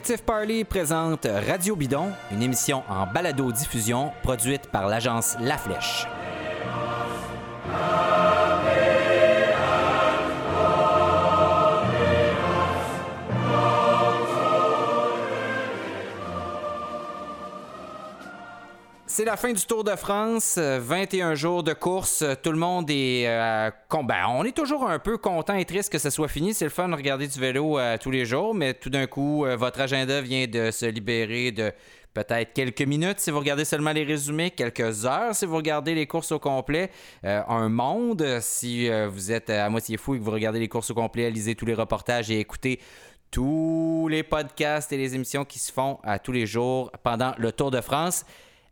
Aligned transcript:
Le 0.00 0.02
collectif 0.02 0.24
Parley 0.24 0.64
présente 0.64 1.26
Radio 1.46 1.76
Bidon, 1.76 2.12
une 2.32 2.42
émission 2.42 2.82
en 2.88 3.06
balado-diffusion 3.06 4.12
produite 4.22 4.66
par 4.68 4.88
l'agence 4.88 5.36
La 5.40 5.58
Flèche. 5.58 6.06
La 19.30 19.36
fin 19.36 19.52
du 19.52 19.64
Tour 19.64 19.84
de 19.84 19.94
France, 19.94 20.58
21 20.58 21.36
jours 21.36 21.62
de 21.62 21.72
course. 21.72 22.24
Tout 22.42 22.50
le 22.50 22.58
monde 22.58 22.90
est. 22.90 23.28
Euh, 23.28 23.70
ben, 24.02 24.26
on 24.28 24.42
est 24.42 24.56
toujours 24.56 24.90
un 24.90 24.98
peu 24.98 25.18
content 25.18 25.54
et 25.54 25.64
triste 25.64 25.92
que 25.92 26.00
ce 26.00 26.10
soit 26.10 26.26
fini. 26.26 26.52
C'est 26.52 26.64
le 26.64 26.70
fun 26.72 26.88
de 26.88 26.96
regarder 26.96 27.28
du 27.28 27.38
vélo 27.38 27.78
euh, 27.78 27.96
tous 27.96 28.10
les 28.10 28.26
jours, 28.26 28.56
mais 28.56 28.74
tout 28.74 28.90
d'un 28.90 29.06
coup, 29.06 29.44
euh, 29.46 29.54
votre 29.54 29.80
agenda 29.82 30.20
vient 30.20 30.48
de 30.48 30.72
se 30.72 30.84
libérer 30.86 31.52
de 31.52 31.70
peut-être 32.12 32.52
quelques 32.54 32.82
minutes 32.82 33.20
si 33.20 33.30
vous 33.30 33.38
regardez 33.38 33.64
seulement 33.64 33.92
les 33.92 34.02
résumés, 34.02 34.50
quelques 34.50 35.06
heures 35.06 35.32
si 35.32 35.46
vous 35.46 35.54
regardez 35.54 35.94
les 35.94 36.08
courses 36.08 36.32
au 36.32 36.40
complet, 36.40 36.90
un 37.22 37.68
monde 37.68 38.40
si 38.40 38.90
vous 39.06 39.30
êtes 39.30 39.48
à 39.48 39.70
moitié 39.70 39.96
fou 39.96 40.16
et 40.16 40.18
que 40.18 40.24
vous 40.24 40.32
regardez 40.32 40.58
les 40.58 40.66
courses 40.66 40.90
au 40.90 40.94
complet, 40.94 41.30
lisez 41.30 41.54
tous 41.54 41.66
les 41.66 41.74
reportages 41.74 42.28
et 42.32 42.40
écoutez 42.40 42.80
tous 43.30 44.08
les 44.10 44.24
podcasts 44.24 44.92
et 44.92 44.96
les 44.96 45.14
émissions 45.14 45.44
qui 45.44 45.60
se 45.60 45.70
font 45.70 46.00
à 46.02 46.18
tous 46.18 46.32
les 46.32 46.46
jours 46.46 46.90
pendant 47.04 47.32
le 47.38 47.52
Tour 47.52 47.70
de 47.70 47.80
France. 47.80 48.24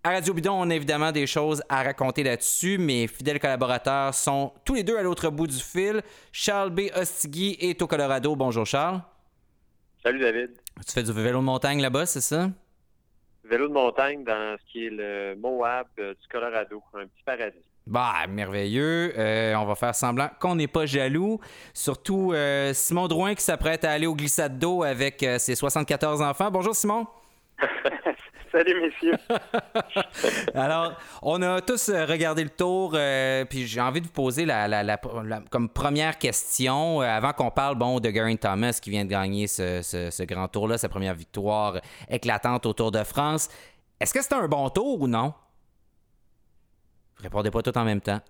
À 0.05 0.11
Radio 0.11 0.33
Bidon, 0.33 0.53
on 0.53 0.71
a 0.71 0.75
évidemment 0.77 1.11
des 1.11 1.27
choses 1.27 1.61
à 1.69 1.83
raconter 1.83 2.23
là-dessus. 2.23 2.79
Mes 2.79 3.09
fidèles 3.09 3.41
collaborateurs 3.41 4.15
sont 4.15 4.53
tous 4.65 4.75
les 4.75 4.85
deux 4.85 4.97
à 4.97 5.03
l'autre 5.03 5.29
bout 5.29 5.49
du 5.49 5.59
fil. 5.59 6.03
Charles 6.31 6.71
B. 6.71 6.83
Ostigui 6.95 7.57
est 7.61 7.83
au 7.83 7.89
Colorado. 7.89 8.37
Bonjour 8.37 8.65
Charles. 8.65 9.01
Salut 10.01 10.21
David. 10.21 10.53
Tu 10.87 10.93
fais 10.93 11.03
du 11.03 11.13
vélo 11.13 11.41
de 11.41 11.45
montagne 11.45 11.83
là-bas, 11.83 12.07
c'est 12.07 12.21
ça? 12.21 12.49
Vélo 13.43 13.67
de 13.67 13.73
montagne 13.73 14.23
dans 14.23 14.57
ce 14.57 14.73
qui 14.73 14.87
est 14.87 14.91
le 14.91 15.35
Moab 15.35 15.89
euh, 15.99 16.15
du 16.15 16.29
Colorado, 16.29 16.81
un 16.95 17.07
petit 17.07 17.23
paradis. 17.27 17.59
Bah, 17.85 18.13
merveilleux. 18.29 19.13
Euh, 19.19 19.55
on 19.57 19.65
va 19.65 19.75
faire 19.75 19.97
semblant 19.97 20.31
qu'on 20.39 20.55
n'est 20.55 20.69
pas 20.69 20.87
jaloux. 20.87 21.41
Surtout 21.75 22.33
euh, 22.33 22.73
Simon 22.73 23.09
Drouin 23.09 23.35
qui 23.35 23.43
s'apprête 23.43 23.85
à 23.85 23.91
aller 23.91 24.07
au 24.07 24.15
glissade 24.15 24.61
d'eau 24.61 24.85
avec 24.85 25.27
ses 25.39 25.57
74 25.57 26.23
enfants. 26.23 26.53
Bonjour 26.53 26.77
Simon. 26.77 27.05
Salut, 28.53 28.81
messieurs. 28.81 29.17
Alors, 30.55 30.95
on 31.23 31.41
a 31.43 31.61
tous 31.61 31.89
euh, 31.89 32.07
regardé 32.07 32.45
le 32.45 32.51
tour, 32.51 32.93
euh, 32.95 33.45
puis 33.45 33.67
j'ai 33.67 33.81
envie 33.81 34.01
de 34.01 34.07
vous 34.07 34.13
poser 34.13 34.47
comme 35.51 35.69
première 35.69 36.19
question, 36.19 37.03
euh, 37.03 37.05
avant 37.05 37.33
qu'on 37.33 37.51
parle 37.51 37.77
bon, 37.77 38.01
de 38.01 38.11
Geraint 38.11 38.37
Thomas 38.37 38.79
qui 38.81 38.91
vient 38.91 39.05
de 39.05 39.11
gagner 39.11 39.47
ce, 39.47 40.25
grand 40.25 40.49
tour-là, 40.49 40.79
sa 40.79 40.89
première 40.89 41.15
victoire 41.15 41.81
éclatante 42.09 42.67
au 42.67 42.73
Tour 42.73 42.91
de 42.91 43.03
France. 43.05 43.49
Est-ce 44.01 44.15
que 44.15 44.23
c'était 44.23 44.37
un 44.37 44.49
bon 44.49 44.69
tour 44.71 45.01
ou 45.01 45.09
non? 45.09 45.35
Répondez 47.17 47.51
pas 47.51 47.63
tout 47.63 47.77
en 47.77 47.85
même 47.85 48.01
temps. 48.01 48.21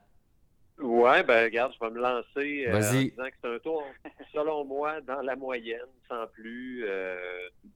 Ouais, 0.81 1.25
ben 1.25 1.45
regarde, 1.45 1.73
je 1.75 1.85
vais 1.85 1.91
me 1.91 2.01
lancer 2.01 2.67
euh, 2.69 2.77
en 2.77 2.79
disant 2.79 3.25
que 3.25 3.35
c'est 3.43 3.55
un 3.55 3.59
tour, 3.59 3.85
selon 4.33 4.65
moi, 4.65 5.01
dans 5.01 5.23
la 5.23 5.35
moyenne, 5.35 5.81
sans 6.09 6.29
plus, 6.29 6.85
euh, 6.87 7.17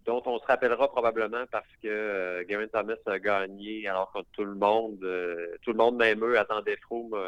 dont 0.07 0.23
on 0.25 0.39
se 0.39 0.47
rappellera 0.47 0.89
probablement 0.89 1.45
parce 1.51 1.67
que 1.83 1.89
euh, 1.89 2.45
Gavin 2.45 2.69
Thomas 2.69 2.95
a 3.07 3.19
gagné 3.19 3.89
alors 3.89 4.13
que 4.13 4.21
tout 4.33 4.45
le 4.45 4.55
monde, 4.55 5.03
euh, 5.03 5.57
tout 5.63 5.73
le 5.73 5.79
monde, 5.79 5.97
même 5.97 6.25
eux, 6.25 6.39
attendait 6.39 6.77
Froome 6.77 7.19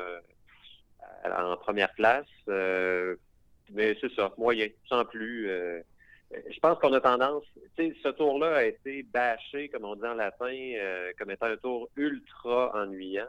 en 1.25 1.56
première 1.56 1.93
place. 1.94 2.26
mais 2.47 3.97
c'est 4.00 4.12
ça, 4.15 4.32
moyen, 4.38 4.69
sans 4.88 5.04
plus. 5.04 5.49
je 6.31 6.60
pense 6.60 6.78
qu'on 6.78 6.93
a 6.93 7.00
tendance, 7.00 7.44
tu 7.76 7.88
sais, 7.88 7.97
ce 8.00 8.10
tour-là 8.10 8.59
a 8.59 8.65
été 8.65 9.03
bâché, 9.03 9.69
comme 9.70 9.87
on 9.87 9.97
dit 9.97 10.06
en 10.06 10.15
latin, 10.15 10.54
comme 11.19 11.32
étant 11.32 11.47
un 11.47 11.56
tour 11.56 11.88
ultra 11.97 12.70
ennuyant. 12.76 13.26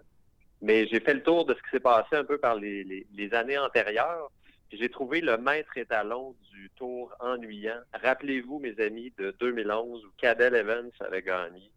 Mais 0.65 0.87
j'ai 0.87 0.99
fait 0.99 1.13
le 1.13 1.21
tour 1.21 1.45
de 1.45 1.53
ce 1.53 1.59
qui 1.59 1.69
s'est 1.71 1.79
passé 1.79 2.15
un 2.15 2.23
peu 2.23 2.39
par 2.39 2.55
les, 2.55 3.29
années 3.33 3.57
antérieures. 3.57 4.31
J'ai 4.73 4.89
trouvé 4.89 5.21
le 5.21 5.37
maître 5.37 5.77
étalon 5.77 6.35
du 6.51 6.71
tour 6.75 7.13
ennuyant. 7.19 7.79
Rappelez-vous, 8.03 8.57
mes 8.57 8.77
amis, 8.83 9.13
de 9.19 9.29
2011 9.39 10.03
où 10.03 10.09
Cadel 10.17 10.55
Evans 10.55 10.89
avait 11.01 11.21
gagné. 11.21 11.69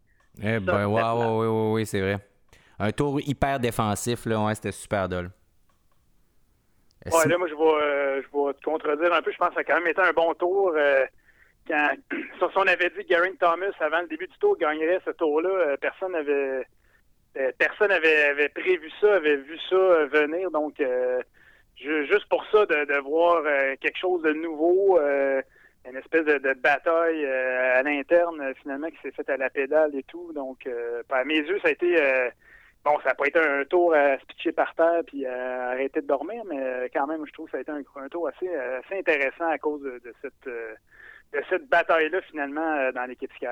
Eh 0.42 0.58
ben, 0.58 0.86
oui, 0.86 1.02
oui, 1.46 1.72
oui, 1.74 1.86
c'est 1.86 2.00
vrai. 2.00 2.16
Un 2.78 2.90
tour 2.90 3.20
hyper 3.20 3.60
défensif, 3.60 4.24
là, 4.24 4.42
ouais, 4.42 4.54
c'était 4.54 4.72
super 4.72 5.06
dole. 5.06 5.30
Ouais, 7.04 7.28
là, 7.28 7.36
moi, 7.36 7.48
je 7.48 7.54
vais, 7.54 7.62
euh, 7.62 8.22
je 8.22 8.46
vais 8.46 8.54
te 8.54 8.64
contredire 8.64 9.12
un 9.12 9.20
peu. 9.20 9.30
Je 9.30 9.36
pense 9.36 9.48
que 9.50 9.54
ça 9.54 9.60
a 9.60 9.64
quand 9.64 9.74
même 9.74 9.88
été 9.88 10.00
un 10.00 10.12
bon 10.12 10.32
tour. 10.32 10.72
Euh, 10.74 11.04
quand, 11.66 11.90
si 12.10 12.56
on 12.56 12.66
avait 12.66 12.88
dit 12.90 13.04
que 13.04 13.08
Garen 13.08 13.36
Thomas, 13.36 13.66
avant 13.80 14.00
le 14.00 14.08
début 14.08 14.28
du 14.28 14.38
tour, 14.38 14.56
gagnerait 14.56 15.00
ce 15.04 15.10
tour-là, 15.10 15.50
euh, 15.50 15.76
personne 15.76 16.12
n'avait 16.12 16.66
personne 17.58 17.90
avait, 17.90 18.48
prévu 18.50 18.90
ça, 19.00 19.16
avait 19.16 19.36
vu 19.36 19.58
ça 19.68 19.76
euh, 19.76 20.06
venir. 20.06 20.50
Donc, 20.50 20.80
euh, 20.80 21.22
juste 21.76 22.28
pour 22.28 22.44
ça, 22.50 22.66
de, 22.66 23.00
voir 23.00 23.42
quelque 23.80 23.98
chose 23.98 24.22
de 24.22 24.32
nouveau, 24.32 24.98
une 24.98 25.96
espèce 25.96 26.24
de, 26.24 26.54
bataille 26.54 27.24
à 27.24 27.82
l'interne, 27.82 28.52
finalement, 28.60 28.88
qui 28.88 28.98
s'est 29.02 29.12
faite 29.12 29.30
à 29.30 29.36
la 29.36 29.48
pédale 29.48 29.94
et 29.94 30.02
tout. 30.02 30.32
Donc, 30.32 30.68
à 31.10 31.24
mes 31.24 31.38
yeux, 31.38 31.60
ça 31.62 31.68
a 31.68 31.70
été... 31.70 31.94
bon, 32.84 32.98
ça 33.04 33.10
n'a 33.10 33.14
pas 33.14 33.28
été 33.28 33.38
un 33.38 33.64
tour 33.64 33.94
à 33.94 34.18
se 34.18 34.24
pitcher 34.26 34.50
par 34.50 34.74
terre 34.74 35.02
puis 35.06 35.24
à 35.24 35.68
arrêter 35.68 36.00
de 36.00 36.06
dormir, 36.08 36.42
mais 36.46 36.90
quand 36.92 37.06
même, 37.06 37.24
je 37.24 37.32
trouve 37.32 37.46
que 37.46 37.52
ça 37.52 37.58
a 37.58 37.60
été 37.60 37.70
un, 37.70 38.08
tour 38.08 38.26
assez, 38.26 38.50
intéressant 38.90 39.48
à 39.48 39.58
cause 39.58 39.82
de, 39.82 40.12
cette 40.20 40.52
de 41.32 41.42
cette 41.48 41.68
bataille-là, 41.68 42.22
finalement, 42.22 42.90
dans 42.90 43.04
l'équipe 43.04 43.32
Sky. 43.34 43.46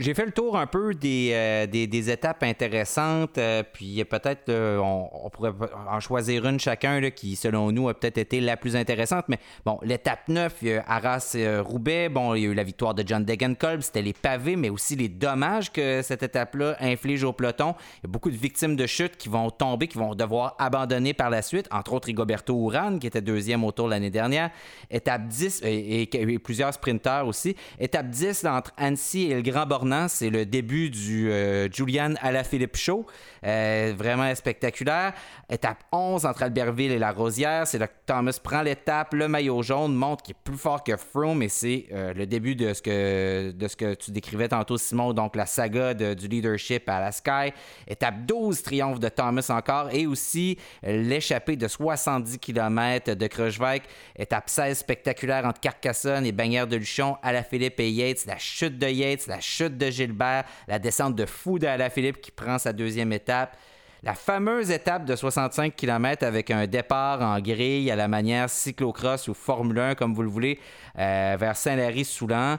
J'ai 0.00 0.14
fait 0.14 0.26
le 0.26 0.30
tour 0.30 0.56
un 0.56 0.68
peu 0.68 0.94
des, 0.94 1.30
euh, 1.32 1.66
des, 1.66 2.10
étapes 2.10 2.44
intéressantes, 2.44 3.36
euh, 3.36 3.64
puis 3.64 4.04
peut-être 4.04 4.48
euh, 4.48 4.78
on, 4.78 5.28
pourrait 5.28 5.50
en 5.90 5.98
choisir 5.98 6.46
une 6.46 6.60
chacun 6.60 7.00
là, 7.00 7.10
qui, 7.10 7.34
selon 7.34 7.72
nous, 7.72 7.88
a 7.88 7.94
peut-être 7.94 8.18
été 8.18 8.40
la 8.40 8.56
plus 8.56 8.76
intéressante. 8.76 9.24
Mais 9.26 9.40
bon, 9.64 9.80
l'étape 9.82 10.28
9, 10.28 10.54
il 10.62 10.68
y 10.68 10.74
a 10.74 10.84
Arras-Roubaix, 10.86 12.10
bon, 12.10 12.36
il 12.36 12.42
y 12.42 12.46
a 12.46 12.50
eu 12.50 12.54
la 12.54 12.62
victoire 12.62 12.94
de 12.94 13.02
John 13.04 13.24
Degenkolb, 13.24 13.80
c'était 13.80 14.02
les 14.02 14.12
pavés, 14.12 14.54
mais 14.54 14.70
aussi 14.70 14.94
les 14.94 15.08
dommages 15.08 15.72
que 15.72 16.00
cette 16.02 16.22
étape-là 16.22 16.76
inflige 16.78 17.24
au 17.24 17.32
peloton. 17.32 17.74
Il 17.96 18.06
y 18.06 18.06
a 18.06 18.12
beaucoup 18.12 18.30
de 18.30 18.36
victimes 18.36 18.76
de 18.76 18.86
chute 18.86 19.16
qui 19.16 19.28
vont 19.28 19.50
tomber, 19.50 19.88
qui 19.88 19.98
vont 19.98 20.14
devoir 20.14 20.54
abandonner 20.60 21.12
par 21.12 21.28
la 21.28 21.42
suite, 21.42 21.66
entre 21.72 21.94
autres 21.94 22.06
Rigoberto 22.06 22.54
Urán, 22.54 23.00
qui 23.00 23.08
était 23.08 23.20
deuxième 23.20 23.64
au 23.64 23.72
tour 23.72 23.88
l'année 23.88 24.10
dernière. 24.10 24.50
Étape 24.92 25.26
10, 25.26 25.62
et, 25.64 26.02
et, 26.02 26.38
plusieurs 26.38 26.72
sprinteurs 26.72 27.26
aussi. 27.26 27.56
Étape 27.80 28.10
10, 28.10 28.44
entre 28.44 28.70
Annecy 28.76 29.32
et 29.32 29.34
le 29.34 29.42
Grand 29.42 29.66
Bornand 29.66 29.87
c'est 30.08 30.30
le 30.30 30.46
début 30.46 30.90
du 30.90 31.30
euh, 31.30 31.68
Julian 31.70 32.14
Alaphilippe 32.20 32.76
Show. 32.76 33.06
Euh, 33.44 33.94
vraiment 33.96 34.34
spectaculaire. 34.34 35.12
Étape 35.48 35.84
11 35.92 36.26
entre 36.26 36.42
Albertville 36.42 36.92
et 36.92 36.98
La 36.98 37.12
Rosière. 37.12 37.66
C'est 37.66 37.78
là 37.78 37.86
que 37.86 37.94
Thomas 38.06 38.38
prend 38.42 38.62
l'étape. 38.62 39.14
Le 39.14 39.28
maillot 39.28 39.62
jaune 39.62 39.94
montre 39.94 40.22
qu'il 40.22 40.34
est 40.34 40.42
plus 40.42 40.56
fort 40.56 40.82
que 40.82 40.96
Froome 40.96 41.42
et 41.42 41.48
c'est 41.48 41.86
euh, 41.92 42.12
le 42.14 42.26
début 42.26 42.54
de 42.54 42.72
ce, 42.72 42.82
que, 42.82 43.94
tu 43.94 44.10
décrivais 44.10 44.48
tantôt, 44.48 44.76
Simon. 44.76 45.12
Donc 45.12 45.36
la 45.36 45.46
saga 45.46 45.94
du 45.94 46.28
leadership 46.28 46.88
à 46.88 47.00
la 47.00 47.12
Sky. 47.12 47.52
Étape 47.86 48.26
12, 48.26 48.62
triomphe 48.62 49.00
de 49.00 49.08
Thomas 49.08 49.46
encore. 49.50 49.88
Et 49.92 50.06
aussi 50.06 50.58
l'échappée 50.82 51.56
de 51.56 51.68
70 51.68 52.38
km 52.38 53.14
de 53.14 53.26
Kreuzweig. 53.26 53.82
Étape 54.16 54.48
16, 54.48 54.78
spectaculaire 54.78 55.44
entre 55.46 55.60
Carcassonne 55.60 56.26
et 56.26 56.32
Bagnères 56.32 56.66
de 56.66 56.76
Luchon. 56.76 57.16
Alaphilippe 57.22 57.80
et 57.80 57.90
Yates. 57.90 58.26
La 58.26 58.38
chute 58.38 58.78
de 58.78 58.88
Yates, 58.88 59.26
la 59.26 59.40
chute 59.40 59.78
de 59.78 59.90
Gilbert, 59.90 60.44
la 60.66 60.78
descente 60.78 61.14
de 61.14 61.26
Fou 61.26 61.58
de 61.58 61.68
Philippe 61.90 62.20
qui 62.20 62.30
prend 62.30 62.58
sa 62.58 62.72
deuxième 62.72 63.12
étape. 63.12 63.27
La 64.04 64.14
fameuse 64.14 64.70
étape 64.70 65.04
de 65.04 65.16
65 65.16 65.74
km 65.74 66.24
avec 66.24 66.52
un 66.52 66.68
départ 66.68 67.20
en 67.20 67.40
grille 67.40 67.90
à 67.90 67.96
la 67.96 68.06
manière 68.06 68.48
cyclocross 68.48 69.26
ou 69.26 69.34
Formule 69.34 69.80
1, 69.80 69.94
comme 69.96 70.14
vous 70.14 70.22
le 70.22 70.28
voulez, 70.28 70.60
euh, 70.98 71.36
vers 71.38 71.56
Saint-Lary-Soulan. 71.56 72.58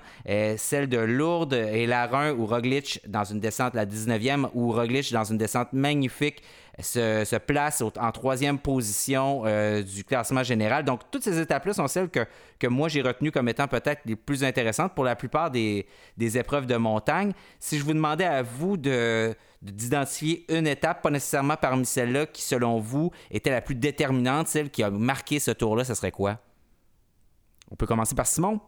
celle 0.57 0.89
de 0.89 0.97
Lourdes 0.97 1.53
et 1.53 1.87
Larun 1.87 2.33
ou 2.33 2.45
Roglic 2.45 2.99
dans 3.07 3.23
une 3.23 3.39
descente, 3.39 3.73
la 3.73 3.85
19e, 3.85 4.49
ou 4.53 4.71
Roglic 4.73 5.13
dans 5.13 5.23
une 5.23 5.37
descente 5.37 5.71
magnifique 5.71 6.43
se, 6.81 7.37
place 7.37 7.81
en 7.81 8.11
troisième 8.11 8.57
position 8.57 9.43
euh, 9.45 9.81
du 9.81 10.03
classement 10.03 10.43
général. 10.43 10.83
Donc, 10.85 11.01
toutes 11.11 11.23
ces 11.23 11.39
étapes-là 11.39 11.73
sont 11.73 11.87
celles 11.87 12.09
que 12.09 12.67
moi 12.67 12.89
j'ai 12.89 13.01
retenues 13.01 13.31
comme 13.31 13.49
étant 13.49 13.67
peut-être 13.67 14.01
les 14.05 14.15
plus 14.15 14.43
intéressantes 14.43 14.93
pour 14.93 15.03
la 15.03 15.15
plupart 15.15 15.51
des, 15.51 15.85
épreuves 16.19 16.65
de 16.65 16.75
montagne. 16.75 17.33
Si 17.59 17.77
je 17.77 17.83
vous 17.83 17.93
demandais 17.93 18.25
à 18.25 18.41
vous 18.41 18.77
de 18.77 19.35
d'identifier 19.61 20.45
une 20.49 20.67
étape, 20.67 21.01
pas 21.01 21.09
nécessairement 21.09 21.57
parmi 21.57 21.85
celles-là, 21.85 22.25
qui 22.25 22.41
selon 22.41 22.79
vous 22.79 23.11
était 23.31 23.51
la 23.51 23.61
plus 23.61 23.75
déterminante, 23.75 24.47
celle 24.47 24.69
qui 24.69 24.83
a 24.83 24.89
marqué 24.89 25.39
ce 25.39 25.51
tour-là, 25.51 25.83
ce 25.83 25.93
serait 25.93 26.11
quoi? 26.11 26.37
On 27.71 27.75
peut 27.75 27.85
commencer 27.85 28.15
par 28.15 28.25
Simon? 28.25 28.59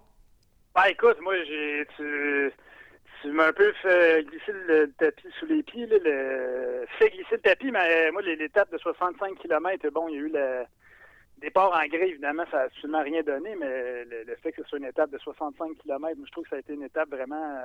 Ben 0.76 0.84
écoute, 0.90 1.18
moi 1.22 1.34
j'ai 1.46 1.86
tu 3.22 3.32
m'as 3.32 3.48
un 3.48 3.54
peu 3.54 3.72
fait 3.82 4.26
glisser 4.26 4.52
le 4.52 4.92
tapis 4.98 5.28
sous 5.40 5.46
les 5.46 5.62
pieds, 5.64 5.86
là, 5.86 5.98
le... 6.04 6.86
fait 6.98 7.10
glisser 7.10 7.36
le 7.36 7.42
tapis, 7.42 7.72
mais 7.72 8.12
moi, 8.12 8.22
l'étape 8.24 8.72
de 8.72 8.78
65 8.78 9.38
km, 9.38 9.90
bon, 9.92 10.08
il 10.10 10.16
y 10.16 10.18
a 10.18 10.22
eu 10.22 10.30
la 10.30 10.66
départ 11.38 11.72
en 11.72 11.88
gré, 11.88 12.10
évidemment, 12.10 12.44
ça 12.52 12.58
n'a 12.58 12.64
absolument 12.64 13.04
rien 13.04 13.22
donné, 13.24 13.56
mais 13.56 14.06
le, 14.06 14.36
fait 14.42 14.52
que 14.52 14.64
ce 14.64 14.70
soit 14.70 14.78
une 14.80 14.86
étape 14.86 15.12
de 15.12 15.18
65 15.20 15.78
km, 15.78 16.20
je 16.26 16.32
trouve 16.32 16.44
que 16.44 16.50
ça 16.50 16.56
a 16.56 16.60
été 16.60 16.74
une 16.74 16.84
étape 16.84 17.10
vraiment 17.10 17.64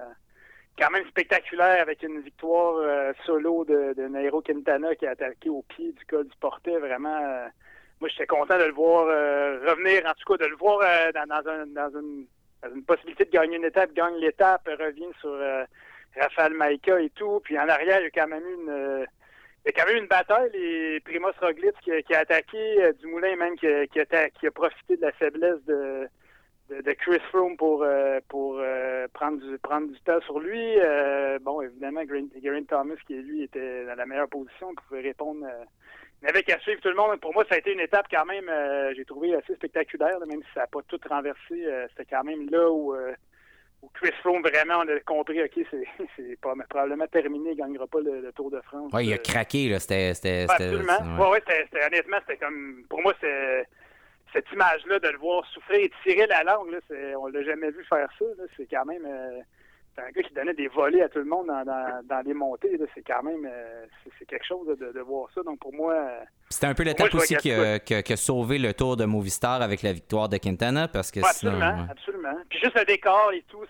quand 0.79 0.91
même 0.91 1.07
spectaculaire 1.07 1.81
avec 1.81 2.03
une 2.03 2.21
victoire 2.21 3.15
solo 3.25 3.65
de, 3.65 3.95
Nairo 4.09 4.43
Quintana 4.43 4.95
qui 4.95 5.07
a 5.07 5.11
attaqué 5.11 5.49
au 5.49 5.63
pied 5.63 5.93
du 5.93 6.05
col 6.07 6.27
du 6.27 6.37
Portet. 6.39 6.79
Vraiment, 6.79 7.49
moi, 8.01 8.09
j'étais 8.09 8.27
content 8.27 8.59
de 8.59 8.65
le 8.65 8.73
voir 8.73 9.07
revenir, 9.07 10.05
en 10.07 10.13
tout 10.13 10.33
cas, 10.33 10.45
de 10.45 10.51
le 10.51 10.57
voir 10.57 10.81
dans, 11.15 11.51
un, 11.51 11.67
dans, 11.67 11.99
une, 11.99 12.27
possibilité 12.85 13.25
de 13.25 13.31
gagner 13.31 13.57
une 13.57 13.65
étape, 13.65 13.93
gagne 13.95 14.17
l'étape, 14.17 14.69
revient 14.79 15.11
sur 15.21 15.35
Rafael 16.15 16.53
Maïka 16.53 17.01
et 17.01 17.11
tout. 17.11 17.41
Puis 17.45 17.59
en 17.59 17.69
arrière, 17.69 18.01
il 18.01 18.05
y 18.05 18.07
a 18.07 18.11
quand 18.11 18.29
même 18.29 18.45
eu 18.45 18.55
une, 18.55 19.07
il 19.67 19.75
y 19.75 19.81
a 19.81 19.83
quand 19.83 19.89
même 19.89 20.03
une 20.03 20.09
bataille. 20.09 20.51
Les 20.53 21.01
Primoz 21.01 21.35
Roglic 21.41 21.75
qui, 21.81 22.15
a 22.15 22.19
attaqué 22.21 22.85
euh, 22.85 22.93
Dumoulin, 23.01 23.35
même 23.35 23.57
qui 23.57 23.67
qui, 23.93 24.01
qui 24.39 24.47
a, 24.47 24.51
profité 24.53 24.97
de 24.97 25.03
la 25.03 25.11
faiblesse 25.11 25.61
de, 25.67 26.09
de, 26.71 26.93
Chris 26.93 27.21
Froome 27.31 27.57
pour, 27.57 27.83
euh, 27.83 28.21
pour 28.29 28.59
euh, 28.59 29.07
prendre, 29.13 29.39
du, 29.39 29.59
prendre 29.59 29.89
du 29.89 30.01
temps 30.01 30.21
sur 30.23 30.41
lui. 30.41 30.77
bon, 31.43 31.63
évidemment, 31.63 32.03
Geraint 32.43 32.65
Thomas, 32.65 32.95
qui 33.07 33.15
lui 33.15 33.45
était 33.45 33.87
dans 33.87 33.95
la 33.95 34.07
meilleure 34.07 34.29
position, 34.29 34.73
il 34.73 34.83
pouvait 34.89 35.03
répondre. 35.03 35.47
il 36.23 36.27
n'avait 36.27 36.43
qu'à 36.43 36.59
suivre 36.61 36.81
tout 36.81 36.89
le 36.89 36.95
monde. 36.95 37.21
Pour 37.21 37.33
moi, 37.33 37.45
ça 37.49 37.55
a 37.55 37.59
été 37.59 37.73
une 37.73 37.81
étape 37.81 38.07
quand 38.11 38.25
même, 38.25 38.51
j'ai 38.95 39.05
trouvé 39.05 39.35
assez 39.35 39.55
spectaculaire, 39.55 40.19
même 40.27 40.43
si 40.43 40.49
ça 40.55 40.61
n'a 40.61 40.67
pas 40.67 40.83
tout 40.89 41.01
renversé. 41.09 41.65
C'était 41.91 42.07
quand 42.11 42.25
même 42.25 42.49
là 42.51 42.71
où 42.71 42.95
Chris 43.95 44.13
Froome, 44.21 44.43
vraiment, 44.43 44.83
on 44.85 44.89
a 44.89 45.01
compris, 45.01 45.43
OK, 45.43 45.59
c'est 46.17 46.41
probablement 46.41 47.07
terminé, 47.07 47.51
il 47.51 47.57
ne 47.57 47.63
gagnera 47.63 47.87
pas 47.87 48.01
le, 48.01 48.33
Tour 48.35 48.51
de 48.51 48.61
France. 48.63 48.91
Oui, 48.93 49.07
il 49.07 49.13
a 49.13 49.17
euh, 49.17 49.19
craqué, 49.19 49.69
là. 49.69 49.79
C'était. 49.79 50.47
absolument. 50.49 50.99
Oui, 51.19 51.31
ouais, 51.31 51.43
c'était 51.47 51.85
honnêtement, 51.85 52.19
c'était 52.27 52.45
comme. 52.45 52.85
Pour 52.89 53.03
moi, 53.03 53.15
c'est 53.21 53.67
cette 54.33 54.51
image-là 54.53 54.99
de 54.99 55.09
le 55.09 55.19
voir 55.19 55.45
souffrir 55.47 55.81
et 55.81 55.91
tirer 56.03 56.27
la 56.27 56.43
langue, 56.45 56.71
là, 56.71 56.79
on 57.19 57.27
l'a 57.27 57.43
jamais 57.43 57.71
vu 57.71 57.85
faire 57.85 58.09
ça. 58.19 58.25
C'est 58.57 58.67
quand 58.71 58.85
même. 58.85 59.05
Euh, 59.07 59.41
un 59.99 60.11
gars 60.11 60.23
qui 60.23 60.35
donnait 60.35 60.55
des 60.55 60.69
volets 60.69 61.03
à 61.03 61.09
tout 61.09 61.19
le 61.19 61.25
monde 61.25 61.47
dans, 61.47 61.65
dans, 61.65 62.03
dans 62.05 62.21
les 62.25 62.35
montées. 62.35 62.79
C'est 62.95 63.03
quand 63.03 63.23
même 63.23 63.49
euh, 63.51 63.87
c'est 64.19 64.27
quelque 64.27 64.47
chose 64.47 64.67
de, 64.79 64.93
de, 64.93 65.01
voir 65.01 65.29
ça. 65.35 65.43
Donc 65.43 65.59
pour 65.59 65.73
moi. 65.73 65.95
C'était 66.51 66.67
un 66.67 66.75
peu 66.75 66.83
l'étape 66.83 67.15
aussi 67.15 67.37
qui 67.37 67.51
a, 67.51 68.17
sauvé 68.17 68.59
le 68.59 68.75
tour 68.75 68.97
de 68.97 69.05
Movistar 69.05 69.63
avec 69.63 69.83
la 69.83 69.93
victoire 69.93 70.29
de 70.29 70.37
Quintana 70.37 70.89
parce 70.89 71.11
que 71.11 71.21
Absolument, 71.21 71.87
absolument. 71.91 72.37
Puis 72.49 72.59
juste 72.61 72.79
le 72.79 72.85
décor 72.85 73.33
et 73.33 73.45
tout, 73.49 73.65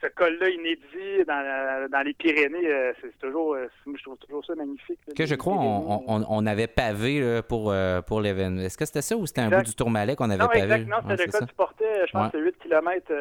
ce 0.00 0.06
col-là 0.08 0.48
inédit 0.48 1.24
dans, 1.26 1.88
dans, 1.90 2.02
les 2.02 2.14
Pyrénées, 2.14 2.66
euh, 2.66 2.92
c'est 3.00 3.18
toujours, 3.18 3.54
euh, 3.54 3.66
je 3.86 4.02
trouve 4.02 4.16
toujours 4.18 4.44
ça 4.44 4.54
magnifique. 4.54 4.98
que 5.16 5.26
je 5.26 5.34
crois 5.34 5.54
on, 5.54 6.02
on, 6.06 6.24
on, 6.28 6.46
avait 6.46 6.66
pavé 6.66 7.40
pour, 7.48 7.74
pour 8.06 8.20
l'événement. 8.20 8.62
Est-ce 8.62 8.78
que 8.78 8.84
c'était 8.84 9.02
ça 9.02 9.16
ou 9.16 9.26
c'était 9.26 9.42
un 9.42 9.50
bout 9.50 9.64
du 9.64 9.74
Tourmalet 9.74 10.16
qu'on 10.16 10.30
avait 10.30 10.38
pavé? 10.46 10.62
Exactement, 10.62 10.96
c'était 11.08 11.26
le 11.26 11.32
col 11.32 11.46
du 11.46 11.54
Portet, 11.54 12.06
je 12.06 12.12
pense 12.12 12.32
que 12.32 12.38
c'est 12.38 12.44
8 12.44 12.58
km 12.58 13.12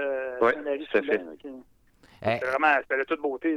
oui, 0.41 0.51
tout 0.91 1.03
fait. 1.03 1.21
C'était 2.21 2.45
vraiment, 2.45 2.75
de 2.89 3.03
toute 3.05 3.21
beauté, 3.21 3.55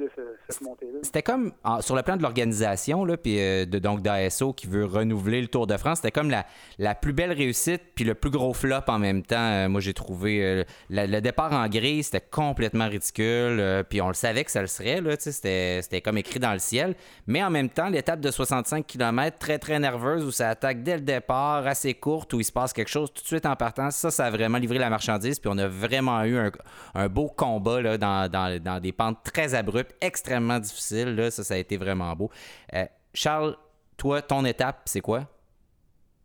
cette 0.49 0.61
montée-là. 0.61 1.01
C'était 1.03 1.23
comme, 1.23 1.53
sur 1.81 1.97
le 1.97 2.03
plan 2.03 2.17
de 2.17 2.23
l'organisation, 2.23 3.05
puis 3.23 3.41
euh, 3.41 3.67
de, 3.67 3.79
donc 3.79 4.03
d'ASO 4.03 4.53
qui 4.53 4.69
veut 4.69 4.85
renouveler 4.85 5.41
le 5.41 5.49
Tour 5.49 5.67
de 5.67 5.77
France, 5.77 5.99
c'était 5.99 6.13
comme 6.13 6.31
la, 6.31 6.47
la 6.79 6.95
plus 6.95 7.13
belle 7.13 7.33
réussite 7.33 7.83
puis 7.95 8.05
le 8.05 8.15
plus 8.15 8.31
gros 8.31 8.53
flop 8.53 8.83
en 8.87 8.99
même 8.99 9.23
temps. 9.23 9.37
Euh, 9.37 9.69
moi, 9.69 9.81
j'ai 9.81 9.95
trouvé 9.95 10.45
euh, 10.45 10.65
le 10.91 11.21
départ 11.21 11.53
en 11.53 11.69
gris, 11.69 12.05
c'était 12.05 12.21
complètement 12.21 12.89
ridicule, 12.89 13.85
puis 13.89 14.01
on 14.01 14.09
le 14.09 14.15
savait 14.15 14.45
que 14.45 14.51
ça 14.51 14.61
le 14.61 14.67
serait, 14.69 15.01
c'était 15.19 16.01
comme 16.01 16.19
écrit 16.19 16.39
dans 16.39 16.53
le 16.53 16.59
ciel. 16.59 16.95
Mais 17.27 17.43
en 17.43 17.51
même 17.51 17.69
temps, 17.69 17.89
l'étape 17.89 18.21
de 18.21 18.31
65 18.31 18.87
km, 18.87 19.39
très, 19.39 19.59
très 19.59 19.79
nerveuse, 19.79 20.25
où 20.25 20.31
ça 20.31 20.51
attaque 20.51 20.83
dès 20.83 20.97
le 20.97 21.03
départ, 21.03 21.67
assez 21.67 21.95
courte, 21.95 22.33
où 22.33 22.41
il 22.41 22.45
se 22.45 22.53
passe 22.53 22.73
quelque 22.73 22.91
chose 22.91 23.13
tout 23.13 23.23
de 23.23 23.27
suite 23.27 23.47
en 23.47 23.57
partant, 23.57 23.91
ça, 23.91 24.11
ça 24.11 24.27
a 24.27 24.31
vraiment 24.31 24.59
livré 24.59 24.79
la 24.79 24.91
marchandise, 24.91 25.39
puis 25.39 25.51
on 25.53 25.59
a 25.59 25.67
vraiment 25.67 26.23
eu 26.23 26.37
un, 26.37 26.51
un 26.95 27.09
beau 27.09 27.29
combat 27.29 27.81
là, 27.81 27.99
dans, 27.99 28.31
dans 28.31 28.52
dans, 28.59 28.81
des 28.81 28.93
pentes 28.93 29.23
très 29.25 29.55
abruptes, 29.55 29.95
extrêmement 30.01 30.59
difficiles. 30.59 31.15
Là, 31.15 31.31
ça, 31.31 31.45
ça 31.45 31.55
a 31.55 31.57
été 31.59 31.77
vraiment 31.77 32.15
beau. 32.15 32.31
Euh, 32.75 32.85
Charles, 33.15 33.57
toi, 33.97 34.23
ton 34.23 34.45
étape, 34.45 34.83
c'est 34.87 35.01
quoi? 35.01 35.29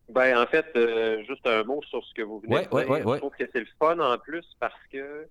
Ben, 0.09 0.41
en 0.41 0.45
fait, 0.45 0.65
euh, 0.75 1.23
juste 1.27 1.45
un 1.45 1.63
mot 1.63 1.81
sur 1.83 2.03
ce 2.05 2.13
que 2.13 2.21
vous 2.21 2.39
venez 2.39 2.55
de 2.55 2.61
dire. 2.61 2.69
Je 2.69 3.17
trouve 3.17 3.35
que 3.35 3.49
c'est 3.51 3.59
le 3.59 3.67
fun 3.77 3.99
en 3.99 4.17
plus 4.17 4.45
parce 4.59 4.73
que 4.91 5.27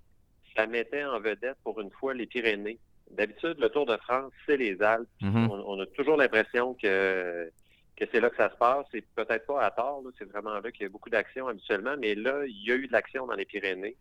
ça 0.55 0.67
mettait 0.67 1.05
en 1.05 1.19
vedette 1.19 1.57
pour 1.65 1.81
une 1.81 1.91
fois 1.91 2.15
les 2.15 2.27
Pyrénées. 2.27 2.79
D'habitude, 3.11 3.57
le 3.59 3.69
Tour 3.69 3.87
de 3.87 3.97
France, 3.99 4.33
c'est 4.45 4.57
les 4.57 4.83
Alpes. 4.83 5.09
Mm-hmm. 5.23 5.49
on, 5.49 5.81
a 5.81 5.87
toujours 5.87 6.17
l'impression 6.17 6.75
que, 6.75 7.51
que 7.97 8.05
c'est 8.13 8.21
là 8.21 8.29
que 8.29 8.37
ça 8.37 8.51
se 8.51 8.57
passe. 8.57 8.85
C'est 8.93 9.05
peut-être 9.15 9.47
pas 9.47 9.63
à 9.63 9.71
tort. 9.71 10.03
C'est 10.19 10.29
vraiment 10.31 10.59
là 10.59 10.71
qu'il 10.71 10.83
y 10.83 10.87
a 10.87 10.89
beaucoup 10.89 11.11
d'action 11.11 11.49
habituellement. 11.49 11.95
Mais 11.99 12.15
là, 12.15 12.45
il 12.47 12.67
y 12.67 12.73
a 12.73 12.75
eu 12.75 12.87
de 12.87 12.93
l'action 12.93 13.27
dans 13.27 13.35
les 13.35 13.45
Pyrénées. 13.45 13.97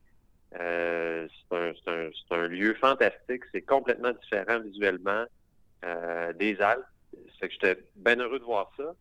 Euh, 0.59 1.27
c'est 1.49 2.35
un, 2.35 2.47
lieu 2.47 2.73
fantastique. 2.75 3.43
C'est 3.51 3.61
complètement 3.61 4.11
différent 4.11 4.59
visuellement 4.59 5.25
euh, 5.83 6.33
des 6.33 6.59
Alpes. 6.61 6.85
que 7.41 7.49
j'étais 7.49 7.77
bien 7.95 8.17
heureux 8.17 8.39
de 8.39 8.43
voir 8.43 8.71
ça. 8.77 8.93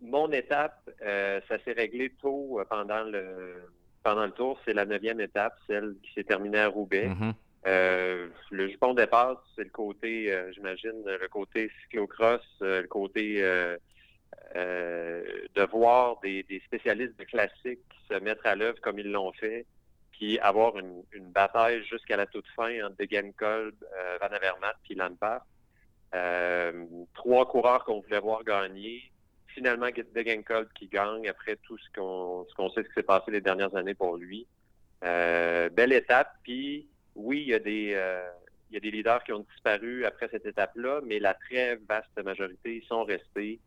Mon 0.00 0.30
étape, 0.32 0.90
euh, 1.02 1.40
ça 1.48 1.58
s'est 1.64 1.72
réglé 1.72 2.10
tôt 2.20 2.60
pendant 2.68 3.04
le 3.04 3.70
pendant 4.02 4.26
le 4.26 4.32
tour. 4.32 4.60
C'est 4.64 4.74
la 4.74 4.84
neuvième 4.84 5.20
étape, 5.20 5.56
celle 5.66 5.94
qui 6.02 6.12
s'est 6.12 6.24
terminée 6.24 6.60
à 6.60 6.68
Roubaix. 6.68 7.08
Mm-hmm. 7.08 8.28
le 8.50 8.68
jupon 8.68 8.92
départ, 8.92 9.42
c'est 9.56 9.64
le 9.64 9.70
côté, 9.70 10.30
j'imagine, 10.52 11.02
le 11.06 11.28
côté 11.28 11.70
cyclocross, 11.82 12.42
le 12.60 12.86
côté 12.86 13.40
de 14.54 15.62
voir 15.70 16.20
des, 16.22 16.42
des, 16.42 16.60
spécialistes 16.66 17.18
de 17.18 17.24
classique 17.24 17.80
se 18.10 18.18
mettre 18.18 18.46
à 18.46 18.56
l'œuvre 18.56 18.78
comme 18.82 18.98
ils 18.98 19.10
l'ont 19.10 19.32
fait 19.32 19.64
puis 20.18 20.38
avoir 20.38 20.76
une, 20.78 21.02
bataille 21.32 21.84
jusqu'à 21.84 22.16
la 22.16 22.26
toute 22.26 22.46
fin 22.54 22.84
entre 22.84 22.96
Degenkolb, 22.98 23.74
euh, 23.82 24.18
Van 24.20 24.28
Avermaet 24.28 24.74
puis 24.84 24.94
Lampard. 24.94 25.44
Euh, 26.14 26.84
trois 27.14 27.46
coureurs 27.48 27.84
qu'on 27.84 28.00
voulait 28.00 28.20
voir 28.20 28.44
gagner. 28.44 29.02
Finalement, 29.48 29.88
Degenkolb 30.14 30.68
qui 30.74 30.86
gagne 30.86 31.28
après 31.28 31.56
tout 31.56 31.76
ce 31.78 31.90
qu'on 31.92 32.70
sait 32.70 32.82
ce 32.82 32.88
qui 32.88 32.94
s'est 32.94 33.02
passé 33.02 33.32
les 33.32 33.40
dernières 33.40 33.74
années 33.74 33.94
pour 33.94 34.16
lui. 34.16 34.46
Euh, 35.04 35.68
belle 35.70 35.92
étape. 35.92 36.32
Puis 36.44 36.88
oui, 37.16 37.44
il 37.48 37.54
y 37.54 37.60
des 37.60 37.98
il 38.70 38.74
y 38.74 38.76
a 38.78 38.80
des 38.80 38.90
leaders 38.90 39.22
qui 39.22 39.32
ont 39.32 39.46
disparu 39.52 40.04
après 40.04 40.28
cette 40.28 40.46
étape-là, 40.46 41.00
mais 41.04 41.20
la 41.20 41.34
très 41.34 41.76
vaste 41.88 42.20
majorité 42.24 42.82
sont 42.88 43.04
restés. 43.04 43.60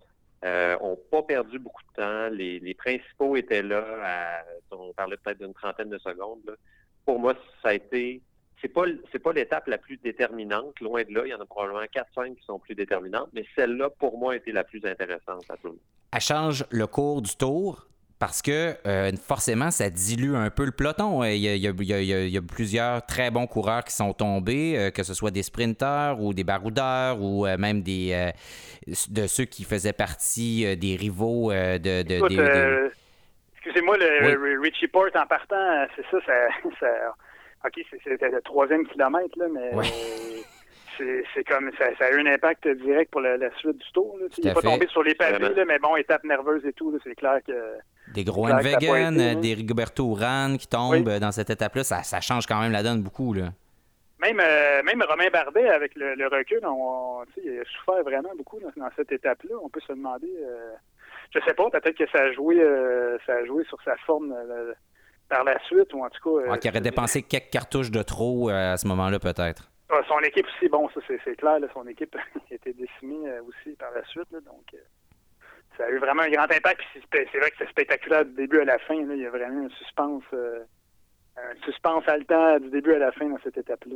Euh, 0.46 0.78
ont 0.82 1.00
pas 1.10 1.24
perdu 1.24 1.58
beaucoup 1.58 1.82
de 1.84 2.02
temps. 2.02 2.30
Les, 2.30 2.74
principaux 2.76 3.36
étaient 3.36 3.64
là. 3.64 4.44
on 4.72 4.94
parlait 4.94 5.18
peut-être 5.18 5.40
d'une 5.40 5.54
trentaine 5.54 5.90
de 5.90 5.98
secondes. 5.98 6.58
Pour 7.06 7.20
moi, 7.20 7.34
ça 7.64 7.70
a 7.70 7.74
été. 7.74 8.22
C'est 8.62 8.70
pas 8.70 8.86
pas 9.24 9.34
l'étape 9.34 9.68
la 9.68 9.78
plus 9.78 9.98
déterminante, 9.98 10.80
loin 10.80 11.04
de 11.04 11.14
là. 11.14 11.22
Il 11.26 11.30
y 11.30 11.34
en 11.34 11.40
a 11.40 11.46
probablement 11.46 11.82
4-5 11.82 12.36
qui 12.36 12.44
sont 12.44 12.60
plus 12.60 12.74
déterminantes, 12.74 13.30
mais 13.34 13.46
celle-là, 13.56 13.90
pour 13.92 14.18
moi, 14.18 14.34
a 14.34 14.36
été 14.36 14.52
la 14.52 14.64
plus 14.64 14.84
intéressante 14.84 15.46
à 15.50 15.58
tout. 15.58 15.78
Elle 16.12 16.22
change 16.22 16.66
le 16.72 16.88
cours 16.88 17.22
du 17.22 17.36
tour 17.36 17.88
parce 18.20 18.42
que 18.42 18.74
euh, 18.88 19.12
forcément, 19.28 19.70
ça 19.70 19.90
dilue 19.90 20.36
un 20.36 20.50
peu 20.50 20.66
le 20.66 20.72
peloton. 20.72 21.24
Il 21.24 21.38
y, 21.38 22.38
a, 22.38 22.42
plusieurs 22.42 23.06
très 23.06 23.30
bons 23.30 23.46
coureurs 23.46 23.84
qui 23.84 23.94
sont 23.94 24.14
tombés, 24.14 24.78
euh, 24.78 24.90
que 24.90 25.04
ce 25.04 25.14
soit 25.14 25.32
des 25.32 25.44
sprinteurs 25.44 26.20
ou 26.20 26.34
des 26.34 26.44
baroudeurs 26.44 27.22
ou 27.22 27.46
euh, 27.46 27.58
même 27.58 27.82
des 27.82 28.32
de 29.10 29.28
ceux 29.28 29.46
qui 29.46 29.64
faisaient 29.66 29.94
partie 29.94 30.78
des 30.78 30.96
rivaux 30.96 31.52
de. 31.52 32.90
Excusez-moi, 33.58 33.98
le 33.98 34.60
Richie 34.62 34.88
Port 34.88 35.10
en 35.16 35.26
partant, 35.28 35.88
c'est 35.96 36.06
ça, 36.10 36.18
ça, 36.80 36.86
OK, 37.66 37.84
c'était 38.04 38.30
le 38.30 38.42
troisième 38.42 38.88
kilomètre, 38.88 39.38
là, 39.38 39.46
mais 39.52 39.72
c'est 40.98 41.44
comme 41.44 41.72
ça, 41.78 42.06
a 42.06 42.12
eu 42.12 42.22
un 42.22 42.34
impact 42.34 42.68
direct 42.68 43.12
pour 43.12 43.22
la, 43.22 43.38
suite 43.58 43.78
du 43.78 43.92
tour. 43.94 44.18
Il 44.38 44.46
n'est 44.46 44.54
pas 44.54 44.62
tombé 44.62 44.88
sur 44.88 45.04
les 45.04 45.16
pavés, 45.16 45.66
mais 45.66 45.80
bon, 45.80 45.96
étape 45.96 46.24
nerveuse 46.24 46.66
et 46.66 46.74
tout, 46.74 46.98
c'est 47.04 47.16
clair 47.16 47.40
que. 47.46 47.54
Des 48.14 48.24
gros 48.24 48.48
Vegan, 48.48 49.40
des 49.40 49.54
Rigoberto 49.54 50.10
Urán 50.10 50.58
qui 50.58 50.68
tombent 50.68 51.20
dans 51.20 51.32
cette 51.32 51.50
étape-là, 51.50 51.84
ça, 51.84 52.22
change 52.22 52.46
quand 52.46 52.62
même 52.62 52.72
la 52.72 52.84
donne 52.84 53.02
beaucoup. 53.02 53.34
Là. 53.34 53.50
Même, 54.20 54.40
euh, 54.40 54.82
même 54.84 55.04
Romain 55.08 55.30
Bardet, 55.32 55.70
avec 55.70 55.94
le, 55.96 56.28
recul, 56.28 56.62
on, 56.64 57.24
il 57.44 57.60
a 57.60 57.64
souffert 57.66 58.04
vraiment 58.04 58.32
beaucoup 58.36 58.60
dans, 58.60 58.90
cette 58.96 59.12
étape-là. 59.12 59.56
On 59.64 59.70
peut 59.70 59.82
se 59.82 59.94
demander, 59.94 60.34
euh, 60.42 60.74
je 61.34 61.40
sais 61.46 61.54
pas, 61.54 61.70
peut-être 61.70 61.98
que 61.98 62.10
ça 62.10 62.24
a 62.24 62.32
joué, 62.32 62.60
euh, 62.60 63.18
ça 63.28 63.34
a 63.34 63.46
joué 63.46 63.64
sur 63.66 63.78
sa 63.84 63.96
forme 63.98 64.34
par 65.30 65.44
la 65.44 65.60
suite, 65.66 65.94
ou 65.94 66.04
en 66.04 66.10
tout 66.10 66.42
cas. 66.42 66.58
qu'il 66.58 66.72
aurait 66.72 66.82
dépensé 66.82 67.22
quelques 67.22 67.52
cartouches 67.52 67.92
de 67.92 68.02
trop 68.02 68.50
à 68.50 68.78
ce 68.78 68.88
moment-là, 68.88 69.20
peut-être. 69.20 69.70
Ah, 69.90 70.02
son 70.08 70.20
équipe 70.20 70.46
aussi, 70.46 70.68
bon, 70.68 70.90
ça 70.90 71.00
c'est 71.08 71.36
clair, 71.38 71.60
son 71.74 71.88
équipe 71.88 72.16
a 72.52 72.54
été 72.54 72.74
décimée 72.74 73.30
euh, 73.30 73.42
aussi 73.44 73.76
par 73.78 73.92
la 73.92 74.04
suite, 74.06 74.32
donc 74.32 74.66
euh, 74.74 74.78
ça 75.78 75.86
a 75.86 75.90
eu 75.90 75.98
vraiment 75.98 76.24
un 76.24 76.30
grand 76.30 76.44
impact. 76.44 76.82
C'est 76.94 77.38
vrai 77.38 77.52
que 77.52 77.58
c'est 77.60 77.70
spectaculaire 77.70 78.26
du 78.26 78.34
début 78.34 78.60
à 78.60 78.66
la 78.66 78.80
fin. 78.80 78.96
il 78.96 79.22
y 79.22 79.26
a 79.26 79.30
vraiment 79.30 79.66
un 79.66 79.70
suspense, 79.70 80.24
euh, 80.34 80.64
un 81.38 81.56
suspense 81.64 82.04
haletant 82.08 82.60
du 82.60 82.70
début 82.70 82.94
à 82.94 83.00
la 83.00 83.12
fin 83.14 83.30
dans 83.30 83.40
cette 83.44 83.58
étape-là. 83.58 83.96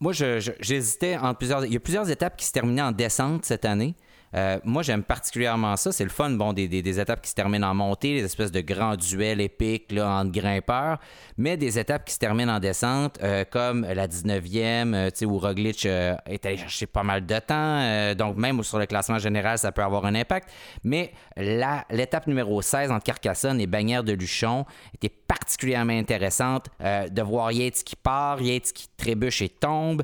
Moi, 0.00 0.12
j'hésitais 0.12 1.16
entre 1.16 1.38
plusieurs. 1.38 1.64
Il 1.64 1.72
y 1.72 1.76
a 1.76 1.80
plusieurs 1.80 2.10
étapes 2.10 2.36
qui 2.36 2.44
se 2.44 2.52
terminaient 2.52 2.82
en 2.82 2.92
descente 2.92 3.44
cette 3.44 3.64
année. 3.64 3.94
Euh, 4.34 4.58
moi, 4.64 4.82
j'aime 4.82 5.02
particulièrement 5.02 5.76
ça. 5.76 5.92
C'est 5.92 6.04
le 6.04 6.10
fun, 6.10 6.30
bon, 6.30 6.52
des, 6.52 7.00
étapes 7.00 7.22
qui 7.22 7.30
se 7.30 7.34
terminent 7.34 7.68
en 7.68 7.74
montée, 7.74 8.14
des 8.14 8.24
espèces 8.24 8.50
de 8.50 8.60
grands 8.60 8.96
duels 8.96 9.40
épiques 9.40 9.92
là, 9.92 10.08
entre 10.08 10.32
grimpeurs, 10.32 10.98
mais 11.36 11.56
des 11.56 11.78
étapes 11.78 12.04
qui 12.04 12.14
se 12.14 12.18
terminent 12.18 12.54
en 12.54 12.60
descente, 12.60 13.18
euh, 13.22 13.44
comme 13.48 13.82
la 13.82 14.08
19e, 14.08 14.94
euh, 14.94 15.26
où 15.26 15.38
Roglic 15.38 15.86
est 15.86 16.46
allé 16.46 16.56
chercher 16.56 16.86
pas 16.86 17.02
mal 17.02 17.24
de 17.24 17.38
temps. 17.38 18.14
donc, 18.14 18.36
même 18.36 18.62
sur 18.62 18.78
le 18.78 18.86
classement 18.86 19.18
général, 19.18 19.58
ça 19.58 19.72
peut 19.72 19.82
avoir 19.82 20.04
un 20.06 20.14
impact. 20.14 20.50
Mais 20.82 21.12
l'étape 21.36 22.26
numéro 22.26 22.60
16 22.60 22.90
entre 22.90 23.04
Carcassonne 23.04 23.60
et 23.60 23.66
Bagnères 23.66 24.04
de 24.04 24.12
Luchon 24.12 24.64
était 24.94 25.12
particulièrement 25.38 25.92
intéressante. 25.92 26.66
de 26.80 27.22
voir 27.22 27.52
Yates 27.52 27.82
qui 27.84 27.96
part, 27.96 28.40
Yates 28.40 28.72
qui 28.72 28.88
trébuche 28.96 29.42
et 29.42 29.48
tombe, 29.48 30.02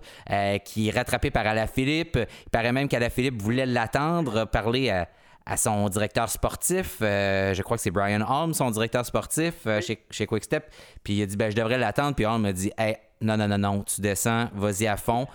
qui 0.64 0.88
est 0.88 0.90
rattrapé 0.90 1.30
par 1.30 1.46
Alaphilippe. 1.46 2.18
Il 2.18 2.50
paraît 2.50 2.72
même 2.72 2.88
qu'Alaphilippe 2.88 3.40
voulait 3.40 3.66
l'attendre, 3.66 4.44
parler 4.44 4.90
à, 4.90 5.56
son 5.56 5.88
directeur 5.88 6.28
sportif. 6.28 6.98
Euh, 7.02 7.54
je 7.54 7.62
crois 7.62 7.76
que 7.76 7.82
c'est 7.82 7.90
Brian 7.90 8.20
Holmes, 8.20 8.54
son 8.54 8.70
directeur 8.70 9.04
sportif 9.04 9.54
euh, 9.66 9.80
chez, 9.80 10.26
Quickstep. 10.26 10.70
Puis 11.02 11.14
il 11.14 11.22
a 11.22 11.26
dit 11.26 11.36
ben, 11.36 11.50
Je 11.50 11.56
devrais 11.56 11.78
l'attendre. 11.78 12.14
Puis 12.14 12.24
Holmes 12.24 12.42
m'a 12.42 12.52
dit 12.52 12.70
hey, 12.78 12.96
Non, 13.20 13.36
non, 13.36 13.48
non, 13.48 13.58
non, 13.58 13.82
tu 13.82 14.00
descends, 14.00 14.48
vas-y 14.54 14.86
à 14.86 14.96
fond. 14.96 15.26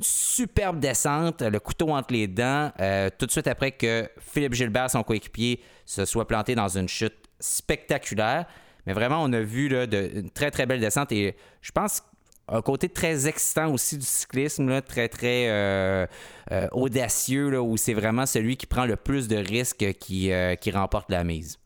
Superbe 0.00 0.80
descente, 0.80 1.42
le 1.42 1.60
couteau 1.60 1.90
entre 1.90 2.12
les 2.12 2.26
dents. 2.26 2.72
Euh, 2.80 3.10
tout 3.16 3.26
de 3.26 3.30
suite 3.30 3.46
après 3.46 3.72
que 3.72 4.08
Philippe 4.18 4.54
Gilbert, 4.54 4.90
son 4.90 5.02
coéquipier, 5.02 5.62
se 5.84 6.04
soit 6.04 6.26
planté 6.26 6.54
dans 6.54 6.76
une 6.76 6.88
chute 6.88 7.14
spectaculaire. 7.38 8.46
Mais 8.86 8.92
vraiment, 8.92 9.22
on 9.22 9.32
a 9.32 9.40
vu 9.40 9.68
là, 9.68 9.86
de, 9.86 10.10
une 10.14 10.30
très, 10.30 10.50
très 10.50 10.66
belle 10.66 10.80
descente. 10.80 11.12
Et 11.12 11.36
je 11.60 11.72
pense 11.72 12.02
un 12.48 12.62
côté 12.62 12.88
très 12.88 13.28
excitant 13.28 13.72
aussi 13.72 13.96
du 13.96 14.04
cyclisme, 14.04 14.82
très, 14.82 15.08
très 15.08 15.48
euh, 15.48 16.06
euh, 16.50 16.68
audacieux, 16.72 17.60
où 17.60 17.76
c'est 17.76 17.94
vraiment 17.94 18.26
celui 18.26 18.56
qui 18.56 18.66
prend 18.66 18.84
le 18.84 18.96
plus 18.96 19.28
de 19.28 19.36
risques 19.36 19.92
qui, 19.94 20.32
euh, 20.32 20.54
remporte 20.72 21.10
la 21.10 21.24
mise. 21.24 21.58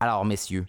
Alors, 0.00 0.24
messieurs. 0.24 0.64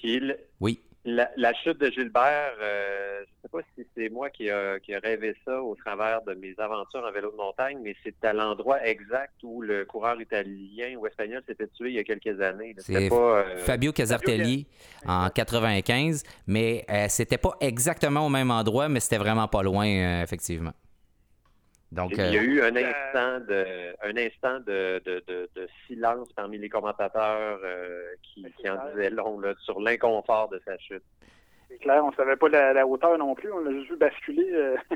La, 1.37 1.53
chute 1.53 1.79
de 1.79 1.89
Gilbert, 1.89 2.53
euh, 2.61 3.19
je 3.19 3.23
ne 3.23 3.41
sais 3.41 3.49
pas 3.51 3.59
si 3.75 3.87
c'est 3.95 4.09
moi 4.09 4.29
qui 4.29 4.49
a, 4.49 4.77
rêvé 5.03 5.35
ça 5.45 5.61
au 5.61 5.75
travers 5.75 6.21
de 6.23 6.33
mes 6.33 6.53
aventures 6.57 7.03
en 7.03 7.11
vélo 7.11 7.31
de 7.31 7.37
montagne, 7.37 7.79
mais 7.81 7.95
c'est 8.03 8.23
à 8.23 8.33
l'endroit 8.33 8.85
exact 8.85 9.33
où 9.43 9.61
le 9.61 9.85
coureur 9.85 10.19
italien 10.21 10.95
ou 10.97 11.07
espagnol 11.07 11.41
s'était 11.47 11.67
tué 11.67 11.89
il 11.89 11.95
y 11.95 11.99
a 11.99 12.03
quelques 12.03 12.39
années. 12.41 12.75
C'est 12.79 13.11
euh, 13.11 13.57
Fabio 13.57 13.91
Casartelli 13.91 14.67
en 15.05 15.29
95, 15.29 16.23
mais 16.47 16.85
euh, 16.89 17.05
c'était 17.09 17.37
pas 17.37 17.55
exactement 17.59 18.25
au 18.25 18.29
même 18.29 18.51
endroit, 18.51 18.89
mais 18.89 18.99
c'était 18.99 19.17
vraiment 19.17 19.47
pas 19.47 19.63
loin, 19.63 20.21
effectivement 20.21 20.73
il 21.91 22.17
y 22.17 22.37
a 22.37 22.41
euh, 22.41 22.43
eu 22.43 22.61
un 22.61 22.75
instant 22.75 23.39
de, 23.47 23.95
un 24.03 24.17
instant 24.17 24.59
de, 24.59 25.67
silence 25.87 26.29
parmi 26.35 26.57
les 26.57 26.69
commentateurs 26.69 27.59
euh, 27.63 28.13
qui, 28.21 28.45
en 28.69 28.89
disaient 28.89 29.09
long 29.09 29.41
sur 29.63 29.79
l'inconfort 29.79 30.49
de 30.49 30.61
sa 30.65 30.77
chute. 30.77 31.03
C'est 31.67 31.79
clair, 31.79 32.03
on 32.03 32.11
ne 32.11 32.15
savait 32.15 32.35
pas 32.35 32.49
la, 32.49 32.85
hauteur 32.85 33.17
non 33.17 33.33
plus, 33.35 33.51
on 33.51 33.59
l'a 33.59 33.71
juste 33.71 33.89
vu 33.89 33.97
basculer. 33.97 34.75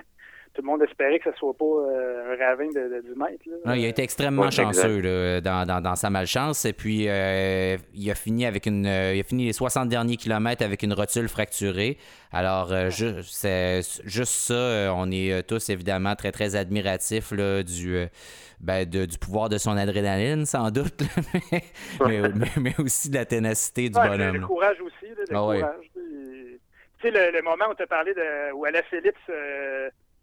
Euh, 0.53 0.55
tout 0.55 0.61
le 0.61 0.67
monde 0.67 0.83
espérait 0.83 1.19
que 1.19 1.31
ce 1.31 1.37
soit 1.37 1.53
pas 1.53 1.65
euh, 1.65 2.33
un 2.33 2.45
ravin 2.45 2.67
de, 2.67 3.01
du 3.01 3.15
mètre. 3.15 3.43
il 3.45 3.85
a 3.85 3.87
été 3.87 4.03
extrêmement 4.03 4.51
chanceux 4.51 5.41
dans, 5.41 5.95
sa 5.95 6.09
malchance. 6.09 6.65
Et 6.65 6.73
puis, 6.73 7.05
euh, 7.07 7.77
il 7.93 8.09
a 8.11 8.15
fini 8.15 8.45
avec 8.45 8.65
une, 8.65 8.85
euh, 8.85 9.15
il 9.15 9.19
a 9.19 9.23
fini 9.23 9.45
les 9.45 9.53
60 9.53 9.89
derniers 9.89 10.17
kilomètres 10.17 10.63
avec 10.63 10.83
une 10.83 10.93
rotule 10.93 11.27
fracturée. 11.27 11.97
Alors, 12.31 12.73
c'est 12.89 13.81
juste 14.05 14.33
ça. 14.33 14.93
on 14.95 15.11
est 15.11 15.47
tous 15.47 15.69
évidemment 15.69 16.15
très, 16.15 16.31
très 16.31 16.55
admiratifs 16.55 17.31
là, 17.31 17.63
du, 17.63 18.05
ben, 18.59 18.85
du 18.85 19.17
pouvoir 19.19 19.49
de 19.49 19.57
son 19.57 19.77
adrénaline, 19.77 20.45
sans 20.45 20.71
doute, 20.71 21.03
mais, 22.05 22.21
mais, 22.59 22.73
aussi 22.79 23.09
de 23.09 23.15
la 23.15 23.25
ténacité 23.25 23.89
du 23.89 23.99
bonhomme. 23.99 24.37
Le 24.37 24.47
courage 24.47 24.81
aussi. 24.81 25.05
le 25.05 25.25
ah 25.29 25.33
courage. 25.33 25.91
Tu 25.93 27.11
sais, 27.11 27.31
le, 27.31 27.41
moment 27.41 27.65
où 27.69 27.75
tu 27.75 27.83
as 27.83 27.87
parlé 27.87 28.13
de 28.13 28.53
où 28.53 28.65
Alain 28.65 28.81
Phillips 28.89 29.17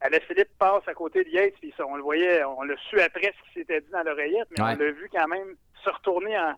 Alain 0.00 0.20
Philippe 0.20 0.48
passe 0.58 0.86
à 0.86 0.94
côté 0.94 1.24
de 1.24 1.28
Yates, 1.28 1.54
puis 1.60 1.74
on 1.78 1.96
le 1.96 2.02
voyait, 2.02 2.42
on 2.44 2.62
l'a 2.62 2.76
su 2.88 2.98
après 3.00 3.34
ce 3.36 3.48
qui 3.48 3.60
s'était 3.60 3.80
dit 3.82 3.90
dans 3.90 4.02
l'oreillette, 4.02 4.48
mais 4.50 4.62
on 4.62 4.66
l'a 4.66 4.90
vu 4.92 5.08
quand 5.12 5.28
même 5.28 5.56
se 5.84 5.90
retourner 5.90 6.38
en 6.38 6.54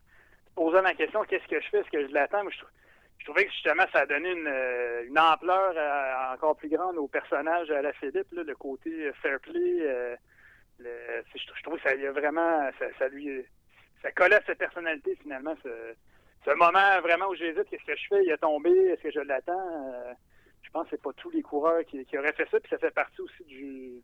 posant 0.54 0.82
la 0.82 0.94
question 0.94 1.24
qu'est-ce 1.24 1.48
que 1.48 1.60
je 1.60 1.68
fais, 1.68 1.78
est-ce 1.78 1.90
que 1.90 2.06
je 2.06 2.12
l'attends? 2.12 2.48
Je, 2.48 3.24
trouvais 3.24 3.46
que 3.46 3.52
justement 3.52 3.84
ça 3.92 4.00
a 4.00 4.06
donné 4.06 4.30
une, 4.30 4.46
euh, 4.46 5.06
ampleur 5.16 5.72
euh, 5.76 6.34
encore 6.34 6.56
plus 6.56 6.68
grande 6.68 6.96
au 6.98 7.08
personnage 7.08 7.70
à 7.70 7.82
la 7.82 7.92
Philippe, 7.94 8.26
le 8.32 8.54
côté 8.54 8.90
euh, 8.90 9.12
fair 9.22 9.38
play. 9.40 10.16
je, 10.78 11.62
trouve 11.62 11.76
que 11.76 11.88
ça 11.88 11.94
y 11.94 12.06
a 12.06 12.12
vraiment, 12.12 12.70
ça, 12.98 13.08
lui, 13.08 13.44
ça 14.02 14.12
collait 14.12 14.36
à 14.36 14.44
sa 14.44 14.54
personnalité 14.54 15.16
finalement. 15.20 15.54
Ce, 15.64 16.54
moment 16.54 17.00
vraiment 17.00 17.28
où 17.28 17.34
j'hésite, 17.34 17.68
qu'est-ce 17.70 17.84
que 17.84 17.96
je 17.96 18.06
fais? 18.08 18.24
Il 18.24 18.32
a 18.32 18.36
tombé, 18.36 18.70
est-ce 18.70 19.02
que 19.02 19.10
je 19.12 19.20
l'attends? 19.20 19.54
je 19.54 20.31
pense 20.72 20.84
que 20.84 20.90
c'est 20.92 21.02
pas 21.02 21.12
tous 21.16 21.30
les 21.30 21.42
coureurs 21.42 21.84
qui, 21.84 22.04
auraient 22.18 22.32
fait 22.32 22.48
ça, 22.50 22.58
puis 22.60 22.70
ça 22.70 22.78
fait 22.78 22.90
partie 22.90 23.20
aussi 23.20 23.44
du, 23.44 24.02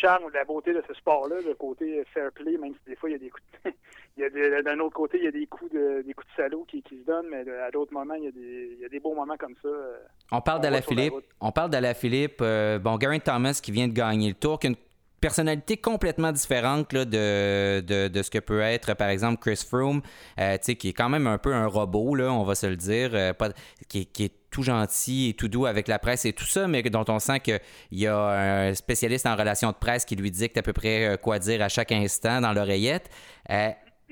charme 0.00 0.24
ou 0.24 0.30
de 0.30 0.34
la 0.34 0.44
beauté 0.44 0.72
de 0.72 0.82
ce 0.86 0.94
sport-là, 0.94 1.36
le 1.44 1.54
côté 1.54 2.04
fair 2.12 2.30
play, 2.32 2.56
même 2.56 2.72
si 2.74 2.90
des 2.90 2.96
fois 2.96 3.10
il 3.10 3.12
y 3.12 3.16
a 3.16 3.18
des 3.18 3.30
coups 3.30 3.44
de... 3.64 4.62
d'un 4.62 4.78
autre 4.80 4.94
côté, 4.94 5.18
il 5.18 5.24
y 5.24 5.28
a 5.28 5.30
des 5.30 5.46
coups 5.46 5.72
de 5.72 6.02
des 6.06 6.14
coups 6.14 6.26
de 6.28 6.42
salaud 6.42 6.64
qui, 6.68 6.82
se 6.88 7.04
donnent, 7.04 7.28
mais 7.30 7.50
à 7.50 7.70
d'autres 7.70 7.92
moments, 7.92 8.14
il 8.14 8.24
y, 8.24 8.28
a 8.28 8.30
des, 8.30 8.70
il 8.76 8.80
y 8.80 8.84
a 8.84 8.88
des 8.88 9.00
beaux 9.00 9.14
moments 9.14 9.36
comme 9.36 9.54
ça. 9.62 9.68
Euh, 9.68 9.98
on 10.30 10.40
parle 10.40 10.60
d'Alaphilippe. 10.60 11.14
On 11.40 11.52
parle 11.52 11.70
d'Alaphilippe. 11.70 12.38
Euh, 12.40 12.78
bon, 12.78 12.96
Gary 12.96 13.20
Thomas 13.20 13.58
qui 13.62 13.72
vient 13.72 13.88
de 13.88 13.92
gagner 13.92 14.28
le 14.28 14.34
tour, 14.34 14.58
qui 14.58 14.68
a 14.68 14.70
une 14.70 14.76
personnalité 15.20 15.76
complètement 15.78 16.32
différente 16.32 16.92
là, 16.92 17.04
de, 17.04 17.80
de, 17.80 18.22
ce 18.22 18.30
que 18.30 18.38
peut 18.38 18.60
être, 18.60 18.94
par 18.94 19.08
exemple, 19.08 19.40
Chris 19.40 19.64
Froome, 19.66 20.02
euh, 20.38 20.58
qui 20.58 20.88
est 20.88 20.92
quand 20.92 21.08
même 21.08 21.26
un 21.26 21.38
peu 21.38 21.52
un 21.52 21.66
robot, 21.66 22.14
là, 22.14 22.32
on 22.32 22.44
va 22.44 22.54
se 22.54 22.66
le 22.66 22.76
dire, 22.76 23.34
pas, 23.36 23.48
qui, 23.88 24.06
qui 24.06 24.24
est 24.24 24.43
tout 24.54 24.62
gentil 24.62 25.30
et 25.30 25.34
tout 25.34 25.48
doux 25.48 25.66
avec 25.66 25.88
la 25.88 25.98
presse 25.98 26.24
et 26.26 26.32
tout 26.32 26.44
ça, 26.44 26.68
mais 26.68 26.84
dont 26.84 27.04
on 27.08 27.18
sent 27.18 27.40
qu'il 27.40 27.60
y 27.90 28.06
a 28.06 28.16
un 28.16 28.74
spécialiste 28.74 29.26
en 29.26 29.34
relations 29.34 29.70
de 29.70 29.76
presse 29.76 30.04
qui 30.04 30.14
lui 30.14 30.30
dicte 30.30 30.56
à 30.56 30.62
peu 30.62 30.72
près 30.72 31.06
euh, 31.06 31.16
quoi 31.16 31.40
dire 31.40 31.60
à 31.60 31.68
chaque 31.68 31.90
instant 31.90 32.40
dans 32.40 32.52
l'oreillette. 32.52 33.10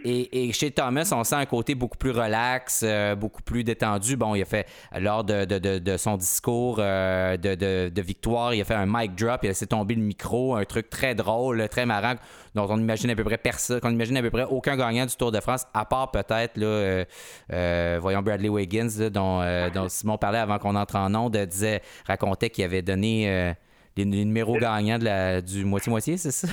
Et, 0.04 0.52
chez 0.52 0.71
Thomas, 0.71 1.12
on 1.14 1.25
sent 1.25 1.35
un 1.35 1.47
côté 1.47 1.75
beaucoup 1.75 1.97
plus 1.97 2.11
relax, 2.11 2.82
euh, 2.85 3.14
beaucoup 3.14 3.42
plus 3.42 3.64
détendu. 3.64 4.16
Bon, 4.16 4.35
il 4.35 4.42
a 4.42 4.44
fait, 4.44 4.66
lors 4.99 5.25
de, 5.25 5.97
son 5.97 6.16
discours 6.16 6.76
euh, 6.78 7.37
de, 7.37 8.00
victoire, 8.00 8.54
il 8.54 8.61
a 8.61 8.64
fait 8.64 8.75
un 8.75 8.87
mic 8.87 9.14
drop, 9.14 9.40
il 9.42 9.47
a 9.47 9.50
laissé 9.50 9.66
tomber 9.66 9.94
le 9.94 10.02
micro, 10.02 10.56
un 10.56 10.64
truc 10.64 10.90
très 10.90 11.14
drôle, 11.14 11.68
très 11.68 11.87
marrant, 11.87 12.14
dont 12.54 12.66
on 12.68 12.78
imagine 12.78 13.11
à 13.11 13.16
peu 13.16 13.25
près 13.25 13.38
personne, 13.38 13.80
qu'on 13.80 13.90
imagine 13.90 14.16
à 14.16 14.23
peu 14.23 14.30
près 14.30 14.44
aucun 14.44 14.76
gagnant 14.76 15.06
du 15.06 15.14
Tour 15.14 15.30
de 15.30 15.40
France, 15.40 15.66
à 15.73 15.85
part 15.85 16.11
peut-être, 16.11 16.56
là, 16.56 17.04
euh, 17.52 17.99
voyons, 18.00 18.23
Bradley 18.23 18.49
Wiggins, 18.49 19.09
dont, 19.11 19.40
Simon 19.88 20.18
parlait 20.18 20.38
avant 20.38 20.59
qu'on 20.59 20.75
entre 20.75 20.97
en 20.97 21.14
onde, 21.14 21.37
disait, 21.37 21.82
racontait 22.06 22.50
qu'il 22.50 22.64
avait 22.64 22.82
donné 22.82 23.54
les, 23.97 24.04
numéros 24.04 24.59
gagnants 24.59 24.99
de 24.99 25.04
la, 25.04 25.40
du 25.40 25.64
moitié-moitié, 25.64 26.16
c'est 26.16 26.32
ça? 26.32 26.49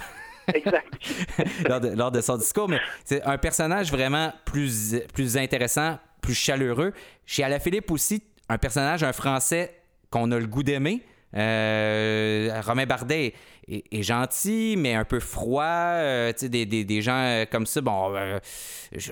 Exact. 0.53 0.87
lors, 1.95 2.11
de, 2.11 2.21
son 2.21 2.37
discours, 2.37 2.69
mais 2.69 2.79
c'est 3.05 3.21
un 3.23 3.37
personnage 3.37 3.91
vraiment 3.91 4.33
plus, 4.45 4.95
plus 5.13 5.37
intéressant, 5.37 5.97
plus 6.21 6.33
chaleureux. 6.33 6.93
Chez 7.25 7.43
Alaphilippe 7.43 7.91
aussi, 7.91 8.23
un 8.49 8.57
personnage, 8.57 9.03
un 9.03 9.13
Français 9.13 9.75
qu'on 10.09 10.31
a 10.31 10.39
le 10.39 10.47
goût 10.47 10.63
d'aimer. 10.63 11.03
Euh, 11.35 12.59
Romain 12.65 12.87
Bardet 12.87 13.33
est, 13.67 14.01
gentil, 14.01 14.75
mais 14.77 14.95
un 14.95 15.05
peu 15.05 15.19
froid. 15.19 15.63
Euh, 15.63 16.33
des, 16.41 16.65
des, 16.65 16.83
des, 16.83 17.01
gens 17.01 17.19
euh, 17.19 17.45
comme 17.49 17.67
ça, 17.67 17.81
bon, 17.81 18.15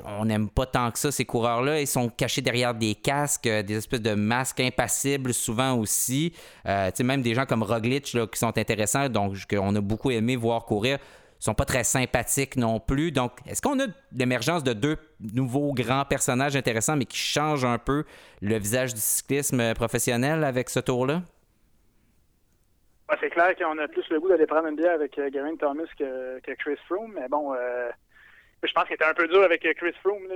on 0.05 0.25
n'aime 0.25 0.49
pas 0.49 0.65
tant 0.65 0.89
que 0.89 0.97
ça, 0.97 1.11
ces 1.11 1.25
coureurs-là. 1.25 1.81
Ils 1.81 1.87
sont 1.87 2.09
cachés 2.09 2.41
derrière 2.41 2.73
des 2.73 2.95
casques, 2.95 3.47
des 3.47 3.75
espèces 3.75 4.01
de 4.01 4.15
masques 4.15 4.59
impassibles, 4.59 5.33
souvent 5.33 5.75
aussi. 5.75 6.33
même 6.65 7.21
des 7.21 7.35
gens 7.35 7.45
comme 7.45 7.63
Roglic 7.63 8.13
là, 8.13 8.25
qui 8.25 8.39
sont 8.39 8.57
intéressants, 8.57 9.09
donc 9.09 9.35
qu'on 9.47 9.75
a 9.75 9.81
beaucoup 9.81 10.09
aimé 10.09 10.35
voir 10.35 10.65
courir 10.65 10.97
sont 11.39 11.53
pas 11.53 11.65
très 11.65 11.83
sympathiques 11.83 12.55
non 12.55 12.79
plus. 12.79 13.11
Donc, 13.11 13.31
est-ce 13.47 13.61
qu'on 13.61 13.79
a 13.79 13.85
l'émergence 14.11 14.63
de 14.63 14.73
deux 14.73 14.97
nouveaux 15.33 15.73
grands 15.73 16.05
personnages 16.05 16.55
intéressants, 16.55 16.95
mais 16.95 17.05
qui 17.05 17.17
changent 17.17 17.65
un 17.65 17.77
peu 17.77 18.03
le 18.41 18.57
visage 18.57 18.93
du 18.93 18.99
cyclisme 18.99 19.73
professionnel 19.73 20.43
avec 20.43 20.69
ce 20.69 20.79
tour-là? 20.79 21.21
c'est 23.19 23.29
clair 23.29 23.55
qu'on 23.55 23.77
a 23.77 23.87
plus 23.87 24.07
le 24.09 24.19
goût 24.19 24.27
d'aller 24.27 24.45
prendre 24.45 24.67
une 24.67 24.75
bière 24.75 24.93
avec 24.93 25.17
euh, 25.17 25.29
Geraint 25.31 25.55
Thomas 25.55 25.85
que, 25.97 26.39
Chris 26.55 26.77
Froome, 26.87 27.13
mais 27.15 27.27
bon, 27.29 27.53
euh, 27.53 27.89
je 28.63 28.71
pense 28.73 28.85
qu'il 28.85 28.95
était 28.95 29.05
un 29.05 29.13
peu 29.13 29.27
dur 29.27 29.43
avec 29.43 29.61
Chris 29.77 29.93
Froome. 30.03 30.27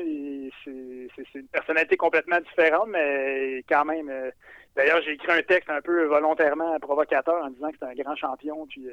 C'est 0.63 1.39
une 1.39 1.47
personnalité 1.47 1.97
complètement 1.97 2.39
différente, 2.39 2.87
mais 2.89 3.63
quand 3.67 3.85
même. 3.85 4.09
Euh, 4.09 4.31
d'ailleurs, 4.75 5.01
j'ai 5.01 5.13
écrit 5.13 5.31
un 5.31 5.41
texte 5.41 5.69
un 5.69 5.81
peu 5.81 6.05
volontairement 6.05 6.79
provocateur 6.79 7.43
en 7.43 7.49
disant 7.49 7.69
que 7.69 7.73
c'était 7.73 7.91
un 7.91 8.03
grand 8.03 8.15
champion, 8.15 8.65
puis 8.67 8.87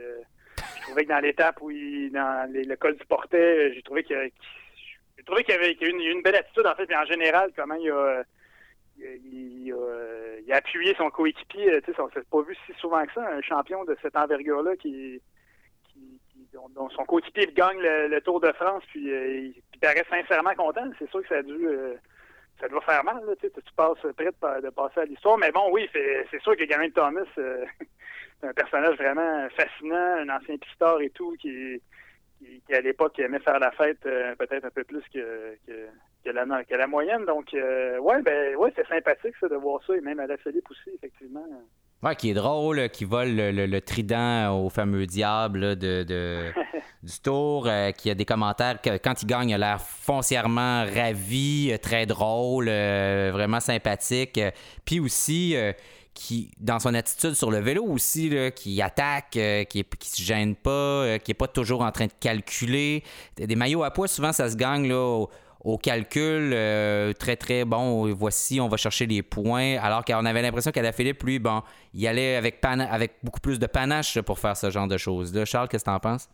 je 0.78 0.82
trouvais 0.82 1.04
que 1.04 1.08
dans 1.08 1.20
l'étape 1.20 1.61
où 1.61 1.70
il, 1.70 2.11
dans 2.12 2.50
le 2.50 2.76
col 2.76 2.97
du 2.97 3.04
portet, 3.06 3.75
j'ai 3.75 3.82
trouvé 3.82 4.04
qu'il 4.04 4.30
j'ai 5.16 5.25
trouvé 5.25 5.44
qu'il 5.44 5.54
y 5.54 5.58
avait 5.58 5.73
une, 5.73 6.23
belle 6.23 6.37
attitude 6.37 6.66
en 6.66 6.75
fait, 6.75 6.87
mais 6.88 6.97
en 6.97 7.04
général, 7.04 7.52
comment 7.56 7.75
il 7.75 7.90
a, 7.90 8.25
appuyé 10.56 10.94
son 10.97 11.11
coéquipier. 11.11 11.82
Tu 11.82 11.92
sais, 11.92 12.00
on 12.00 12.08
s'est 12.11 12.23
pas 12.30 12.42
vu 12.42 12.56
si 12.66 12.73
souvent 12.78 13.04
que 13.04 13.12
ça, 13.12 13.28
un 13.28 13.42
champion 13.42 13.85
de 13.85 13.97
cette 14.00 14.16
envergure-là 14.16 14.76
qui, 14.76 15.20
qui, 15.92 16.20
son 16.52 17.04
coéquipier 17.04 17.52
gagne 17.52 17.80
le, 17.80 18.20
Tour 18.20 18.40
de 18.40 18.52
France, 18.52 18.85
puis 18.88 19.04
il, 19.04 19.54
paraît 19.80 20.06
sincèrement 20.08 20.54
content. 20.54 20.90
C'est 20.99 21.11
sûr 21.11 21.23
que 21.23 21.28
ça 21.28 21.37
a 21.37 21.42
dû 21.42 21.68
ça 22.61 22.68
doit 22.68 22.80
faire 22.80 23.04
mal, 23.04 23.25
là, 23.25 23.35
tu, 23.40 23.49
tu 23.50 23.73
passes 23.76 23.99
près 24.16 24.26
de, 24.26 24.70
passer 24.70 25.00
à 25.00 25.04
l'histoire. 25.04 25.38
Mais 25.38 25.52
bon, 25.52 25.70
oui, 25.70 25.88
c'est 25.92 26.42
sûr 26.42 26.56
que 26.56 26.64
Gary 26.64 26.90
Thomas, 26.92 27.20
euh, 27.38 27.64
c'est 28.40 28.49
un 28.49 28.52
personnage 28.52 28.97
vraiment 28.97 29.49
fascinant, 29.57 30.16
un 30.21 30.28
ancien 30.28 30.57
pisteur 30.59 31.00
et 31.00 31.11
tout, 31.11 31.37
qui, 31.40 31.80
qui, 32.38 32.75
à 32.75 32.80
l'époque 32.80 33.18
aimait 33.18 33.40
faire 33.40 33.59
la 33.59 33.71
fête 33.73 34.04
euh, 34.07 34.35
peut-être 34.37 34.64
un 34.64 34.71
peu 34.71 34.85
plus 34.85 35.02
que, 35.12 35.57
que, 35.66 36.30
la, 36.30 36.64
que 36.64 36.75
la 36.75 36.87
moyenne. 36.87 37.25
Donc, 37.25 37.52
euh, 37.54 37.99
ouais, 37.99 38.23
ben 38.23 38.57
ouais, 38.57 38.73
c'est 38.76 38.87
sympathique 38.87 39.35
ça, 39.40 39.49
de 39.49 39.57
voir 39.57 39.80
ça, 39.87 39.97
et 39.97 40.00
même 40.00 40.21
à 40.21 40.26
la 40.26 40.37
Philippe 40.37 40.71
aussi, 40.71 40.90
effectivement. 40.95 41.45
Ouais, 42.02 42.14
qui 42.14 42.30
est 42.30 42.35
drôle, 42.35 42.88
qui 42.90 43.04
vole 43.04 43.35
le, 43.35 43.80
trident 43.80 44.57
au 44.57 44.71
fameux 44.71 45.04
diable 45.07 45.75
de, 45.75 46.04
du 47.02 47.21
tour, 47.21 47.66
euh, 47.66 47.90
qui 47.90 48.09
a 48.09 48.14
des 48.14 48.25
commentaires 48.25 48.80
que 48.80 48.99
quand 48.99 49.21
il 49.21 49.26
gagne, 49.26 49.50
il 49.50 49.54
a 49.54 49.59
l'air 49.59 49.80
foncièrement 49.80 50.85
ravi, 50.85 51.76
très 51.83 52.07
drôle, 52.07 52.68
euh, 52.68 53.30
vraiment 53.33 53.59
sympathique. 53.59 54.40
Puis 54.85 55.00
aussi, 55.00 55.57
qui, 56.18 56.50
dans 56.58 56.80
son 56.80 56.94
attitude 56.94 57.34
sur 57.34 57.50
le 57.52 57.58
vélo 57.58 57.84
aussi, 57.84 58.34
qui 58.56 58.82
attaque, 58.82 59.38
qui, 59.68 59.84
qui 59.84 60.10
se 60.10 60.20
gêne 60.20 60.56
pas, 60.56 61.18
qui 61.20 61.30
est 61.30 61.34
pas 61.34 61.46
toujours 61.46 61.82
en 61.82 61.92
train 61.92 62.06
de 62.06 62.12
calculer. 62.18 63.04
Des 63.37 63.54
maillots 63.54 63.84
à 63.84 63.92
poids, 63.92 64.08
souvent, 64.08 64.32
ça 64.32 64.50
se 64.50 64.56
gagne 64.56 64.88
là, 64.88 65.26
au 65.60 65.78
calcul 65.78 66.52
euh, 66.52 67.12
très 67.12 67.37
très 67.37 67.64
bon 67.64 68.12
voici 68.14 68.60
on 68.60 68.68
va 68.68 68.76
chercher 68.76 69.06
les 69.06 69.22
points. 69.22 69.76
Alors 69.78 70.04
qu'on 70.04 70.25
avait 70.25 70.42
l'impression 70.42 70.70
qu'Ada 70.70 70.92
Philippe 70.92 71.22
lui 71.22 71.38
bon 71.38 71.62
il 71.94 72.06
allait 72.06 72.37
avec 72.37 72.64
avec 72.64 73.14
beaucoup 73.22 73.40
plus 73.40 73.58
de 73.58 73.66
panache 73.66 74.20
pour 74.20 74.38
faire 74.38 74.56
ce 74.56 74.70
genre 74.70 74.87
de 74.87 74.96
choses 74.96 75.34
là 75.34 75.44
Charles 75.44 75.68
qu'est-ce 75.68 75.84
que 75.84 75.90
t'en 75.90 75.98
penses? 75.98 76.28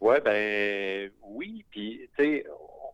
Ouais 0.00 0.20
ben 0.20 1.10
oui 1.22 1.64
puis 1.70 2.08
tu 2.16 2.24
sais 2.24 2.46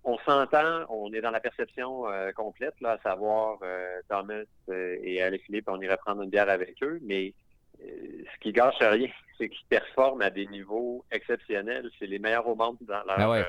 on 0.07 0.17
s'entend 0.19 0.87
on 0.89 1.13
est 1.13 1.21
dans 1.21 1.31
la 1.31 1.41
perception 1.41 2.09
euh, 2.09 2.33
complète 2.33 2.75
là 2.81 2.93
à 2.93 2.99
savoir 2.99 3.59
euh, 3.63 4.01
Thomas 4.09 4.45
et 4.69 5.21
Alain 5.21 5.39
Philippe 5.39 5.69
on 5.69 5.81
irait 5.81 5.99
prendre 5.99 6.23
une 6.23 6.31
bière 6.31 6.49
avec 6.49 6.83
eux 6.83 6.99
mais 7.03 7.35
ce 7.79 8.39
qui 8.41 8.53
gâche 8.53 8.79
rien 8.81 9.11
c'est 9.39 9.49
qu'ils 9.49 9.67
performent 9.67 10.23
à 10.23 10.31
des 10.31 10.47
niveaux 10.47 11.05
exceptionnels. 11.11 11.91
C'est 11.99 12.07
les 12.07 12.19
meilleurs 12.19 12.47
au 12.47 12.55
monde 12.55 12.77
dans 12.81 13.03
leur 13.05 13.33
ah 13.33 13.45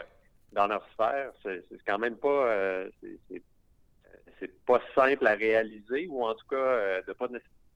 dans 0.53 0.67
leur 0.67 0.87
sphère, 0.93 1.31
c'est 1.43 1.61
quand 1.85 1.99
même 1.99 2.15
pas 2.15 2.47
euh, 2.47 2.89
c'est 4.39 4.65
pas 4.65 4.81
simple 4.95 5.27
à 5.27 5.33
réaliser 5.33 6.07
ou 6.07 6.23
en 6.23 6.33
tout 6.33 6.47
cas 6.47 6.55
euh, 6.55 7.01
de 7.05 7.11
pas 7.11 7.27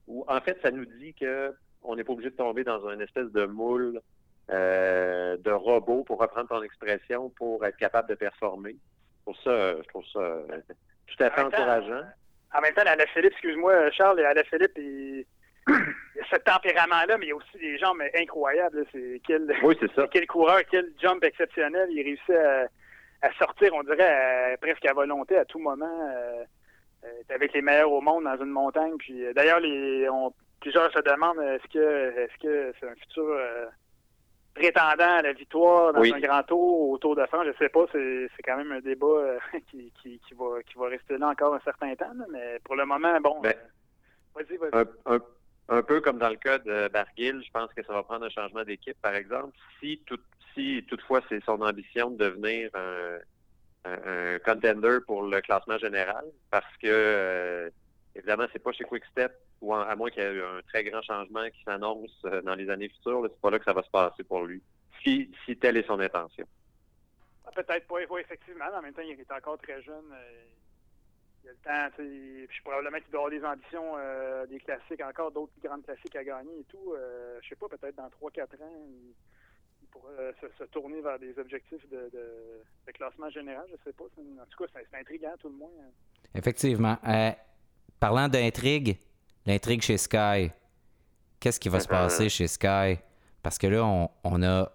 ou 0.06 0.24
en 0.26 0.40
fait 0.40 0.58
ça 0.62 0.70
nous 0.70 0.86
dit 0.86 1.12
que 1.12 1.54
on 1.82 1.96
n'est 1.96 2.04
pas 2.04 2.14
obligé 2.14 2.30
de 2.30 2.36
tomber 2.36 2.64
dans 2.64 2.88
une 2.88 3.02
espèce 3.02 3.30
de 3.30 3.44
moule 3.44 4.00
euh, 4.50 5.36
de 5.38 5.50
robot 5.50 6.04
pour 6.04 6.20
reprendre 6.20 6.48
ton 6.48 6.62
expression 6.62 7.30
pour 7.30 7.64
être 7.64 7.76
capable 7.76 8.08
de 8.08 8.14
performer. 8.14 8.76
Pour 9.24 9.36
ça, 9.42 9.76
je 9.76 9.88
trouve 9.88 10.04
ça 10.12 10.38
tout 11.06 11.24
à 11.24 11.30
fait 11.30 11.40
encourageant. 11.42 12.04
En 12.54 12.60
même 12.60 12.74
temps, 12.74 12.84
la 12.84 13.06
Philippe, 13.06 13.32
excuse-moi, 13.32 13.90
Charles, 13.92 14.20
la 14.20 14.44
Philippe, 14.44 14.76
il 14.76 15.24
ce 16.30 16.36
tempérament-là, 16.36 17.18
mais 17.18 17.26
il 17.26 17.28
y 17.28 17.32
a 17.32 17.36
aussi 17.36 17.58
des 17.58 17.78
jambes 17.78 18.02
incroyables. 18.14 18.84
C'est 18.92 19.20
quel, 19.26 19.52
quel 20.10 20.26
coureur, 20.26 20.60
quel 20.70 20.92
jump 21.00 21.22
exceptionnel. 21.24 21.88
Il 21.90 22.02
réussit 22.02 22.30
à, 23.22 23.32
sortir, 23.38 23.72
on 23.74 23.82
dirait, 23.82 24.56
presque 24.60 24.84
à 24.86 24.92
volonté 24.92 25.36
à 25.36 25.44
tout 25.44 25.58
moment. 25.58 26.10
Euh, 26.14 26.44
euh, 27.04 27.34
avec 27.34 27.52
les 27.52 27.62
meilleurs 27.62 27.90
au 27.90 28.00
monde 28.00 28.24
dans 28.24 28.36
une 28.36 28.50
montagne. 28.50 28.94
Puis 28.98 29.24
euh, 29.24 29.32
d'ailleurs, 29.32 29.58
les 29.58 30.06
plusieurs 30.60 30.92
se 30.92 31.00
demandent 31.00 31.40
est-ce 31.40 31.68
que 31.72 32.18
est-ce 32.18 32.38
que 32.40 32.72
c'est 32.78 32.88
un 32.88 32.94
futur 32.94 33.26
prétendant 34.54 35.16
à 35.18 35.22
la 35.22 35.32
victoire 35.32 35.92
dans 35.92 36.02
un 36.02 36.20
grand 36.20 36.42
tour 36.42 36.90
au 36.90 36.98
Tour 36.98 37.16
de 37.16 37.24
France. 37.26 37.46
Je 37.46 37.58
sais 37.58 37.68
pas, 37.68 37.86
c'est, 37.92 38.28
quand 38.44 38.56
même 38.56 38.72
un 38.72 38.80
débat 38.80 39.38
qui, 39.70 39.92
qui, 40.02 40.20
va 40.34 40.62
qui 40.62 40.78
va 40.78 40.88
rester 40.88 41.18
là 41.18 41.28
encore 41.28 41.54
un 41.54 41.60
certain 41.60 41.94
temps. 41.94 42.12
mais 42.30 42.58
pour 42.64 42.76
le 42.76 42.84
moment, 42.84 43.20
bon. 43.20 43.40
Ben, 43.40 43.54
vas-y, 44.34 44.56
vas-y 44.56 45.20
un 45.68 45.82
peu 45.82 46.00
comme 46.00 46.18
dans 46.18 46.28
le 46.28 46.36
cas 46.36 46.58
de 46.58 46.88
Barguil, 46.88 47.42
je 47.44 47.50
pense 47.50 47.72
que 47.72 47.82
ça 47.84 47.92
va 47.92 48.02
prendre 48.02 48.26
un 48.26 48.30
changement 48.30 48.64
d'équipe, 48.64 49.00
par 49.00 49.14
exemple. 49.14 49.56
Si, 49.80 50.02
tout, 50.06 50.18
si 50.54 50.84
toutefois 50.88 51.20
c'est 51.28 51.42
son 51.44 51.60
ambition 51.62 52.10
de 52.10 52.16
devenir 52.16 52.70
un, 52.74 53.18
contender 54.44 54.98
pour 55.06 55.22
le 55.22 55.40
classement 55.40 55.78
général, 55.78 56.24
parce 56.50 56.76
que 56.80 56.86
euh, 56.86 57.70
évidemment, 58.14 58.46
c'est 58.52 58.62
pas 58.62 58.72
chez 58.72 58.84
Quickstep, 58.84 59.32
ou 59.60 59.74
à 59.74 59.94
moins 59.96 60.10
qu'il 60.10 60.22
y 60.22 60.26
ait 60.26 60.42
un 60.42 60.60
très 60.68 60.84
grand 60.84 61.02
changement 61.02 61.48
qui 61.50 61.62
s'annonce 61.64 62.16
euh, 62.24 62.42
dans 62.42 62.54
les 62.54 62.68
années 62.70 62.88
futures, 62.88 63.22
c'est 63.22 63.40
pas 63.40 63.50
là 63.50 63.58
que 63.58 63.64
ça 63.64 63.72
va 63.72 63.82
se 63.82 63.90
passer 63.90 64.24
pour 64.24 64.44
lui. 64.44 64.62
Si, 65.02 65.30
si 65.44 65.56
telle 65.56 65.76
est 65.76 65.86
son 65.86 65.98
intention. 66.00 66.46
Ah, 67.44 67.50
peut-être 67.52 67.86
pas, 67.86 67.96
oui, 68.10 68.20
effectivement. 68.20 68.66
En 68.74 68.82
même 68.82 68.92
temps, 68.92 69.02
il 69.02 69.18
est 69.18 69.32
encore 69.32 69.58
très 69.58 69.82
jeune. 69.82 70.12
Euh, 70.12 70.44
il 71.42 71.46
y 71.46 71.48
a 71.48 71.52
le 71.52 71.58
temps, 71.58 71.96
tu 71.96 72.46
sais, 72.46 72.60
probablement 72.62 72.98
qu'il 72.98 73.10
doit 73.10 73.26
avoir 73.26 73.30
des 73.30 73.44
ambitions, 73.44 73.94
euh, 73.96 74.46
des 74.46 74.60
classiques, 74.60 75.02
encore 75.02 75.32
d'autres 75.32 75.52
grandes 75.62 75.84
classiques 75.84 76.14
à 76.16 76.24
gagner 76.24 76.60
et 76.60 76.64
tout. 76.64 76.94
Euh, 76.94 77.38
je 77.42 77.48
sais 77.48 77.56
pas, 77.56 77.68
peut-être 77.68 77.96
dans 77.96 78.08
3-4 78.08 78.62
ans, 78.62 78.86
il, 78.88 79.86
pourrait 79.90 80.12
euh, 80.18 80.32
se, 80.58 80.64
tourner 80.64 81.00
vers 81.00 81.18
des 81.18 81.36
objectifs 81.38 81.86
de, 81.90 82.10
classement 82.94 83.28
général, 83.30 83.66
je 83.70 83.76
sais 83.84 83.92
pas. 83.92 84.04
En 84.04 84.46
tout 84.48 84.64
cas, 84.64 84.80
c'est 84.90 84.98
intriguant, 84.98 85.34
tout 85.38 85.48
le 85.48 85.56
moins. 85.56 85.70
Effectivement. 86.34 86.96
Parlant 88.02 88.28
d'intrigue, 88.28 88.98
l'intrigue 89.46 89.80
chez 89.80 89.96
Sky, 89.96 90.50
qu'est-ce 91.38 91.60
qui 91.60 91.68
va 91.68 91.78
se 91.78 91.86
passer 91.86 92.28
chez 92.28 92.48
Sky? 92.48 92.98
Parce 93.44 93.58
que 93.58 93.68
là, 93.68 93.84
on, 94.24 94.42
a 94.42 94.72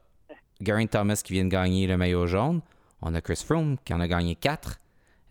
Gary 0.62 0.88
Thomas 0.88 1.22
qui 1.22 1.34
vient 1.34 1.44
de 1.44 1.50
gagner 1.50 1.88
le 1.88 1.98
maillot 1.98 2.26
jaune. 2.26 2.62
On 3.02 3.14
a 3.14 3.20
Chris 3.20 3.44
Froome 3.46 3.76
qui 3.84 3.94
en 3.94 4.00
a 4.00 4.08
gagné 4.08 4.36
4. 4.36 4.80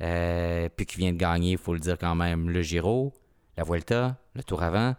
Euh, 0.03 0.69
puis 0.77 0.85
qui 0.85 0.99
vient 0.99 1.15
de 1.15 1.17
gagner, 1.17 1.53
il 1.53 1.59
faut 1.59 1.73
le 1.73 1.81
dire 1.81 1.97
quand 1.97 2.15
même, 2.15 2.51
le 2.51 2.61
Giro, 2.61 3.15
la 3.57 3.65
Vuelta, 3.65 4.19
le 4.35 4.43
Tour 4.43 4.63
avant. 4.63 4.95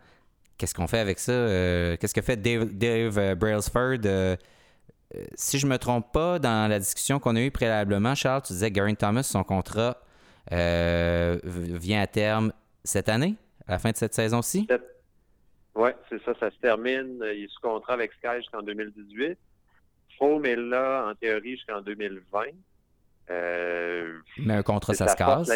Qu'est-ce 0.58 0.74
qu'on 0.74 0.88
fait 0.88 0.98
avec 0.98 1.20
ça? 1.20 1.34
Euh, 1.34 1.98
qu'est-ce 1.98 2.16
que 2.16 2.22
fait 2.22 2.38
Dave, 2.38 3.20
euh, 3.20 3.36
Brailsford? 3.36 4.00
si 5.36 5.60
je 5.60 5.68
me 5.68 5.78
trompe 5.78 6.12
pas, 6.12 6.40
dans 6.40 6.68
la 6.68 6.80
discussion 6.80 7.20
qu'on 7.20 7.36
a 7.36 7.42
eue 7.42 7.52
préalablement, 7.52 8.16
Charles, 8.16 8.42
tu 8.42 8.54
disais 8.54 8.72
que 8.72 8.76
Gary 8.76 8.96
Thomas, 8.96 9.22
son 9.22 9.44
contrat 9.44 10.02
vient 10.50 12.02
à 12.02 12.08
terme 12.08 12.52
cette 12.88 13.10
année, 13.10 13.36
à 13.68 13.74
la 13.74 13.80
fin 13.80 13.92
de 13.92 13.98
cette 13.98 14.14
saison-ci? 14.14 14.68
Oui, 15.76 15.90
c'est 16.10 16.22
ça, 16.24 16.34
ça 16.40 16.50
se 16.50 16.58
termine. 16.58 17.20
Il 17.22 17.44
est 17.44 17.48
sous 17.50 17.62
contrat 17.62 17.94
avec 17.94 18.12
Sky 18.14 18.38
jusqu'en 18.38 18.62
2018. 18.64 19.38
Froome 20.16 20.46
est 20.46 20.56
là, 20.56 21.08
en 21.10 21.16
théorie, 21.16 21.58
jusqu'en 21.58 21.82
2020. 21.82 22.46
Euh, 23.30 24.20
Mais 24.38 24.56
un 24.56 24.64
contrat, 24.64 24.94
ça, 24.94 25.08
se 25.08 25.16
casse. 25.16 25.52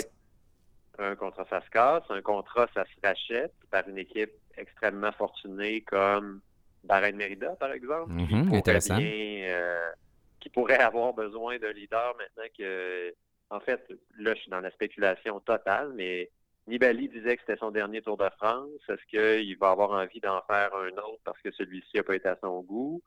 Un 1.00 1.16
contrat, 1.16 1.46
ça 1.50 1.62
se 1.62 1.70
casse. 1.70 2.04
Un 2.10 2.22
contrat, 2.22 2.68
ça 2.76 2.84
se 2.86 3.08
rachète 3.08 3.54
par 3.72 3.88
une 3.88 3.98
équipe 3.98 4.34
extrêmement 4.58 5.12
fortunée 5.14 5.82
comme 5.82 6.42
Bahrain 6.84 7.14
Merida, 7.14 7.56
par 7.56 7.72
exemple. 7.72 8.12
Mhm, 8.12 8.54
intéressant. 8.54 9.00
Euh, 9.02 9.92
qui 10.40 10.50
pourrait 10.50 10.80
avoir 10.80 11.14
besoin 11.14 11.58
d'un 11.58 11.72
leader 11.72 12.16
maintenant 12.18 12.50
que. 12.58 13.14
En 13.50 13.60
fait, 13.60 13.86
là, 14.18 14.34
je 14.34 14.40
suis 14.42 14.50
dans 14.50 14.62
la 14.62 14.72
spéculation 14.72 15.40
totale, 15.42 15.92
mais 15.96 16.30
Nibali 16.68 17.10
disait 17.10 17.36
que 17.36 17.44
c'était 17.46 17.60
son 17.60 17.72
dernier 17.72 18.02
Tour 18.02 18.18
de 18.18 18.30
France. 18.38 18.70
Est-ce 18.88 19.06
qu'il 19.08 19.58
va 19.58 19.72
avoir 19.72 19.92
envie 19.92 20.20
d'en 20.20 20.42
faire 20.44 20.74
un 20.76 20.92
autre 20.98 21.22
parce 21.24 21.42
que 21.42 21.52
celui-ci 21.52 21.98
n'a 21.98 22.04
pas 22.04 22.16
été 22.16 22.30
à 22.30 22.38
son 22.42 22.62
goût? 22.62 23.02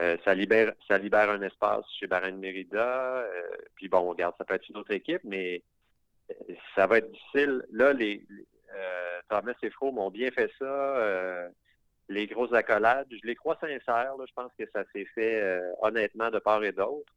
Euh, 0.00 0.16
ça 0.24 0.34
libère 0.34 1.30
un 1.30 1.42
espace 1.42 1.84
chez 1.98 2.06
Bahrain 2.06 2.32
Merida. 2.32 3.18
Euh, 3.18 3.56
puis 3.74 3.88
bon, 3.88 4.08
regarde, 4.08 4.34
ça 4.38 4.44
peut 4.44 4.54
être 4.54 4.68
une 4.68 4.76
autre 4.76 4.92
équipe, 4.92 5.22
mais 5.24 5.62
euh, 6.30 6.54
ça 6.74 6.86
va 6.86 6.98
être 6.98 7.10
difficile. 7.10 7.64
Là, 7.72 7.92
les, 7.92 8.24
Thomas 9.28 9.54
et 9.62 9.70
Fro 9.70 9.92
m'ont 9.92 10.10
bien 10.10 10.30
fait 10.30 10.50
ça. 10.58 11.48
les 12.08 12.26
grosses 12.26 12.52
accolades, 12.52 13.06
je 13.10 13.26
les 13.26 13.34
crois 13.36 13.56
sincères. 13.60 14.14
je 14.26 14.32
pense 14.34 14.52
que 14.58 14.64
ça 14.72 14.84
s'est 14.92 15.06
fait 15.14 15.60
honnêtement 15.80 16.30
de 16.30 16.38
part 16.38 16.62
et 16.64 16.72
d'autre. 16.72 17.12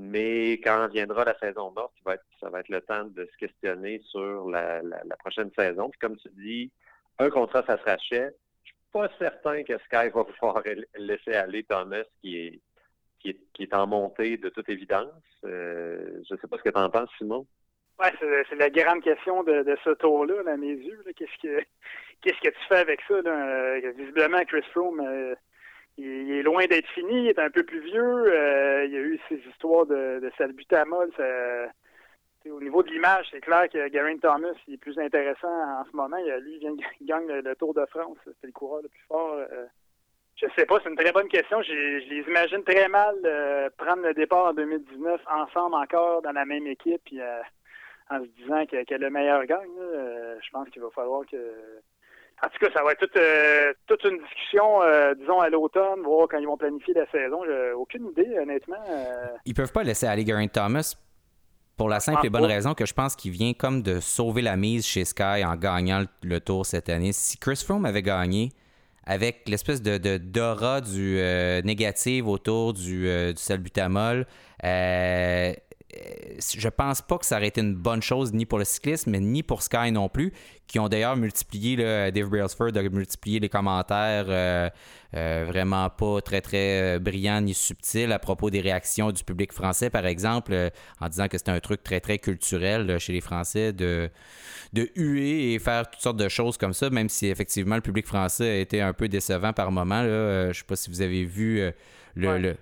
Mais 0.00 0.52
quand 0.54 0.88
viendra 0.88 1.24
la 1.24 1.36
saison 1.38 1.72
morte, 1.72 1.92
ça 2.40 2.48
va 2.50 2.60
être, 2.60 2.68
le 2.68 2.80
temps 2.80 3.04
de 3.04 3.26
se 3.26 3.36
questionner 3.36 4.00
sur 4.04 4.48
la, 4.48 4.80
la 4.82 5.16
prochaine 5.16 5.50
saison. 5.58 5.90
Puis 5.90 5.98
comme 5.98 6.16
tu 6.16 6.28
dis, 6.36 6.70
un 7.18 7.30
contrat, 7.30 7.64
ça 7.66 7.78
se 7.78 7.84
rachète 7.84 8.38
pas 8.92 9.08
certain 9.18 9.62
que 9.62 9.78
Sky 9.78 10.08
va 10.14 10.24
pouvoir 10.24 10.62
laisser 10.96 11.34
aller 11.34 11.64
Thomas 11.64 12.04
qui 12.20 12.38
est, 12.38 12.60
qui 13.20 13.62
est, 13.62 13.74
en 13.74 13.86
montée 13.86 14.36
de 14.36 14.48
toute 14.48 14.68
évidence. 14.68 15.12
Euh, 15.44 16.22
je 16.28 16.34
ne 16.34 16.38
sais 16.38 16.46
pas 16.48 16.56
ce 16.58 16.62
que 16.62 16.70
tu 16.70 16.78
en 16.78 16.90
penses, 16.90 17.10
Simon. 17.18 17.46
Oui, 18.00 18.08
c'est 18.20 18.56
la 18.56 18.70
grande 18.70 19.02
question 19.02 19.42
de, 19.42 19.76
ce 19.82 19.90
tour-là, 19.90 20.50
à 20.50 20.56
mes 20.56 20.72
yeux. 20.72 21.04
Qu'est-ce 21.16 22.40
que 22.40 22.48
tu 22.48 22.64
fais 22.68 22.78
avec 22.78 23.00
ça? 23.08 23.14
Euh, 23.14 23.92
visiblement, 23.96 24.44
Chris 24.44 24.62
Froome, 24.72 25.00
euh, 25.00 25.32
est 25.32 25.36
d'être 26.66 26.88
fini, 26.88 27.24
il 27.24 27.28
est 27.28 27.38
un 27.38 27.50
peu 27.50 27.62
plus 27.62 27.80
vieux. 27.80 28.84
il 28.84 28.92
y 28.92 28.96
a 28.96 29.00
eu 29.00 29.20
ces 29.28 29.40
histoires 29.48 29.86
de, 29.86 30.20
de 30.20 30.30
salbutamol. 30.36 31.10
Ça, 31.16 31.24
au 32.50 32.60
niveau 32.60 32.82
de 32.82 32.90
l'image, 32.90 33.26
c'est 33.30 33.40
clair 33.40 33.68
que 33.68 33.88
Gary 33.88 34.18
Thomas 34.18 34.54
est 34.70 34.76
plus 34.76 34.98
intéressant 34.98 35.48
en 35.48 35.84
ce 35.84 35.96
moment. 35.96 36.16
lui, 36.16 36.58
il 36.60 36.76
de 36.76 37.06
gagner 37.06 37.42
le, 37.42 37.54
Tour 37.56 37.74
de 37.74 37.84
France. 37.86 38.18
C'est 38.24 38.46
le 38.46 38.52
coureur 38.52 38.82
le 38.82 38.88
plus 38.88 39.04
fort 39.08 39.34
euh, 39.34 39.66
Je 40.36 40.46
sais 40.56 40.64
pas, 40.64 40.78
c'est 40.82 40.88
une 40.88 40.96
très 40.96 41.12
bonne 41.12 41.28
question. 41.28 41.60
Je, 41.62 41.72
les 42.08 42.22
imagine 42.28 42.62
très 42.64 42.88
mal 42.88 43.16
euh, 43.24 43.68
prendre 43.76 44.02
le 44.02 44.14
départ 44.14 44.46
en 44.46 44.54
2019 44.54 45.20
ensemble 45.30 45.74
encore 45.74 46.22
dans 46.22 46.32
la 46.32 46.44
même 46.44 46.66
équipe 46.66 47.02
puis, 47.04 47.20
euh, 47.20 47.40
en 48.10 48.20
se 48.20 48.28
disant 48.42 48.64
que, 48.66 48.94
le 48.94 49.10
meilleur 49.10 49.44
gagne. 49.44 49.68
je 50.42 50.50
pense 50.50 50.68
qu'il 50.70 50.82
va 50.82 50.90
falloir 50.90 51.26
que. 51.26 51.36
En 52.42 52.48
tout 52.48 52.58
cas, 52.60 52.72
ça 52.72 52.84
va 52.84 52.92
être 52.92 53.00
toute, 53.00 53.18
toute 53.86 54.04
une 54.04 54.18
discussion, 54.18 54.80
disons, 55.18 55.40
à 55.40 55.48
l'automne, 55.48 56.02
voir 56.04 56.28
quand 56.28 56.38
ils 56.38 56.46
vont 56.46 56.56
planifier 56.56 56.94
la 56.94 57.06
saison. 57.10 57.40
J'ai 57.44 57.72
aucune 57.72 58.08
idée, 58.10 58.38
honnêtement. 58.38 58.76
Ils 59.44 59.54
peuvent 59.54 59.72
pas 59.72 59.82
laisser 59.82 60.06
aller 60.06 60.24
Geraint 60.24 60.46
Thomas 60.46 60.94
pour 61.78 61.88
la 61.88 62.00
simple 62.00 62.26
et 62.26 62.28
bonne 62.28 62.44
raison 62.44 62.74
que 62.74 62.84
je 62.84 62.92
pense 62.92 63.16
qu'il 63.16 63.30
vient 63.30 63.54
comme 63.54 63.82
de 63.82 64.00
sauver 64.00 64.42
la 64.42 64.56
mise 64.56 64.84
chez 64.84 65.04
Sky 65.04 65.44
en 65.44 65.54
gagnant 65.54 66.04
le, 66.22 66.40
tour 66.40 66.66
cette 66.66 66.88
année. 66.90 67.12
Si 67.12 67.38
Chris 67.38 67.62
Froome 67.64 67.86
avait 67.86 68.02
gagné 68.02 68.50
avec 69.04 69.48
l'espèce 69.48 69.80
de, 69.80 70.18
d'aura 70.18 70.82
du 70.82 71.18
euh, 71.18 71.62
négatif 71.62 72.26
autour 72.26 72.74
du, 72.74 73.08
euh, 73.08 73.32
du 73.32 73.40
salbutamol, 73.40 74.26
euh, 74.64 75.52
je 76.56 76.68
pense 76.68 77.02
pas 77.02 77.18
que 77.18 77.26
ça 77.26 77.36
aurait 77.36 77.48
été 77.48 77.60
une 77.60 77.74
bonne 77.74 78.02
chose 78.02 78.32
ni 78.32 78.46
pour 78.46 78.58
le 78.58 78.64
cyclisme, 78.64 79.10
mais 79.10 79.20
ni 79.20 79.42
pour 79.42 79.62
Sky 79.62 79.92
non 79.92 80.08
plus, 80.08 80.32
qui 80.66 80.78
ont 80.78 80.88
d'ailleurs 80.88 81.16
multiplié, 81.16 81.76
là, 81.76 82.10
Dave 82.10 82.28
Brailsford 82.28 82.76
a 82.76 82.82
multiplié 82.82 83.40
les 83.40 83.48
commentaires 83.48 84.26
euh, 84.28 84.68
euh, 85.14 85.44
vraiment 85.48 85.88
pas 85.90 86.20
très 86.20 86.40
très 86.40 86.96
euh, 86.96 86.98
brillants 86.98 87.40
ni 87.40 87.54
subtils 87.54 88.12
à 88.12 88.18
propos 88.18 88.50
des 88.50 88.60
réactions 88.60 89.10
du 89.10 89.24
public 89.24 89.52
français, 89.52 89.90
par 89.90 90.06
exemple, 90.06 90.70
en 91.00 91.08
disant 91.08 91.28
que 91.28 91.38
c'était 91.38 91.52
un 91.52 91.60
truc 91.60 91.82
très 91.82 92.00
très 92.00 92.18
culturel 92.18 92.98
chez 92.98 93.12
les 93.12 93.20
Français 93.20 93.72
de, 93.72 94.10
de 94.72 94.90
huer 94.94 95.54
et 95.54 95.58
faire 95.58 95.90
toutes 95.90 96.02
sortes 96.02 96.18
de 96.18 96.28
choses 96.28 96.58
comme 96.58 96.74
ça, 96.74 96.90
même 96.90 97.08
si 97.08 97.26
effectivement 97.26 97.76
le 97.76 97.82
public 97.82 98.06
français 98.06 98.48
a 98.48 98.58
été 98.58 98.80
un 98.80 98.92
peu 98.92 99.08
décevant 99.08 99.52
par 99.52 99.72
moment. 99.72 100.02
Je 100.04 100.52
sais 100.54 100.64
pas 100.64 100.76
si 100.76 100.90
vous 100.90 101.00
avez 101.00 101.24
vu 101.24 101.72
le 102.14 102.38
le 102.38 102.56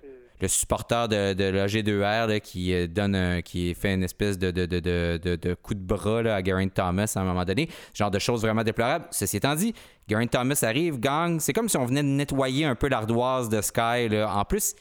supporter 0.47 1.09
de, 1.09 1.33
de 1.33 1.45
l'AG2R 1.45 2.41
qui 2.41 2.75
euh, 2.75 2.87
donne 2.87 3.43
qui 3.43 3.75
fait 3.75 3.95
une 3.95 4.03
espèce 4.03 4.39
de, 4.39 4.51
de, 4.51 5.55
coup 5.55 5.75
de 5.75 5.81
bras 5.81 6.21
à 6.21 6.43
Geraint 6.43 6.69
Thomas 6.69 7.13
à 7.17 7.21
un 7.21 7.25
moment 7.25 7.45
donné. 7.45 7.69
Ce 7.93 7.99
genre 7.99 8.11
de 8.11 8.19
choses 8.19 8.43
vraiment 8.43 8.63
déplorables. 8.63 9.07
Ceci 9.11 9.39
étant 9.39 9.55
dit, 9.55 9.75
Geraint 10.09 10.27
Thomas 10.27 10.61
arrive, 10.63 11.01
gang. 11.01 11.41
C'est 11.41 11.53
comme 11.53 11.69
si 11.69 11.77
on 11.77 11.87
venait 11.87 12.03
de 12.03 12.09
nettoyer 12.09 12.65
un 12.65 12.75
peu 12.75 12.89
l'ardoise 12.89 13.49
de 13.49 13.61
Sky. 13.61 14.09
En 14.27 14.45
plus, 14.45 14.75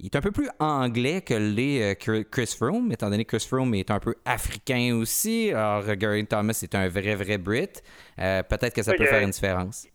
il 0.00 0.06
est 0.06 0.16
un 0.16 0.20
peu 0.20 0.30
plus 0.30 0.48
anglais 0.60 1.22
que 1.22 1.34
l'est 1.34 1.92
euh, 2.08 2.24
Chris 2.30 2.54
Froome, 2.56 2.92
étant 2.92 3.10
donné 3.10 3.24
que 3.24 3.36
Chris 3.36 3.46
Froome 3.48 3.74
est 3.74 3.90
un 3.90 3.98
peu 3.98 4.14
africain 4.24 4.94
aussi. 4.94 5.50
Alors, 5.50 5.82
Geraint 5.98 6.24
Thomas 6.24 6.58
est 6.62 6.74
un 6.74 6.88
vrai, 6.88 7.16
vrai 7.16 7.36
Brit. 7.36 7.82
Euh, 8.20 8.42
peut-être 8.44 8.74
que 8.74 8.82
ça 8.82 8.94
peut 8.94 9.06
faire 9.06 9.22
une 9.22 9.30
différence. 9.30 9.88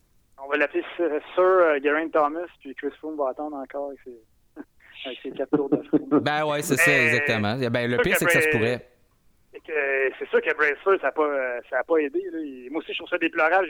On 0.43 0.49
va 0.49 0.57
l'appeler 0.57 0.83
Sir 0.97 1.09
Geraint 1.81 2.09
Thomas, 2.09 2.47
puis 2.59 2.75
Chris 2.75 2.91
Froome 2.99 3.15
va 3.15 3.29
attendre 3.29 3.55
encore 3.55 3.87
avec 3.87 3.99
ses 4.03 4.11
avec 5.05 5.19
ses 5.21 5.31
quatre 5.31 5.55
tours 5.55 5.69
de 5.69 6.19
Ben 6.19 6.45
ouais, 6.45 6.61
c'est 6.61 6.77
ça, 6.77 6.91
exactement. 6.91 7.55
Ben, 7.69 7.89
le 7.89 7.97
pire, 7.97 8.15
c'est 8.17 8.25
que 8.25 8.31
ça 8.31 8.41
se 8.41 8.49
pourrait. 8.49 8.87
C'est 10.19 10.29
sûr 10.29 10.41
que 10.41 10.53
Bracer, 10.55 10.99
ça 10.99 11.07
n'a 11.07 11.11
pas, 11.11 11.61
ça 11.69 11.83
pas 11.83 11.97
aidé. 11.97 12.21
Là. 12.31 12.39
Moi 12.71 12.81
aussi, 12.81 12.91
je 12.93 12.97
trouve 12.97 13.09
ça 13.09 13.17
déplorable. 13.17 13.67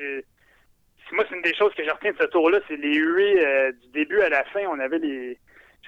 Moi, 1.11 1.25
c'est 1.29 1.35
une 1.35 1.41
des 1.41 1.53
choses 1.53 1.73
que 1.75 1.83
je 1.83 1.91
retiens 1.91 2.11
de 2.11 2.17
ce 2.17 2.27
tour-là, 2.27 2.59
c'est 2.67 2.77
les 2.77 2.95
huées 2.95 3.45
euh, 3.45 3.71
du 3.71 3.87
début 3.89 4.21
à 4.21 4.29
la 4.29 4.43
fin. 4.45 4.61
On 4.71 4.79
avait 4.79 4.99
les. 4.99 5.37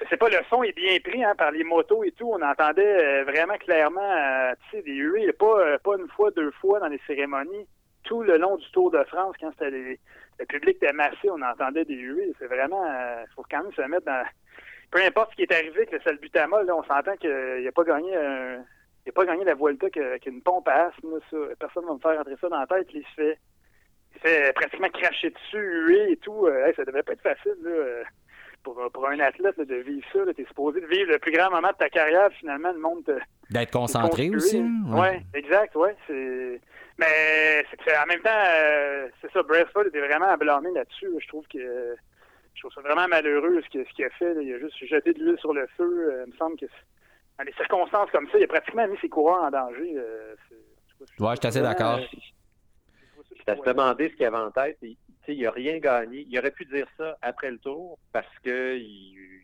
Je 0.00 0.04
sais 0.08 0.16
pas, 0.16 0.28
le 0.28 0.36
son 0.50 0.62
est 0.62 0.76
bien 0.76 0.98
pris 1.02 1.24
hein, 1.24 1.34
par 1.36 1.50
les 1.50 1.64
motos 1.64 2.04
et 2.04 2.12
tout. 2.12 2.30
On 2.30 2.42
entendait 2.42 2.84
euh, 2.84 3.24
vraiment 3.24 3.56
clairement, 3.56 4.00
euh, 4.00 4.52
tu 4.70 4.76
sais, 4.76 4.82
des 4.82 4.94
huées, 4.94 5.32
pas, 5.32 5.78
pas 5.78 5.96
une 5.98 6.08
fois, 6.08 6.30
deux 6.32 6.50
fois 6.52 6.80
dans 6.80 6.88
les 6.88 7.00
cérémonies. 7.06 7.66
Tout 8.04 8.22
le 8.22 8.36
long 8.36 8.56
du 8.56 8.70
Tour 8.72 8.90
de 8.90 9.02
France, 9.04 9.34
quand 9.40 9.50
c'était 9.58 9.98
le 10.38 10.46
public 10.46 10.76
était 10.76 10.92
massé, 10.92 11.30
on 11.30 11.40
entendait 11.40 11.86
des 11.86 11.96
huées. 11.96 12.32
C'est 12.38 12.46
vraiment, 12.46 12.84
il 12.84 13.34
faut 13.34 13.42
quand 13.50 13.62
même 13.62 13.72
se 13.72 13.82
mettre 13.82 14.04
dans, 14.04 14.24
peu 14.96 15.04
importe 15.04 15.30
ce 15.32 15.36
qui 15.36 15.42
est 15.42 15.52
arrivé 15.52 15.76
avec 15.76 15.92
le 15.92 16.00
salbutamol, 16.00 16.66
là, 16.66 16.74
on 16.74 16.84
s'entend 16.84 17.16
qu'il 17.16 17.30
n'a 17.30 17.72
pas 17.72 17.84
gagné 17.84 18.16
il 19.06 19.10
a 19.10 19.12
pas 19.12 19.24
gagné 19.24 19.44
la 19.44 19.54
Vuelta 19.54 19.88
qu'une 19.90 20.42
pompe 20.42 20.66
à 20.66 20.86
asthme. 20.86 21.20
Personne 21.60 21.84
ne 21.84 21.88
va 21.88 21.94
me 21.94 22.00
faire 22.00 22.18
rentrer 22.18 22.36
ça 22.40 22.48
dans 22.48 22.58
la 22.58 22.66
tête. 22.66 22.88
Il 22.92 23.02
se 23.02 23.14
fait, 23.14 23.38
il 24.14 24.20
fait 24.20 24.52
pratiquement 24.52 24.88
cracher 24.88 25.30
dessus, 25.30 25.86
huer 25.86 26.10
et 26.10 26.16
tout. 26.16 26.46
Euh, 26.46 26.72
ça 26.74 26.84
devait 26.84 27.04
pas 27.04 27.12
être 27.12 27.22
facile 27.22 27.54
là, 27.62 28.02
pour, 28.64 28.80
pour 28.92 29.06
un 29.08 29.20
athlète 29.20 29.60
de 29.60 29.76
vivre 29.76 30.04
ça. 30.12 30.18
Tu 30.34 30.42
es 30.42 30.46
supposé 30.46 30.80
de 30.80 30.86
vivre 30.86 31.12
le 31.12 31.20
plus 31.20 31.30
grand 31.30 31.50
moment 31.50 31.70
de 31.70 31.76
ta 31.76 31.88
carrière. 31.88 32.30
Finalement, 32.40 32.72
le 32.72 32.80
monde 32.80 33.04
D'être 33.50 33.70
concentré 33.70 34.28
aussi. 34.30 34.60
Oui, 34.60 34.98
ouais, 34.98 35.22
exact. 35.34 35.76
Ouais, 35.76 35.94
Mais 36.98 37.64
en 38.02 38.06
même 38.06 38.22
temps, 38.22 38.30
euh, 38.34 39.08
c'est 39.20 39.30
ça, 39.30 39.44
Bracefield 39.44 39.86
était 39.86 40.04
vraiment 40.04 40.30
à 40.30 40.36
blâmer 40.36 40.72
là-dessus. 40.72 41.10
Je 41.20 41.28
trouve 41.28 41.46
que 41.46 41.94
je 42.56 42.60
trouve 42.62 42.72
ça 42.72 42.80
vraiment 42.80 43.06
malheureux 43.06 43.60
ce 43.62 43.68
qu'il 43.68 44.04
a 44.04 44.10
fait. 44.10 44.34
Il 44.42 44.54
a 44.54 44.58
juste 44.58 44.84
jeté 44.86 45.12
de 45.12 45.18
l'huile 45.18 45.38
sur 45.38 45.52
le 45.52 45.66
feu. 45.76 46.10
Euh, 46.10 46.24
il 46.26 46.32
me 46.32 46.36
semble 46.38 46.58
que 46.58 46.66
dans 47.38 47.44
des 47.44 47.52
circonstances 47.52 48.10
comme 48.10 48.28
ça, 48.30 48.38
il 48.38 48.44
a 48.44 48.46
pratiquement 48.46 48.88
mis 48.88 48.96
ses 48.98 49.10
coureurs 49.10 49.44
en 49.44 49.50
danger. 49.50 49.94
Euh, 49.96 50.34
ouais, 51.20 51.34
je 51.34 51.36
suis 51.36 51.46
assez 51.46 51.60
d'accord. 51.60 52.00
Je 52.00 53.44
t'ai 53.44 53.60
demandé 53.66 54.08
ce 54.08 54.14
qu'il 54.14 54.24
avait 54.24 54.38
en 54.38 54.50
tête. 54.50 54.78
Il, 54.82 55.42
n'a 55.42 55.50
rien 55.50 55.78
gagné. 55.78 56.26
Il 56.28 56.38
aurait 56.38 56.50
pu 56.50 56.64
dire 56.64 56.86
ça 56.96 57.16
après 57.20 57.50
le 57.50 57.58
tour 57.58 57.98
parce 58.12 58.38
que 58.42 58.76
il, 58.78 59.42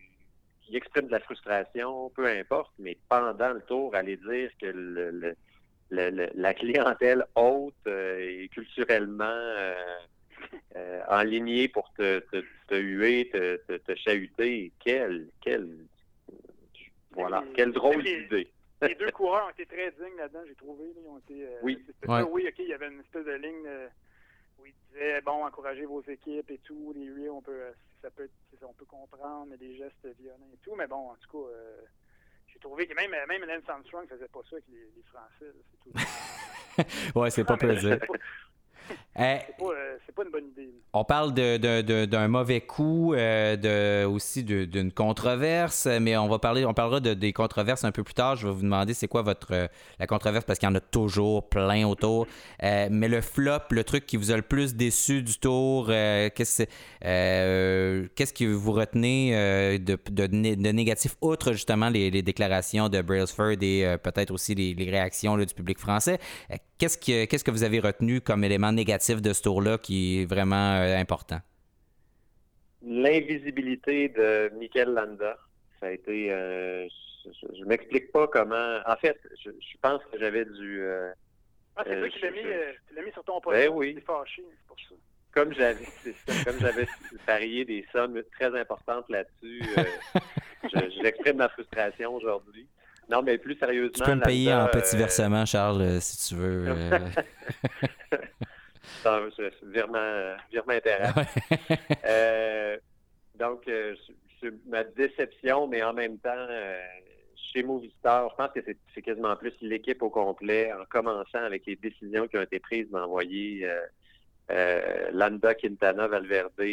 exprime 0.73 1.05
de 1.05 1.11
la 1.11 1.19
frustration, 1.19 2.09
peu 2.15 2.25
importe, 2.25 2.73
mais 2.79 2.97
pendant 3.07 3.53
le 3.53 3.61
tour, 3.61 3.93
aller 3.93 4.17
dire 4.17 4.49
que 4.59 4.65
le, 4.65 5.35
la 5.91 6.53
clientèle 6.55 7.25
haute 7.35 7.75
euh, 7.85 8.17
et 8.17 8.49
culturellement 8.49 9.27
euh, 10.75 11.01
enligné 11.07 11.67
pour 11.67 11.91
te, 11.93 12.19
te, 12.19 12.43
te 12.67 12.75
huer, 12.75 13.29
te, 13.29 13.57
te, 13.67 13.73
te, 13.77 13.95
chahuter. 13.95 14.71
Quel, 14.79 15.27
quel, 15.41 15.67
voilà, 17.11 17.43
quel 17.55 17.71
drôle 17.71 18.03
d'idée. 18.03 18.49
Les 18.81 18.95
deux 18.95 19.11
coureurs 19.11 19.47
ont 19.47 19.49
été 19.51 19.65
très 19.65 19.91
dignes 19.91 20.17
là-dedans, 20.17 20.41
j'ai 20.47 20.55
trouvé. 20.55 20.83
Ils 20.97 21.07
ont 21.07 21.17
été, 21.19 21.45
euh, 21.45 21.59
oui. 21.61 21.85
oui, 22.07 22.45
OK, 22.47 22.55
il 22.59 22.67
y 22.67 22.73
avait 22.73 22.87
une 22.87 22.99
espèce 22.99 23.25
de 23.25 23.31
ligne 23.31 23.65
euh, 23.65 23.87
où 24.59 24.65
il 24.65 24.73
disait, 24.91 25.21
bon, 25.21 25.45
encouragez 25.45 25.85
vos 25.85 26.01
équipes 26.01 26.51
et 26.51 26.59
tout. 26.63 26.93
Les 26.95 27.05
huées, 27.05 27.29
on 27.29 27.41
peut, 27.41 27.61
ça 28.01 28.09
peut, 28.11 28.29
on 28.61 28.73
peut 28.73 28.85
comprendre, 28.85 29.47
mais 29.49 29.57
des 29.57 29.75
gestes 29.77 30.07
violents 30.19 30.49
et 30.53 30.57
tout. 30.63 30.75
Mais 30.75 30.87
bon, 30.87 31.11
en 31.11 31.15
tout 31.15 31.37
cas, 31.37 31.53
j'ai 32.47 32.59
trouvé 32.59 32.87
que 32.87 32.93
même, 32.95 33.11
même 33.27 33.45
Lance 33.45 33.69
Armstrong 33.69 34.07
faisait 34.07 34.27
pas 34.27 34.41
ça 34.49 34.57
avec 34.57 34.65
les, 34.69 34.89
les 34.95 35.03
Français. 35.03 35.53
C'est 35.71 35.79
tout. 35.79 37.19
ouais, 37.19 37.29
c'est 37.29 37.45
pas 37.45 37.57
plaisir. 37.57 37.99
Euh, 39.19 39.37
euh, 39.61 39.97
c'est 40.05 40.15
pas, 40.15 40.23
une 40.23 40.31
bonne 40.31 40.47
idée. 40.47 40.69
On 40.93 41.03
parle 41.03 41.33
d'un 41.33 42.27
mauvais 42.27 42.61
coup, 42.61 43.13
euh, 43.13 43.55
de, 43.55 44.05
aussi 44.05 44.43
d'une 44.43 44.91
controverse, 44.91 45.87
mais 46.01 46.17
on 46.17 46.27
va 46.27 46.39
parler, 46.39 46.65
on 46.65 46.73
parlera 46.73 46.99
de, 46.99 47.13
des 47.13 47.31
controverses 47.31 47.83
un 47.83 47.91
peu 47.91 48.03
plus 48.03 48.15
tard. 48.15 48.35
Je 48.35 48.47
vais 48.47 48.53
vous 48.53 48.63
demander 48.63 48.93
c'est 48.93 49.07
quoi 49.07 49.21
votre 49.21 49.69
la 49.99 50.07
controverse 50.07 50.45
parce 50.45 50.57
qu'il 50.57 50.67
y 50.67 50.71
en 50.71 50.75
a 50.75 50.79
toujours 50.79 51.47
plein 51.47 51.87
autour. 51.87 52.27
mais 52.61 53.07
le 53.07 53.21
flop, 53.21 53.59
le 53.71 53.83
truc 53.83 54.05
qui 54.05 54.17
vous 54.17 54.31
a 54.31 54.35
le 54.35 54.41
plus 54.41 54.75
déçu 54.75 55.21
du 55.21 55.37
tour, 55.37 55.87
qu'est-ce 55.87 56.63
qu'est-ce 57.01 58.33
que 58.33 58.45
vous 58.45 58.71
retenez 58.71 59.79
de, 59.79 59.97
de, 60.09 60.71
négatif, 60.71 61.15
outre 61.21 61.51
justement 61.51 61.89
les, 61.89 62.23
déclarations 62.23 62.89
de 62.89 63.01
Brailsford 63.01 63.61
et 63.61 63.95
peut-être 64.01 64.31
aussi 64.31 64.55
les, 64.55 64.89
réactions 64.89 65.37
du 65.37 65.45
public 65.53 65.77
français? 65.77 66.19
Qu'est-ce 66.83 66.97
que, 66.97 67.23
qu'est-ce 67.23 67.45
que 67.45 67.51
vous 67.51 67.63
avez 67.63 67.79
retenu 67.79 68.19
comme 68.19 68.43
élément 68.43 68.73
négatif 68.73 69.21
de 69.21 69.31
ce 69.31 69.41
tour-là 69.41 69.77
qui 69.77 70.19
est 70.19 70.25
vraiment 70.25 70.73
euh, 70.81 70.97
important? 70.97 71.39
L'invisibilité 72.85 74.09
de 74.09 74.51
Mikel 74.57 74.89
Landa. 74.89 75.37
Ça 75.79 75.85
a 75.85 75.91
été. 75.91 76.29
Euh, 76.29 76.85
je, 77.23 77.61
ne 77.61 77.67
m'explique 77.67 78.11
pas 78.11 78.27
comment. 78.27 78.79
En 78.85 78.97
fait, 78.97 79.17
je, 79.45 79.51
pense 79.81 80.01
que 80.11 80.19
j'avais 80.19 80.43
dû. 80.43 80.81
Euh, 80.81 81.13
ah, 81.77 81.83
c'est 81.87 81.97
toi 81.97 82.09
qui 82.09 82.19
l'as 82.19 82.31
mis, 82.31 83.05
mis, 83.05 83.11
sur 83.13 83.23
ton 83.23 83.39
poste. 83.39 83.57
Ben 83.57 83.69
oui. 83.73 83.97
fâché, 84.05 84.43
c'est 84.45 84.67
pour 84.67 84.77
ça. 84.77 84.95
Comme 85.31 85.53
j'avais, 85.53 85.85
comme 86.43 86.59
j'avais 86.59 86.87
parié 87.25 87.63
des 87.63 87.85
sommes 87.93 88.21
très 88.37 88.59
importantes 88.59 89.05
là-dessus, 89.07 89.63
je, 90.63 90.79
je, 90.79 91.01
l'exprime 91.01 91.37
ma 91.37 91.47
frustration 91.47 92.13
aujourd'hui. 92.13 92.67
Non, 93.09 93.21
mais 93.21 93.37
plus 93.37 93.57
sérieusement. 93.57 93.91
Tu 93.93 94.03
peux 94.03 94.15
me 94.15 94.23
payer 94.23 94.53
en 94.53 94.67
petit 94.67 94.97
versement, 94.97 95.45
Charles, 95.45 96.01
si 96.01 96.29
tu 96.29 96.35
veux. 96.35 96.65
virement, 99.63 100.35
virement 100.51 100.73
intéressant. 100.73 101.21
euh, 102.05 102.77
donc, 103.35 103.67
euh, 103.67 103.95
c'est 104.41 104.53
ma 104.67 104.83
déception, 104.83 105.67
mais 105.67 105.83
en 105.83 105.93
même 105.93 106.17
temps, 106.19 106.29
euh, 106.35 106.79
chez 107.35 107.63
Movistar, 107.63 108.29
je 108.31 108.35
pense 108.35 108.51
que 108.53 108.59
c'est 108.93 109.01
quasiment 109.01 109.35
plus 109.35 109.53
l'équipe 109.61 110.01
au 110.01 110.09
complet, 110.09 110.71
en 110.73 110.85
commençant 110.85 111.43
avec 111.43 111.65
les 111.65 111.75
décisions 111.75 112.27
qui 112.27 112.37
ont 112.37 112.41
été 112.41 112.59
prises 112.59 112.89
d'envoyer 112.89 113.69
euh, 114.51 115.09
Landa, 115.11 115.53
Quintana, 115.55 116.07
Valverde. 116.07 116.51
tout 116.57 116.63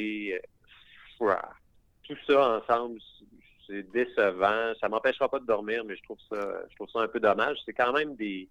ça 2.26 2.58
ensemble, 2.58 3.00
c'est 3.70 3.90
décevant. 3.92 4.72
Ça 4.80 4.88
m'empêchera 4.88 5.28
pas 5.28 5.38
de 5.38 5.46
dormir, 5.46 5.84
mais 5.86 5.96
je 5.96 6.02
trouve 6.02 6.18
ça, 6.28 6.40
je 6.68 6.74
trouve 6.76 6.88
ça 6.90 7.00
un 7.00 7.08
peu 7.08 7.20
dommage. 7.20 7.56
C'est 7.64 7.72
quand 7.72 7.92
même 7.92 8.16
des, 8.16 8.48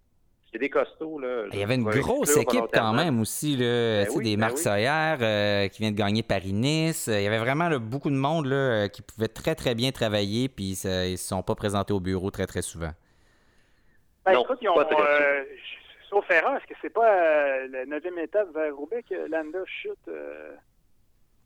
c'est 0.51 0.59
des 0.59 0.69
costauds. 0.69 1.19
Là. 1.19 1.45
Il 1.51 1.59
y 1.59 1.63
avait 1.63 1.75
une 1.75 1.83
grosse 1.83 2.35
équipe 2.37 2.65
quand 2.73 2.93
même 2.93 3.19
aussi. 3.19 3.55
Là, 3.55 4.05
ben 4.05 4.21
des 4.21 4.37
ben 4.37 4.39
Marc 4.39 4.55
euh, 4.65 5.67
qui 5.67 5.81
vient 5.81 5.91
de 5.91 5.97
gagner 5.97 6.23
Paris-Nice. 6.23 7.07
Il 7.07 7.21
y 7.21 7.27
avait 7.27 7.39
vraiment 7.39 7.69
beaucoup 7.79 8.09
de 8.09 8.15
monde 8.15 8.45
là, 8.45 8.87
qui 8.89 9.01
pouvait 9.01 9.27
très, 9.27 9.55
très 9.55 9.75
bien 9.75 9.91
travailler. 9.91 10.49
Puis 10.49 10.79
ils 10.83 11.11
ne 11.11 11.15
se 11.15 11.27
sont 11.27 11.43
pas 11.43 11.55
présentés 11.55 11.93
au 11.93 11.99
bureau 11.99 12.31
très, 12.31 12.45
très 12.45 12.61
souvent. 12.61 12.91
Ben, 14.25 14.33
non, 14.33 14.43
écoute, 14.43 14.59
ils 14.61 14.69
ont, 14.69 14.79
euh, 14.79 15.43
sauf 16.09 16.29
erreur, 16.29 16.57
est-ce 16.57 16.67
que 16.67 16.79
c'est 16.81 16.93
pas 16.93 17.09
euh, 17.09 17.67
la 17.71 17.85
neuvième 17.85 18.19
étape 18.19 18.53
vers 18.53 18.75
Roubaix 18.75 19.03
que 19.03 19.29
Landa 19.29 19.59
chute? 19.65 20.09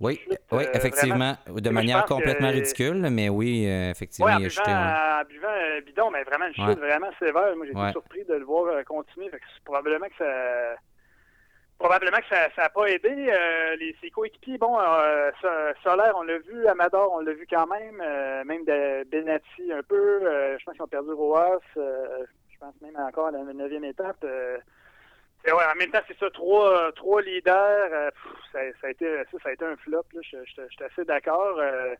Euh, 0.03 0.07
oui, 0.07 0.37
oui, 0.51 0.63
effectivement, 0.73 1.35
de 1.47 1.69
manière 1.69 2.05
complètement 2.05 2.49
ridicule, 2.49 3.07
mais 3.09 3.29
oui, 3.29 3.65
effectivement, 3.65 4.37
il 4.37 4.45
a 4.45 4.49
chuté. 4.49 4.71
En 4.71 5.23
buvant 5.27 5.47
bidon, 5.85 6.11
mais 6.11 6.23
vraiment 6.23 6.45
une 6.47 6.53
chute 6.53 6.79
vraiment 6.79 7.09
sévère. 7.19 7.55
Moi, 7.55 7.65
j'ai 7.65 7.71
été 7.71 7.91
surpris 7.91 8.23
de 8.25 8.33
le 8.35 8.45
voir 8.45 8.83
continuer. 8.85 9.31
probablement 9.63 10.07
que 10.07 10.17
ça 10.17 10.75
probablement 11.79 12.17
que 12.17 12.29
ça 12.29 12.47
n'a 12.57 12.69
pas 12.69 12.85
aidé. 12.85 13.09
les, 13.79 13.95
ses 14.01 14.09
coéquipiers, 14.09 14.57
bon, 14.57 14.77
Solaire, 15.83 16.13
on 16.15 16.23
l'a 16.23 16.37
vu, 16.39 16.67
Amador, 16.67 17.11
on 17.13 17.19
l'a 17.19 17.33
vu 17.33 17.45
quand 17.49 17.67
même, 17.67 17.97
même 18.45 18.63
de 18.65 19.03
Benatti 19.09 19.71
un 19.71 19.83
peu. 19.83 20.21
je 20.57 20.63
pense 20.63 20.75
qu'ils 20.75 20.83
ont 20.83 20.87
perdu 20.87 21.11
Roas 21.11 21.59
pense 22.63 22.81
même 22.81 22.95
encore 22.97 23.27
à 23.27 23.31
la 23.31 23.43
neuvième 23.43 23.83
étape. 23.83 24.25
Euh, 25.47 25.51
en 25.51 25.75
même 25.75 25.91
temps, 25.91 25.99
c'est 26.07 26.17
ça, 26.17 26.29
trois, 26.31 26.91
trois 26.93 27.21
leaders. 27.21 27.89
Euh, 27.91 28.09
ça, 28.51 28.59
a 28.59 28.89
été, 28.89 29.05
ça, 29.31 29.49
a 29.49 29.51
été 29.51 29.65
un 29.65 29.75
flop. 29.77 30.05
Là, 30.13 30.21
je, 30.21 30.37
suis 30.45 30.83
assez 30.83 31.03
d'accord. 31.05 31.57
Euh, 31.59 31.95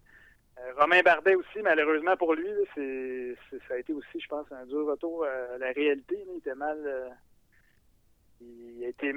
Romain 0.77 1.01
Bardet 1.01 1.35
aussi, 1.35 1.59
malheureusement 1.61 2.15
pour 2.15 2.35
lui, 2.35 2.47
c'est, 2.75 3.35
ça 3.67 3.73
a 3.73 3.77
été 3.77 3.91
aussi, 3.91 4.19
je 4.19 4.27
pense, 4.27 4.45
un 4.51 4.65
dur 4.65 4.85
retour 4.85 5.25
à 5.25 5.57
la 5.57 5.71
réalité. 5.71 6.23
Il 6.29 6.37
était 6.37 6.55
mal. 6.55 6.77
il 8.39 8.85
a 8.85 8.87
été 8.87 9.11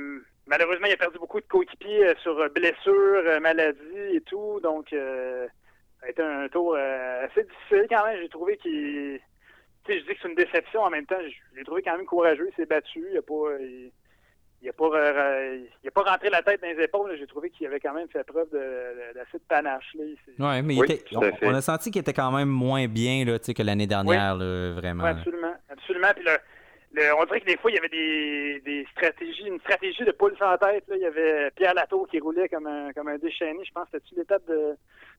malheureusement, 0.47 0.87
il 0.87 0.95
a 0.95 0.97
perdu 0.97 1.19
beaucoup 1.19 1.41
de 1.41 1.47
coéquipiers 1.47 2.15
sur 2.23 2.51
blessures, 2.51 3.41
maladies 3.41 4.15
et 4.17 4.23
tout. 4.23 4.61
Donc, 4.61 4.89
ça 4.91 6.07
a 6.07 6.09
été 6.09 6.23
un 6.23 6.49
tour 6.49 6.75
assez 6.75 7.45
difficile 7.45 7.87
quand 7.91 8.07
même. 8.07 8.19
J'ai 8.21 8.29
trouvé 8.31 8.57
qu'il 8.57 9.21
je 9.89 10.01
dis 10.01 10.05
que 10.07 10.15
c'est 10.21 10.29
une 10.29 10.35
déception 10.35 10.81
en 10.81 10.91
même 10.91 11.07
temps. 11.07 11.21
Je 11.21 11.59
l'ai 11.59 11.65
trouvé 11.65 11.83
quand 11.83 11.97
même 11.97 12.07
courageux. 12.07 12.49
Il 12.51 12.57
s'est 12.57 12.67
battu. 12.67 13.05
Il 13.09 13.15
n'a 13.15 13.23
pas. 13.23 13.57
Pas, 14.73 14.85
euh, 14.85 15.59
il 15.83 15.89
a 15.89 15.91
pas 15.91 16.03
rentré 16.03 16.31
la 16.31 16.43
tête 16.43 16.61
dans 16.61 16.69
les 16.69 16.85
épaules. 16.85 17.17
J'ai 17.19 17.27
trouvé 17.27 17.51
qu'il 17.51 17.67
avait 17.67 17.81
quand 17.81 17.95
même 17.95 18.09
fait 18.09 18.25
preuve 18.25 18.49
d'assez 18.51 19.39
de, 19.39 19.43
panache. 19.49 19.95
Là. 20.39 20.63
mais 20.63 20.77
on, 21.43 21.55
a 21.55 21.61
senti 21.61 21.91
qu'il 21.91 22.01
était 22.01 22.13
quand 22.13 22.33
même 22.33 22.49
moins 22.49 22.87
bien 22.89 23.25
là, 23.25 23.39
que 23.39 23.63
l'année 23.63 23.87
dernière, 23.87 24.37
vraiment. 24.37 25.05
absolument. 25.05 25.55
absolument. 25.69 26.09
Puis 26.15 26.25
on 27.19 27.25
dirait 27.25 27.41
que 27.41 27.47
des 27.47 27.57
fois, 27.59 27.71
il 27.71 27.75
y 27.75 27.79
avait 27.79 27.89
des, 27.89 28.63
des 28.65 28.87
stratégies, 28.93 29.47
une 29.47 29.61
stratégie 29.61 30.05
de 30.05 30.13
poule 30.13 30.37
sans 30.39 30.57
tête. 30.57 30.85
Là. 30.89 30.97
Il 30.97 31.03
y 31.03 31.07
avait 31.07 31.51
Pierre 31.51 31.75
Latour 31.75 32.09
qui 32.09 32.19
roulait 32.21 32.49
comme 32.49 32.67
un, 32.67 32.93
comme 32.93 33.09
un 33.09 33.19
déchaîné. 33.19 33.65
Je 33.65 33.73
pense 33.73 33.89
que 33.91 33.99
c'était 33.99 34.21
l'étape 34.21 34.47
de 34.49 34.77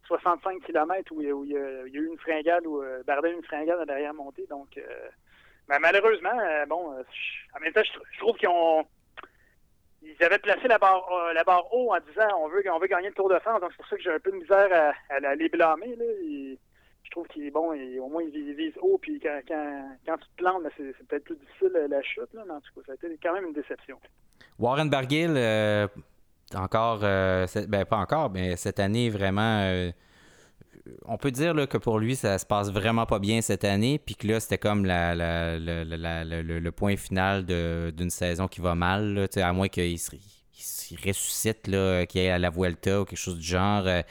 65 0.07 0.63
km 0.63 1.11
où, 1.11 1.21
il 1.21 1.51
y 1.51 1.57
a, 1.57 1.85
eu 1.85 2.07
une 2.07 2.17
fringale, 2.17 2.65
où 2.65 2.81
euh, 2.81 3.03
Bardet 3.05 3.29
a 3.29 3.31
eu 3.31 3.35
une 3.35 3.43
fringale 3.43 3.81
à 3.81 3.85
derrière 3.85 4.13
montée. 4.13 4.45
Donc, 4.49 4.69
euh, 4.77 4.81
ben, 5.67 5.79
malheureusement, 5.79 6.39
euh, 6.39 6.65
bon, 6.65 6.93
en 7.55 7.59
même 7.59 7.73
temps, 7.73 7.81
je, 7.83 8.19
trouve 8.19 8.37
qu'ils 8.37 8.49
ont 8.49 8.85
ils 10.19 10.25
avaient 10.25 10.39
placé 10.39 10.67
la 10.67 10.77
barre, 10.77 11.09
la 11.33 11.43
barre 11.43 11.73
haut 11.73 11.93
en 11.93 11.99
disant 11.99 12.27
on 12.39 12.47
veut, 12.49 12.63
on 12.71 12.79
veut 12.79 12.87
gagner 12.87 13.09
le 13.09 13.13
Tour 13.13 13.29
de 13.29 13.39
France. 13.39 13.61
Donc, 13.61 13.71
c'est 13.71 13.77
pour 13.77 13.87
ça 13.87 13.95
que 13.95 14.01
j'ai 14.01 14.11
un 14.11 14.19
peu 14.19 14.31
de 14.31 14.37
misère 14.37 14.93
à, 15.09 15.15
à, 15.15 15.35
les 15.35 15.49
blâmer. 15.49 15.95
Là 15.95 16.05
je 17.07 17.11
trouve 17.11 17.27
qu'il 17.27 17.45
est 17.45 17.51
bon, 17.51 17.71
au 17.71 18.09
moins 18.09 18.21
il 18.21 18.53
vise 18.53 18.73
haut, 18.81 18.97
puis 18.97 19.19
quand, 19.19 19.39
quand, 19.47 20.17
tu 20.17 20.27
te 20.27 20.35
plantes, 20.35 20.63
c'est 20.75 21.07
peut-être 21.07 21.23
plus 21.23 21.37
difficile 21.37 21.71
euh, 21.75 21.87
la 21.87 22.01
chute, 22.01 22.33
là, 22.33 22.43
mais 22.45 22.53
en 22.53 22.59
tout 22.59 22.73
cas, 22.75 22.81
ça 22.87 22.91
a 22.91 22.95
été 22.95 23.17
quand 23.23 23.33
même 23.33 23.45
une 23.45 23.53
déception. 23.53 23.97
Warren 24.59 24.89
Barguil, 24.89 25.31
euh, 25.35 25.87
encore, 26.53 26.99
euh, 27.03 27.47
ben 27.69 27.85
pas 27.85 27.97
encore, 27.97 28.29
mais 28.29 28.57
cette 28.57 28.79
année, 28.79 29.09
vraiment, 29.09 29.89
on 31.05 31.17
peut 31.17 31.31
dire 31.31 31.53
que 31.67 31.77
pour 31.77 31.99
lui, 31.99 32.15
ça 32.15 32.37
se 32.37 32.45
passe 32.45 32.71
vraiment 32.71 33.05
pas 33.05 33.19
bien 33.19 33.41
cette 33.41 33.63
année, 33.63 33.99
puis 33.99 34.15
que 34.15 34.27
là, 34.27 34.39
c'était 34.39 34.57
comme 34.57 34.85
le, 34.85 36.69
point 36.71 36.95
final 36.95 37.45
d'une 37.45 38.09
saison 38.09 38.47
qui 38.47 38.61
va 38.61 38.75
mal, 38.75 39.27
à 39.35 39.53
moins 39.53 39.67
qu'il 39.67 39.99
se 39.99 40.11
il 40.91 41.07
ressuscite, 41.07 41.67
là, 41.67 42.05
qu'il 42.05 42.21
ait 42.21 42.29
à 42.29 42.39
la 42.39 42.49
Vuelta 42.49 43.01
ou 43.01 43.05
quelque 43.05 43.19
chose 43.19 43.37
du 43.37 43.45
genre, 43.45 43.83
euh, 43.85 44.01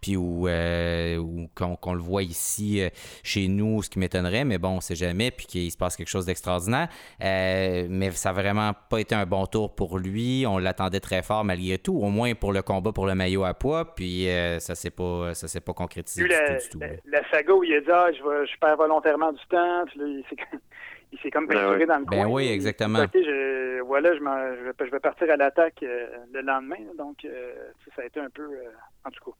puis 0.00 0.16
où, 0.16 0.48
euh, 0.48 1.18
qu'on, 1.54 1.94
le 1.94 2.00
voit 2.00 2.22
ici 2.22 2.82
euh, 2.82 2.88
chez 3.22 3.48
nous, 3.48 3.82
ce 3.82 3.90
qui 3.90 3.98
m'étonnerait, 3.98 4.44
mais 4.44 4.58
bon, 4.58 4.76
on 4.76 4.80
sait 4.80 4.94
jamais, 4.94 5.30
puis 5.30 5.46
qu'il 5.46 5.70
se 5.70 5.76
passe 5.76 5.96
quelque 5.96 6.08
chose 6.08 6.26
d'extraordinaire. 6.26 6.88
mais 7.20 8.10
ça 8.12 8.32
n'a 8.32 8.40
vraiment 8.40 8.72
pas 8.90 9.00
été 9.00 9.14
un 9.14 9.26
bon 9.26 9.46
tour 9.46 9.74
pour 9.74 9.98
lui. 9.98 10.44
On 10.46 10.58
l'attendait 10.58 11.00
très 11.00 11.22
fort 11.22 11.44
malgré 11.44 11.78
tout, 11.78 11.96
au 11.96 12.08
moins 12.08 12.34
pour 12.34 12.52
le 12.52 12.62
combat 12.62 12.92
pour 12.92 13.06
le 13.06 13.14
maillot 13.14 13.44
à 13.44 13.54
poids, 13.54 13.94
puis 13.94 14.26
ça 14.58 14.72
ne 14.72 14.76
s'est 14.76 14.90
pas, 14.90 15.34
ça 15.34 15.48
s'est 15.48 15.60
pas 15.60 15.72
concrétisé 15.72 16.22
du, 16.24 16.28
tout, 16.70 16.80
la, 16.80 17.30
saga 17.30 17.52
où 17.52 17.64
il 17.64 17.74
a 17.74 17.80
dit 17.80 17.90
ah, 17.90 18.08
je, 18.12 18.18
je 18.18 18.58
perds 18.60 18.76
volontairement 18.76 19.32
du 19.32 19.44
temps, 19.48 19.84
puis 19.86 20.00
là, 20.00 20.06
il 20.06 20.24
il 21.12 21.18
s'est 21.20 21.30
comme 21.30 21.46
ben 21.46 21.54
peinturé 21.54 21.86
dans 21.86 21.98
le 21.98 22.04
ben 22.04 22.16
coin. 22.16 22.24
Ben 22.24 22.30
oui, 22.30 22.48
exactement. 22.48 23.04
je, 23.14 23.82
voilà, 23.86 24.12
je, 24.14 24.18
je, 24.18 24.90
vais, 24.90 25.00
partir 25.00 25.30
à 25.30 25.36
l'attaque 25.36 25.82
euh, 25.82 26.06
le 26.32 26.42
lendemain. 26.42 26.76
Donc, 26.98 27.24
euh, 27.24 27.54
ça 27.94 28.02
a 28.02 28.04
été 28.04 28.20
un 28.20 28.30
peu, 28.30 28.42
euh, 28.42 28.70
en 29.04 29.10
tout 29.10 29.30
cas. 29.30 29.36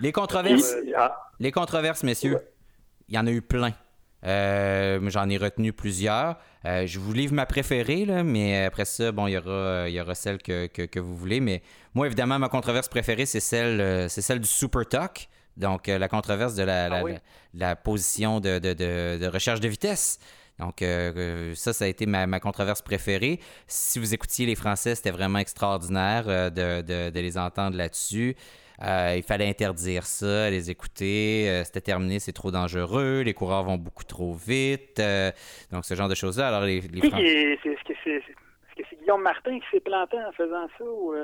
Les 0.00 0.12
controverses, 0.12 0.74
les 1.38 1.52
controverses, 1.52 2.02
messieurs, 2.02 2.38
il 3.08 3.14
y 3.14 3.18
en 3.18 3.26
a 3.26 3.30
eu 3.30 3.42
plein. 3.42 3.72
J'en 4.22 5.28
ai 5.28 5.36
retenu 5.36 5.72
plusieurs. 5.74 6.38
je 6.64 6.98
vous 6.98 7.12
livre 7.12 7.34
ma 7.34 7.44
préférée, 7.44 8.06
là, 8.06 8.24
mais 8.24 8.64
après 8.64 8.86
ça, 8.86 9.12
bon, 9.12 9.26
il 9.26 9.32
y 9.32 9.36
aura, 9.36 9.88
il 9.88 9.94
y 9.94 10.00
aura 10.00 10.14
celle 10.14 10.38
que, 10.38 10.66
que, 10.66 11.00
vous 11.00 11.14
voulez. 11.14 11.40
Mais 11.40 11.62
moi, 11.94 12.06
évidemment, 12.06 12.38
ma 12.38 12.48
controverse 12.48 12.88
préférée, 12.88 13.26
c'est 13.26 13.40
celle, 13.40 14.08
c'est 14.08 14.22
celle 14.22 14.40
du 14.40 14.48
Super 14.48 14.88
Talk. 14.88 15.28
Donc, 15.58 15.88
la 15.88 16.08
controverse 16.08 16.54
de 16.54 16.62
la, 16.62 16.86
ah 16.86 17.02
la, 17.52 17.76
position 17.76 18.40
de, 18.40 18.58
de, 18.58 18.72
de, 18.72 19.26
recherche 19.26 19.60
de 19.60 19.68
vitesse. 19.68 20.18
Donc, 20.60 20.82
euh, 20.82 21.12
euh, 21.16 21.54
ça, 21.54 21.72
ça 21.72 21.86
a 21.86 21.88
été 21.88 22.04
ma, 22.06 22.38
controverse 22.38 22.82
préférée. 22.82 23.40
Si 23.66 23.98
vous 23.98 24.12
écoutiez 24.14 24.46
les 24.46 24.54
Français, 24.54 24.94
c'était 24.94 25.10
vraiment 25.10 25.38
extraordinaire 25.38 26.24
euh, 26.28 26.50
de, 26.50 27.18
les 27.18 27.38
entendre 27.38 27.76
là-dessus. 27.76 28.36
il 28.80 29.22
fallait 29.26 29.48
interdire 29.48 30.04
ça, 30.04 30.50
les 30.50 30.70
écouter. 30.70 31.62
C'était 31.64 31.80
terminé, 31.80 32.18
c'est 32.18 32.32
trop 32.32 32.50
dangereux. 32.50 33.22
Les 33.22 33.34
coureurs 33.34 33.64
vont 33.64 33.78
beaucoup 33.78 34.04
trop 34.04 34.34
vite. 34.34 35.00
donc, 35.72 35.84
ce 35.84 35.94
genre 35.94 36.08
de 36.08 36.14
choses-là. 36.14 36.48
Alors, 36.48 36.62
les, 36.62 36.80
les 36.82 37.00
Est-ce 37.00 37.84
que 37.84 37.94
c'est 38.04 39.00
Guillaume 39.00 39.22
Martin 39.22 39.58
qui 39.58 39.66
s'est 39.70 39.80
planté 39.80 40.16
en 40.18 40.32
faisant 40.32 40.66
ça 40.78 40.84
ou 40.84 41.14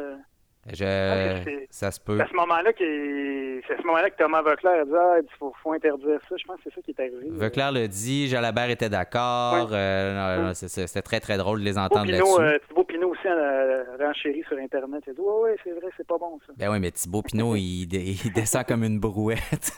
je... 0.73 1.65
ça 1.71 1.91
se 1.91 2.01
peut. 2.01 2.17
C'est 2.17 2.25
à 2.25 2.29
ce 2.29 2.35
moment-là 2.35 2.71
à 2.71 3.83
ce 3.83 3.87
moment-là 3.87 4.11
que 4.11 4.17
Thomas 4.17 4.43
Vauclair 4.43 4.81
a 4.81 4.85
dit 4.85 4.91
ah, 4.95 5.17
il 5.23 5.39
faut, 5.39 5.55
faut, 5.63 5.73
interdire 5.73 6.19
ça. 6.29 6.37
Je 6.37 6.45
pense 6.45 6.57
que 6.57 6.63
c'est 6.65 6.75
ça 6.75 6.81
qui 6.83 6.91
est 6.91 7.01
arrivé. 7.01 7.29
Vauclair 7.31 7.73
le 7.73 7.87
dit, 7.89 8.29
Jalabert 8.29 8.71
était 8.71 8.89
d'accord. 8.89 9.69
Euh, 9.73 10.53
c'était 10.55 11.03
très, 11.03 11.21
très 11.21 11.37
drôle 11.37 11.61
de 11.61 11.65
les 11.65 11.79
entendre 11.79 12.11
là-dessus. 12.11 12.41
Euh, 12.41 12.59
Thibaut 12.69 12.85
Pinot 12.97 13.11
aussi 13.11 13.29
a 13.29 13.85
renchéri 14.01 14.43
sur 14.49 14.57
Internet. 14.57 15.03
Il 15.07 15.11
a 15.11 15.13
dit 15.13 15.21
Oui, 15.21 15.43
ouais, 15.43 15.57
c'est 15.63 15.73
vrai, 15.73 15.89
c'est 15.97 16.07
pas 16.07 16.17
bon 16.17 16.39
ça. 16.47 16.55
Ben 16.57 16.71
oui, 16.71 16.81
mais 16.81 16.91
Thibaut 16.91 17.21
Pinot, 17.23 17.55
il, 17.57 17.93
il, 17.93 18.33
descend 18.33 18.65
comme 18.65 18.85
une 18.85 18.99
brouette. 18.99 19.71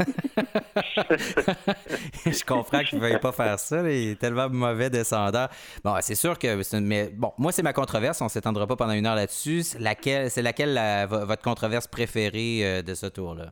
Je 2.27 2.45
comprends 2.45 2.85
qu'il 2.85 2.99
ne 2.99 3.03
veuille 3.03 3.19
pas 3.19 3.33
faire 3.33 3.59
ça. 3.59 3.83
Il 3.83 4.13
est 4.13 4.21
tellement 4.21 4.49
mauvais 4.49 4.89
descendant. 4.89 5.47
Bon, 5.83 5.97
c'est 6.01 6.15
sûr 6.15 6.39
que. 6.39 6.79
Mais 6.81 7.09
bon, 7.13 7.33
moi, 7.39 7.51
c'est 7.51 7.65
ma 7.65 7.73
controverse. 7.73 8.21
On 8.21 8.27
ne 8.27 8.31
s'étendra 8.31 8.69
pas 8.69 8.77
pendant 8.77 8.93
une 8.93 9.07
heure 9.07 9.17
là-dessus. 9.17 9.63
Laquelle, 9.81 10.31
c'est 10.31 10.43
laquelle 10.43 10.79
votre 11.09 11.43
controverse 11.43 11.89
préférée 11.89 12.61
euh, 12.63 12.83
de 12.83 12.95
ce 12.95 13.07
tour-là? 13.07 13.51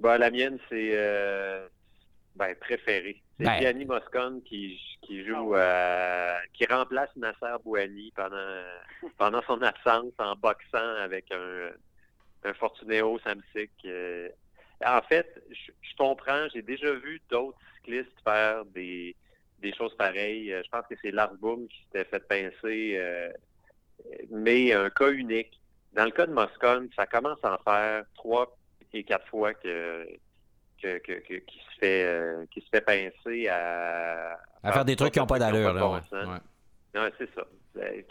Ben, 0.00 0.16
la 0.16 0.30
mienne, 0.30 0.58
c'est 0.70 0.90
euh, 0.94 1.66
ben, 2.36 2.54
préférée. 2.56 3.22
C'est 3.38 3.44
ben. 3.44 3.60
Gianni 3.60 3.84
Moscone 3.84 4.42
qui, 4.42 4.78
joue, 5.26 5.54
ah 5.54 5.58
euh, 5.58 6.38
qui 6.52 6.66
remplace 6.66 7.10
Nasser 7.16 7.56
Bouani 7.64 8.12
pendant, 8.14 8.62
pendant 9.18 9.42
son 9.42 9.60
absence 9.62 10.12
en 10.18 10.34
boxant 10.36 10.96
avec 11.02 11.30
un, 11.32 11.70
un 12.48 12.54
Fortunéo 12.54 13.18
Samsic. 13.20 13.70
en 14.84 15.02
fait, 15.08 15.42
je, 15.50 15.96
comprends, 15.96 16.46
j'ai 16.52 16.62
déjà 16.62 16.92
vu 16.94 17.20
d'autres 17.30 17.58
cyclistes 17.76 18.12
faire 18.22 18.64
des, 18.66 19.16
des 19.60 19.74
choses 19.74 19.96
pareilles. 19.96 20.54
Je 20.64 20.68
pense 20.70 20.86
que 20.88 20.94
c'est 21.02 21.10
Lars 21.10 21.34
Boom 21.34 21.66
qui 21.68 21.78
s'était 21.84 22.04
fait 22.04 22.28
pincer, 22.28 23.00
mais 24.30 24.72
un 24.72 24.90
cas 24.90 25.10
unique. 25.10 25.58
Dans 25.94 26.04
le 26.04 26.10
cas 26.10 26.26
de 26.26 26.32
Moscone, 26.32 26.90
ça 26.94 27.06
commence 27.06 27.42
à 27.42 27.54
en 27.54 27.58
faire 27.58 28.04
trois 28.14 28.54
et 28.92 29.04
quatre 29.04 29.26
fois 29.28 29.54
que, 29.54 30.06
que, 31.04 31.12
que, 31.20 31.34
qui 31.34 31.58
se 31.58 31.78
fait 31.80 32.04
euh, 32.04 32.44
qui 32.50 32.60
se 32.60 32.68
fait 32.70 32.80
pincer 32.80 33.48
à, 33.48 34.38
à 34.62 34.72
faire 34.72 34.84
des 34.84 34.96
trucs 34.96 35.12
qui 35.12 35.18
n'ont 35.18 35.26
pas 35.26 35.38
d'allure. 35.38 35.72
Là, 35.72 36.02
Non, 36.94 37.08
c'est 37.18 37.34
ça. 37.34 37.46
Euh, 37.78 38.02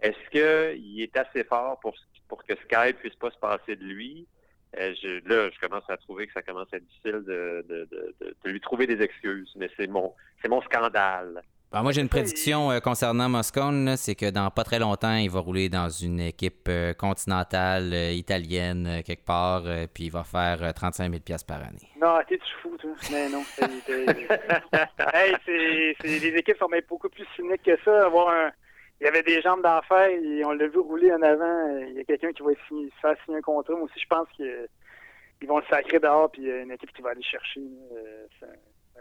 est-ce 0.00 0.30
qu'il 0.30 1.02
est 1.02 1.16
assez 1.16 1.44
fort 1.44 1.78
pour, 1.80 1.94
pour 2.28 2.44
que 2.44 2.54
Sky 2.64 2.92
puisse 2.94 3.16
pas 3.16 3.30
se 3.30 3.38
passer 3.38 3.76
de 3.76 3.84
lui? 3.84 4.26
Euh, 4.78 4.94
je, 5.02 5.28
là, 5.28 5.50
je 5.52 5.58
commence 5.58 5.88
à 5.88 5.96
trouver 5.96 6.28
que 6.28 6.32
ça 6.32 6.42
commence 6.42 6.68
à 6.72 6.76
être 6.76 6.86
difficile 6.86 7.24
de, 7.26 7.64
de, 7.68 7.88
de, 7.90 8.36
de 8.44 8.50
lui 8.50 8.60
trouver 8.60 8.86
des 8.86 9.02
excuses, 9.02 9.52
mais 9.56 9.68
c'est 9.76 9.88
mon 9.88 10.14
c'est 10.40 10.48
mon 10.48 10.62
scandale. 10.62 11.42
Ben, 11.72 11.84
moi, 11.84 11.92
j'ai 11.92 12.00
une 12.00 12.08
prédiction 12.08 12.72
euh, 12.72 12.80
concernant 12.80 13.28
Moscone, 13.28 13.96
c'est 13.96 14.16
que 14.16 14.28
dans 14.28 14.50
pas 14.50 14.64
très 14.64 14.80
longtemps, 14.80 15.14
il 15.14 15.30
va 15.30 15.38
rouler 15.38 15.68
dans 15.68 15.88
une 15.88 16.18
équipe 16.18 16.66
euh, 16.68 16.94
continentale 16.94 17.92
euh, 17.92 18.10
italienne 18.10 19.02
quelque 19.06 19.24
part, 19.24 19.62
puis 19.94 20.06
il 20.06 20.10
va 20.10 20.24
faire 20.24 20.74
35 20.74 21.12
000 21.12 21.38
par 21.46 21.58
année. 21.58 21.88
Non, 22.00 22.18
t'es-tu 22.28 22.52
fou, 22.60 22.76
toi? 22.76 22.90
Mais 23.12 23.28
non. 23.28 23.44
hey, 25.14 25.36
c'est, 25.46 25.94
les 26.02 26.34
équipes 26.36 26.58
sont 26.58 26.66
même 26.66 26.82
beaucoup 26.88 27.08
plus 27.08 27.24
cyniques 27.36 27.62
que 27.62 27.78
ça. 27.84 28.06
Avoir 28.06 28.30
un... 28.30 28.50
Il 29.00 29.04
y 29.04 29.06
avait 29.06 29.22
des 29.22 29.40
jambes 29.40 29.62
d'enfer, 29.62 30.08
et 30.08 30.44
on 30.44 30.50
l'a 30.50 30.66
vu 30.66 30.80
rouler 30.80 31.12
en 31.12 31.22
avant. 31.22 31.68
Il 31.88 31.94
y 31.94 32.00
a 32.00 32.04
quelqu'un 32.04 32.32
qui 32.32 32.42
va 32.42 32.50
signer, 32.66 32.90
faire 33.00 33.14
signer 33.24 33.38
un 33.38 33.42
contrat. 33.42 33.74
Moi 33.74 33.84
aussi, 33.84 34.00
je 34.00 34.08
pense 34.08 34.26
qu'ils 34.34 35.48
vont 35.48 35.58
le 35.58 35.64
sacrer 35.70 36.00
dehors, 36.00 36.32
puis 36.32 36.42
il 36.42 36.48
y 36.48 36.52
a 36.52 36.62
une 36.62 36.72
équipe 36.72 36.92
qui 36.92 37.00
va 37.00 37.10
aller 37.10 37.22
chercher. 37.22 37.62
Ça 38.40 38.46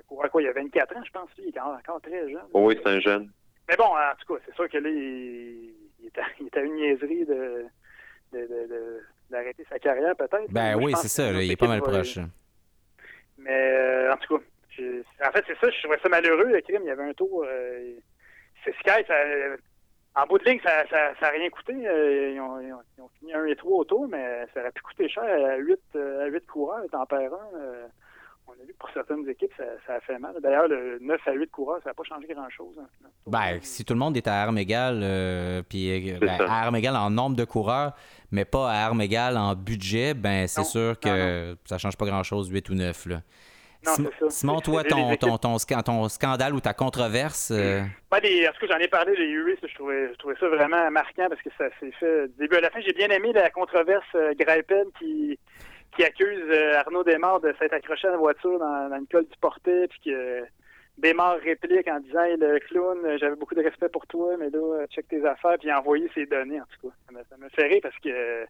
quoi, 0.07 0.41
il 0.41 0.45
y 0.45 0.47
a 0.47 0.53
24 0.53 0.95
ans, 0.95 1.03
je 1.05 1.11
pense. 1.11 1.29
Il 1.37 1.55
est 1.55 1.59
encore 1.59 2.01
très 2.01 2.29
jeune. 2.29 2.41
oui, 2.53 2.77
c'est 2.81 2.89
un 2.89 2.99
jeune. 2.99 3.31
Mais 3.67 3.75
bon, 3.75 3.85
en 3.85 4.15
tout 4.19 4.33
cas, 4.33 4.41
c'est 4.45 4.55
sûr 4.55 4.67
que 4.67 4.77
là, 4.77 4.89
il, 4.89 5.73
est, 6.05 6.57
à, 6.57 6.61
une 6.61 6.75
niaiserie 6.75 7.25
de, 7.25 7.65
d'arrêter 9.29 9.65
sa 9.69 9.77
carrière, 9.79 10.15
peut-être. 10.15 10.51
Ben 10.51 10.75
oui, 10.75 10.93
c'est 10.95 11.07
ça. 11.07 11.31
il 11.31 11.51
est 11.51 11.55
pas 11.55 11.67
mal 11.67 11.81
proche. 11.81 12.17
Mais 13.37 13.73
euh, 13.73 14.13
en 14.13 14.17
tout 14.17 14.37
cas, 14.37 14.43
en 15.27 15.31
fait, 15.31 15.43
c'est 15.47 15.57
ça. 15.59 15.69
Je 15.69 15.81
trouvais 15.83 15.99
ça 16.01 16.09
malheureux, 16.09 16.47
le 16.51 16.61
crime. 16.61 16.81
Il 16.83 16.87
y 16.87 16.91
avait 16.91 17.03
un 17.03 17.13
tour. 17.13 17.45
Euh, 17.47 17.93
c'est 18.63 18.75
Sky, 18.77 19.05
ça, 19.07 19.15
en 20.15 20.25
bout 20.25 20.39
de 20.39 20.45
ligne, 20.45 20.59
ça 20.63 20.83
n'a 20.83 21.15
ça, 21.19 21.29
rien 21.29 21.49
coûté. 21.49 21.73
Euh, 21.87 22.31
ils, 22.33 22.39
ont, 22.39 22.59
ils, 22.59 22.73
ont, 23.01 23.09
fini 23.19 23.33
1 23.33 23.45
et 23.45 23.55
3 23.55 23.77
au 23.77 23.83
tour, 23.85 24.07
mais 24.07 24.45
ça 24.53 24.61
aurait 24.61 24.71
pu 24.71 24.81
coûter 24.81 25.07
cher 25.07 25.23
à 25.23 25.57
8, 25.57 25.79
à 25.95 26.25
8 26.25 26.47
coureurs, 26.47 26.83
tempère 26.91 27.33
1 27.33 27.37
on 28.49 28.61
a 28.61 28.65
vu 28.65 28.73
que 28.73 28.77
pour 28.77 28.89
certaines 28.93 29.27
équipes, 29.29 29.51
ça, 29.57 29.93
a 29.93 29.99
fait 30.01 30.17
mal. 30.19 30.35
D'ailleurs, 30.41 30.67
le 30.67 30.99
9 31.01 31.19
à 31.27 31.33
8 31.33 31.51
coureurs, 31.51 31.79
ça 31.83 31.89
n'a 31.89 31.93
pas 31.93 32.03
changé 32.03 32.27
grand-chose. 32.27 32.75
Hein. 32.79 33.07
Ben, 33.27 33.59
si 33.61 33.85
tout 33.85 33.93
le 33.93 33.99
monde 33.99 34.17
est 34.17 34.27
à 34.27 34.41
armes 34.41 34.57
égales, 34.57 35.01
euh, 35.03 35.61
puis 35.67 36.13
euh, 36.13 36.19
ben, 36.19 36.41
à 36.41 36.63
armes 36.63 36.75
égales 36.75 36.95
en 36.95 37.09
nombre 37.09 37.35
de 37.35 37.45
coureurs, 37.45 37.93
mais 38.31 38.45
pas 38.45 38.71
à 38.71 38.85
armes 38.85 39.01
égales 39.01 39.37
en 39.37 39.55
budget, 39.55 40.13
ben 40.13 40.47
c'est 40.47 40.63
sûr 40.63 40.99
que 40.99 41.55
ça 41.65 41.75
ne 41.75 41.79
change 41.79 41.97
pas 41.97 42.05
grand-chose, 42.05 42.49
8 42.49 42.69
ou 42.69 42.75
9. 42.75 43.05
Là. 43.07 43.21
Non, 43.85 43.93
c'est 43.95 44.19
ça. 44.19 44.29
Simon, 44.29 44.59
toi, 44.59 44.83
ton, 44.83 45.15
ton, 45.15 45.37
ton, 45.37 46.09
scandale 46.09 46.53
ou 46.53 46.59
ta 46.59 46.73
controverse? 46.73 47.51
Euh... 47.51 47.81
Ben, 48.11 48.17
en 48.17 48.51
tout 48.51 48.67
cas, 48.67 48.73
j'en 48.73 48.79
ai 48.79 48.89
parlé, 48.89 49.15
les 49.15 49.27
URIS, 49.27 49.57
je 49.65 49.73
trouvais, 49.75 50.09
je 50.11 50.17
trouvais 50.17 50.35
ça 50.37 50.49
vraiment 50.49 50.91
marquant 50.91 51.27
parce 51.29 51.41
que 51.41 51.49
ça 51.57 51.69
s'est 51.79 51.91
fait 51.97 52.27
du 52.27 52.33
début 52.39 52.57
à 52.57 52.61
la 52.61 52.71
fin. 52.71 52.81
J'ai 52.81 52.91
bien 52.91 53.07
aimé 53.07 53.31
la 53.31 53.49
controverse 53.49 54.03
euh, 54.15 54.33
qui, 54.99 55.39
qui 55.99 56.05
accuse 56.05 56.45
euh, 56.49 56.79
Arnaud 56.79 57.03
Desmar 57.03 57.41
de 57.41 57.53
s'être 57.59 57.73
accroché 57.73 58.07
à 58.07 58.11
la 58.11 58.17
voiture 58.17 58.57
dans, 58.57 58.89
une 58.97 59.07
colle 59.07 59.25
du 59.25 59.37
portet, 59.41 59.89
puis 59.89 59.99
que 60.05 60.45
Desmar 60.97 61.37
réplique 61.39 61.89
en 61.89 61.99
disant 61.99 62.23
le 62.39 62.57
clown, 62.59 62.97
j'avais 63.19 63.35
beaucoup 63.35 63.55
de 63.55 63.61
respect 63.61 63.89
pour 63.89 64.07
toi, 64.07 64.37
mais 64.39 64.49
là, 64.49 64.85
check 64.87 65.09
tes 65.09 65.25
affaires, 65.25 65.57
puis 65.59 65.69
a 65.69 65.79
envoyé 65.79 66.09
ses 66.15 66.25
données, 66.25 66.61
en 66.61 66.63
tout 66.71 66.87
cas. 66.87 67.21
Ça 67.29 67.35
me, 67.37 67.49
fait 67.49 67.67
rire 67.67 67.81
parce 67.83 67.97
que 67.97 68.45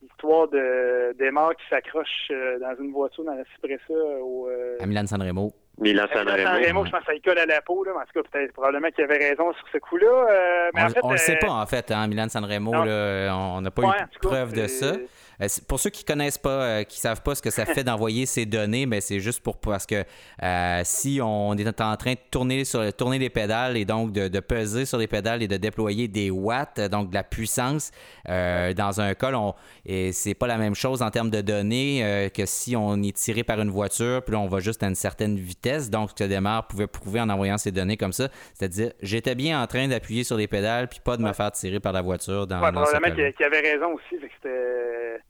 l'histoire 0.00 0.48
de 0.48 1.14
Desmar 1.18 1.54
qui 1.54 1.68
s'accroche 1.68 2.28
euh, 2.30 2.58
dans 2.58 2.74
une 2.82 2.92
voiture 2.92 3.24
dans 3.24 3.34
la 3.34 3.44
Cipressa 3.54 3.92
au... 4.22 4.48
Euh, 4.48 4.78
à 4.80 4.86
Milan 4.86 5.06
Sanremo. 5.06 5.52
Milan 5.76 6.06
Sanremo. 6.10 6.86
je 6.86 6.90
pense 6.90 7.00
que 7.00 7.06
ça 7.06 7.14
y 7.14 7.20
colle 7.20 7.38
à 7.40 7.44
la 7.44 7.60
peau, 7.60 7.84
là, 7.84 7.92
en 7.94 8.00
tout 8.06 8.22
cas, 8.22 8.28
peut-être 8.32 8.54
probablement 8.54 8.88
qu'il 8.88 9.04
avait 9.04 9.18
raison 9.18 9.52
sur 9.52 9.68
ce 9.70 9.76
coup-là. 9.76 10.70
mais 10.72 10.82
on, 11.02 11.08
ne 11.08 11.12
le 11.12 11.18
sait 11.18 11.36
pas, 11.36 11.50
en 11.50 11.66
fait, 11.66 11.90
hein, 11.90 12.06
Milan 12.06 12.30
Sanremo, 12.30 12.72
là, 12.72 13.36
on 13.36 13.60
n'a 13.60 13.70
pas 13.70 13.82
eu 13.82 14.14
de 14.14 14.18
preuve 14.26 14.54
de 14.54 14.66
ça. 14.66 14.94
Euh, 15.42 15.46
pour 15.68 15.80
ceux 15.80 15.90
qui 15.90 16.04
connaissent 16.04 16.38
pas, 16.38 16.50
euh, 16.50 16.84
qui 16.84 17.00
savent 17.00 17.22
pas 17.22 17.34
ce 17.34 17.42
que 17.42 17.50
ça 17.50 17.66
fait 17.66 17.84
d'envoyer 17.84 18.26
ces 18.26 18.46
données, 18.46 18.86
mais 18.86 19.00
c'est 19.00 19.20
juste 19.20 19.42
pour 19.42 19.58
parce 19.58 19.86
que 19.86 20.04
euh, 20.42 20.80
si 20.84 21.20
on 21.22 21.54
est 21.54 21.80
en 21.80 21.96
train 21.96 22.12
de 22.12 22.18
tourner 22.30 22.64
sur 22.64 22.92
tourner 22.94 23.18
les 23.18 23.30
pédales 23.30 23.76
et 23.76 23.84
donc 23.84 24.12
de, 24.12 24.40
peser 24.40 24.86
sur 24.86 24.98
les 24.98 25.06
pédales 25.06 25.42
et 25.42 25.48
de 25.48 25.56
déployer 25.56 26.08
des 26.08 26.30
watts, 26.30 26.80
donc 26.80 27.10
de 27.10 27.14
la 27.14 27.22
puissance 27.22 27.90
dans 28.26 29.00
un 29.00 29.14
col, 29.14 29.34
on, 29.34 29.54
et 29.84 30.12
c'est 30.12 30.34
pas 30.34 30.46
la 30.46 30.56
même 30.56 30.74
chose 30.74 31.02
en 31.02 31.10
termes 31.10 31.30
de 31.30 31.40
données 31.40 32.30
que 32.34 32.46
si 32.46 32.74
on 32.74 33.02
est 33.02 33.14
tiré 33.14 33.44
par 33.44 33.60
une 33.60 33.70
voiture, 33.70 34.22
puis 34.24 34.32
là 34.32 34.40
on 34.40 34.48
va 34.48 34.60
juste 34.60 34.82
à 34.82 34.86
une 34.86 34.94
certaine 34.94 35.36
vitesse. 35.36 35.90
Donc 35.90 36.10
ce 36.10 36.14
que 36.14 36.24
Demar 36.24 36.66
pouvait 36.66 36.86
prouver 36.86 37.20
en 37.20 37.28
envoyant 37.28 37.58
ces 37.58 37.70
données 37.70 37.96
comme 37.96 38.12
ça, 38.12 38.28
c'est-à-dire 38.54 38.92
j'étais 39.02 39.34
bien 39.34 39.62
en 39.62 39.66
train 39.66 39.86
d'appuyer 39.88 40.24
sur 40.24 40.36
les 40.36 40.46
pédales 40.46 40.88
puis 40.88 41.00
pas 41.04 41.16
de 41.16 41.22
me 41.22 41.32
faire 41.32 41.52
tirer 41.52 41.80
par 41.80 41.92
la 41.92 42.02
voiture 42.02 42.46
dans. 42.46 42.62
Ouais, 42.62 42.72
probablement 42.72 43.14
qu'il 43.14 43.44
avait 43.44 43.60
raison 43.60 43.92
aussi, 43.94 44.18
que 44.18 44.26
c'était 44.42 45.20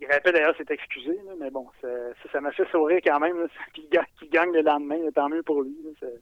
il 0.00 0.06
rappelle 0.10 0.34
d'ailleurs 0.34 0.56
s'est 0.56 0.64
excusé, 0.68 1.18
mais 1.38 1.50
bon, 1.50 1.66
ça 2.32 2.40
m'a 2.40 2.52
fait 2.52 2.68
sourire 2.70 3.00
quand 3.04 3.20
même. 3.20 3.48
Qu'il 3.74 4.30
gagne, 4.30 4.52
le 4.52 4.62
lendemain, 4.62 4.98
tant 5.14 5.28
mieux 5.28 5.42
pour 5.42 5.62
lui. 5.62 5.76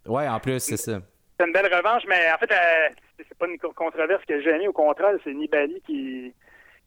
Oui, 0.07 0.29
en 0.29 0.41
plus, 0.41 0.61
c'est 0.61 0.77
ça. 0.77 1.01
C'est 1.39 1.47
une 1.47 1.53
belle 1.53 1.75
revanche, 1.75 2.03
mais 2.07 2.31
en 2.33 2.39
fait, 2.39 2.53
euh, 2.53 2.89
c'est 3.17 3.39
pas 3.39 3.47
une 3.47 3.59
controverse 3.59 4.25
que 4.27 4.41
j'ai 4.41 4.53
gêné. 4.53 4.69
Au 4.69 4.73
contraire, 4.73 5.15
c'est 5.25 5.33
Nibali 5.33 5.81
qui, 5.87 6.33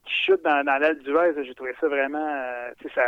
qui 0.06 0.13
chute 0.13 0.43
dans, 0.43 0.63
dans 0.63 0.78
l'aile 0.78 1.00
du 1.00 1.12
Vez. 1.12 1.43
J'ai 1.43 1.56
trouvé 1.56 1.74
ça 1.82 1.88
vraiment. 1.88 2.26
Euh, 2.26 2.71
ça, 2.93 3.02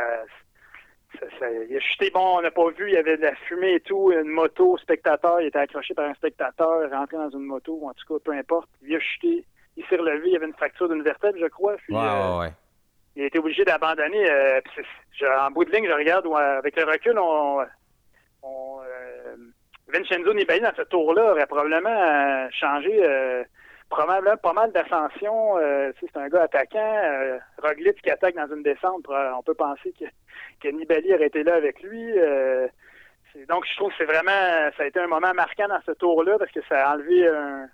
ça, 1.39 1.45
il 1.69 1.75
a 1.75 1.79
chuté, 1.79 2.09
bon, 2.09 2.39
on 2.39 2.41
n'a 2.41 2.51
pas 2.51 2.69
vu, 2.71 2.89
il 2.89 2.93
y 2.93 2.97
avait 2.97 3.17
de 3.17 3.21
la 3.21 3.35
fumée 3.35 3.75
et 3.75 3.79
tout, 3.79 4.11
une 4.11 4.27
moto, 4.27 4.77
spectateur, 4.77 5.39
il 5.41 5.47
était 5.47 5.59
accroché 5.59 5.93
par 5.93 6.09
un 6.09 6.13
spectateur, 6.13 6.91
rentré 6.91 7.17
dans 7.17 7.29
une 7.29 7.45
moto, 7.45 7.79
ou 7.81 7.89
en 7.89 7.93
tout 7.93 8.13
cas, 8.13 8.19
peu 8.23 8.37
importe. 8.37 8.69
Il 8.81 8.93
a 8.93 8.99
chuté, 8.99 9.45
il 9.77 9.85
s'est 9.85 9.95
relevé, 9.95 10.27
il 10.27 10.33
y 10.33 10.35
avait 10.35 10.47
une 10.47 10.53
fracture 10.53 10.89
d'une 10.89 11.03
vertèbre, 11.03 11.37
je 11.39 11.47
crois. 11.47 11.75
Puis, 11.77 11.95
ouais, 11.95 12.01
ouais, 12.01 12.39
ouais 12.39 12.51
il 13.17 13.23
a 13.23 13.25
été 13.25 13.39
obligé 13.39 13.65
d'abandonner. 13.65 14.29
Euh, 14.29 14.61
en 15.39 15.49
bout 15.49 15.65
de 15.65 15.71
ligne, 15.71 15.87
je 15.87 15.93
regarde 15.93 16.27
avec 16.37 16.75
le 16.75 16.83
recul, 16.83 17.17
on 17.17 17.61
euh, 18.43 19.35
Vincenzo 19.87 20.33
Nibali 20.33 20.61
dans 20.61 20.75
ce 20.77 20.83
tour-là 20.83 21.31
aurait 21.31 21.47
probablement 21.47 21.89
euh, 21.89 22.47
changé 22.51 23.01
probablement 23.89 24.37
pas 24.37 24.53
mal 24.53 24.71
d'ascension. 24.71 25.55
c'est 25.99 26.15
un 26.17 26.27
gars 26.27 26.43
attaquant. 26.43 27.39
Roglic 27.57 28.01
qui 28.01 28.11
attaque 28.11 28.35
dans 28.35 28.53
une 28.53 28.61
descente, 28.61 29.05
on 29.07 29.41
peut 29.41 29.55
penser 29.55 29.93
que, 29.97 30.05
que 30.61 30.67
Nibali 30.73 31.13
aurait 31.13 31.27
été 31.27 31.41
là 31.43 31.55
avec 31.55 31.81
lui. 31.81 32.13
donc 33.47 33.65
je 33.65 33.75
trouve 33.77 33.89
que 33.91 33.95
c'est 33.97 34.05
vraiment 34.05 34.71
ça 34.75 34.83
a 34.83 34.85
été 34.85 34.99
un 34.99 35.07
moment 35.07 35.33
marquant 35.33 35.69
dans 35.69 35.81
ce 35.85 35.91
tour-là 35.91 36.37
parce 36.37 36.51
que 36.51 36.59
ça 36.67 36.85
a 36.85 36.95
enlevé 36.95 37.27
un, 37.27 37.69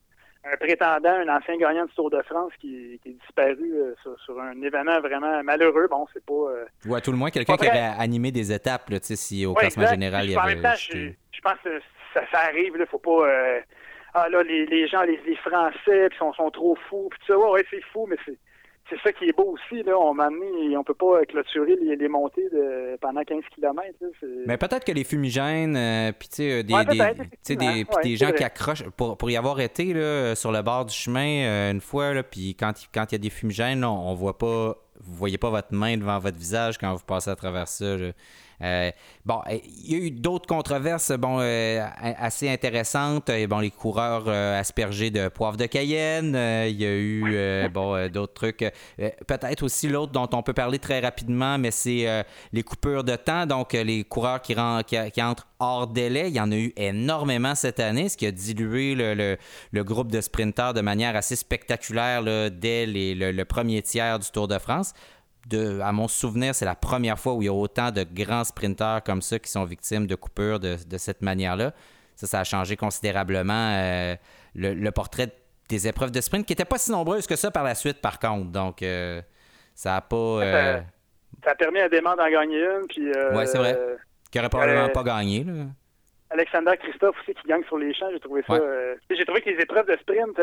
un 0.45 0.57
prétendant, 0.57 1.09
un 1.09 1.37
ancien 1.37 1.57
gagnant 1.57 1.85
du 1.85 1.93
Tour 1.93 2.09
de 2.09 2.21
France 2.23 2.51
qui, 2.59 2.99
est 3.05 3.09
disparu 3.09 3.73
euh, 3.73 3.95
sur, 4.25 4.39
un 4.39 4.61
événement 4.61 4.99
vraiment 4.99 5.41
malheureux. 5.43 5.87
Bon, 5.89 6.05
c'est 6.13 6.25
pas. 6.25 6.33
Euh, 6.33 6.65
Ou 6.85 6.95
à 6.95 7.01
tout 7.01 7.11
le 7.11 7.17
moins 7.17 7.31
quelqu'un 7.31 7.55
qui 7.55 7.67
aurait 7.67 7.93
animé 7.97 8.31
des 8.31 8.51
étapes, 8.51 8.89
là, 8.89 8.97
si 9.01 9.45
au 9.45 9.53
classement 9.53 9.87
général 9.87 10.25
il 10.25 10.31
y 10.31 10.35
avait. 10.35 10.51
En 10.51 10.55
même 10.55 10.61
temps, 10.61 10.75
je, 10.75 11.41
pense 11.41 11.59
que 11.63 11.79
ça, 12.13 12.21
ça 12.31 12.39
arrive, 12.39 12.73
il 12.77 12.85
faut 12.85 12.99
pas. 12.99 13.27
Euh, 13.27 13.59
ah 14.15 14.29
là, 14.29 14.43
les, 14.43 14.65
les 14.67 14.87
gens, 14.87 15.01
les, 15.03 15.19
les 15.25 15.35
Français, 15.37 16.09
puis 16.09 16.17
sont, 16.19 16.33
sont 16.33 16.51
trop 16.51 16.77
fous, 16.87 17.07
puis 17.09 17.19
tu 17.25 17.27
sais, 17.27 17.33
ouais, 17.33 17.65
c'est 17.71 17.81
fou, 17.91 18.05
mais 18.07 18.17
c'est 18.25 18.37
c'est 18.89 18.99
ça 19.01 19.11
qui 19.13 19.25
est 19.25 19.35
beau 19.35 19.55
aussi. 19.55 19.83
Là. 19.83 19.97
On 19.97 20.13
m'a 20.13 20.25
amené, 20.25 20.75
on 20.77 20.83
peut 20.83 20.93
pas 20.93 21.25
clôturer 21.25 21.75
les, 21.81 21.95
les 21.95 22.07
montées 22.07 22.49
de, 22.49 22.97
pendant 23.01 23.23
15 23.23 23.43
km. 23.55 23.81
Mais 24.45 24.57
peut-être 24.57 24.83
que 24.83 24.91
les 24.91 25.03
fumigènes, 25.03 25.75
euh, 25.75 26.11
puis 26.17 26.29
des, 26.37 26.63
des, 26.63 27.55
des, 27.55 27.85
des 28.03 28.15
gens 28.15 28.31
qui 28.31 28.43
accrochent, 28.43 28.83
pour, 28.91 29.17
pour 29.17 29.29
y 29.29 29.37
avoir 29.37 29.59
été 29.61 29.93
là, 29.93 30.35
sur 30.35 30.51
le 30.51 30.61
bord 30.61 30.85
du 30.85 30.93
chemin 30.93 31.45
euh, 31.45 31.71
une 31.71 31.81
fois, 31.81 32.11
puis 32.23 32.55
quand, 32.55 32.73
quand 32.93 33.05
il 33.11 33.15
y 33.15 33.15
a 33.15 33.19
des 33.19 33.29
fumigènes, 33.29 33.83
on, 33.83 34.09
on 34.09 34.13
voit 34.13 34.37
pas, 34.37 34.75
vous 34.99 35.15
voyez 35.15 35.37
pas 35.37 35.49
votre 35.49 35.73
main 35.73 35.97
devant 35.97 36.19
votre 36.19 36.37
visage 36.37 36.77
quand 36.77 36.93
vous 36.93 37.05
passez 37.05 37.29
à 37.29 37.35
travers 37.35 37.67
ça. 37.67 37.85
Euh, 38.63 38.91
bon, 39.25 39.41
euh, 39.49 39.57
il 39.83 39.91
y 39.91 39.95
a 39.95 39.97
eu 39.97 40.11
d'autres 40.11 40.47
controverses 40.47 41.11
bon, 41.11 41.37
euh, 41.39 41.85
assez 42.01 42.49
intéressantes. 42.49 43.29
Bon, 43.49 43.59
les 43.59 43.71
coureurs 43.71 44.27
aspergés 44.29 45.11
de 45.11 45.27
poivre 45.27 45.57
de 45.57 45.65
Cayenne. 45.65 46.35
il 46.69 46.81
y 46.81 46.85
a 46.85 46.95
eu 46.95 47.69
bon, 47.69 48.07
d'autres 48.09 48.33
trucs. 48.33 48.71
Peut-être 48.97 49.63
aussi 49.63 49.87
l'autre 49.87 50.11
dont 50.11 50.29
on 50.33 50.43
peut 50.43 50.53
parler 50.53 50.79
très 50.79 50.99
rapidement, 50.99 51.57
mais 51.57 51.71
c'est 51.71 52.25
les 52.51 52.63
coupures 52.63 53.03
de 53.03 53.15
temps. 53.15 53.45
Donc, 53.45 53.73
les 53.73 54.03
coureurs 54.03 54.41
qui, 54.41 54.55
qui, 54.85 55.23
entrent 55.23 55.47
hors 55.59 55.87
délai. 55.87 56.29
Il 56.29 56.35
y 56.35 56.39
en 56.39 56.51
a 56.51 56.55
eu 56.55 56.73
énormément 56.75 57.55
cette 57.55 57.79
année, 57.79 58.09
ce 58.09 58.17
qui 58.17 58.25
a 58.25 58.31
dilué 58.31 58.95
le, 58.95 59.83
groupe 59.83 60.11
de 60.11 60.21
sprinteurs 60.21 60.73
de 60.73 60.81
manière 60.81 61.15
assez 61.15 61.35
spectaculaire 61.35 62.23
dès 62.51 62.85
le, 62.85 63.43
premier 63.43 63.81
tiers 63.81 64.19
du 64.19 64.29
Tour 64.31 64.47
de 64.47 64.57
France 64.57 64.93
à 65.51 65.91
mon 65.91 66.07
souvenir, 66.07 66.55
c'est 66.55 66.65
la 66.65 66.75
première 66.75 67.19
fois 67.19 67.33
où 67.33 67.41
il 67.41 67.45
y 67.45 67.49
a 67.49 67.53
autant 67.53 67.91
de 67.91 68.03
grands 68.03 68.43
sprinteurs 68.43 69.03
comme 69.03 69.21
ça 69.21 69.39
qui 69.39 69.51
sont 69.51 69.65
victimes 69.65 70.07
de 70.07 70.15
coupures 70.15 70.59
de, 70.59 70.77
cette 70.97 71.21
manière-là. 71.21 71.73
Ça, 72.15 72.27
ça 72.27 72.39
a 72.41 72.43
changé 72.43 72.75
considérablement 72.77 73.71
euh, 73.73 74.15
le, 74.55 74.89
portrait 74.91 75.29
des 75.67 75.87
épreuves 75.87 76.11
de 76.11 76.21
sprint, 76.21 76.45
qui 76.45 76.51
n'étaient 76.51 76.65
pas 76.65 76.77
si 76.77 76.91
nombreuses 76.91 77.27
que 77.27 77.35
ça 77.35 77.51
par 77.51 77.63
la 77.63 77.75
suite, 77.75 78.01
par 78.01 78.19
contre. 78.19 78.51
Donc, 78.51 78.83
euh, 78.83 79.21
ça 79.73 79.95
a 79.95 80.01
pas. 80.01 80.15
Euh, 80.15 80.79
ça, 81.43 81.51
a 81.51 81.55
permis 81.55 81.79
à 81.79 81.89
Desmond 81.89 82.15
d'en 82.15 82.29
gagner 82.29 82.59
une. 82.59 82.87
Puis, 82.87 83.11
oui, 83.33 83.47
c'est 83.47 83.57
vrai. 83.57 83.77
Qui 84.31 84.37
n'aurait 84.37 84.49
probablement 84.49 84.89
pas 84.89 85.03
gagné. 85.03 85.45
Alexander 86.29 86.71
Christophe 86.79 87.15
aussi 87.21 87.33
qui 87.35 87.47
gagne 87.47 87.63
sur 87.65 87.77
les 87.77 87.93
champs, 87.93 88.09
j'ai 88.11 88.19
trouvé 88.19 88.43
ça. 88.47 88.59
j'ai 89.09 89.25
trouvé 89.25 89.41
que 89.41 89.49
les 89.49 89.61
épreuves 89.61 89.87
de 89.87 89.97
sprint 89.97 90.39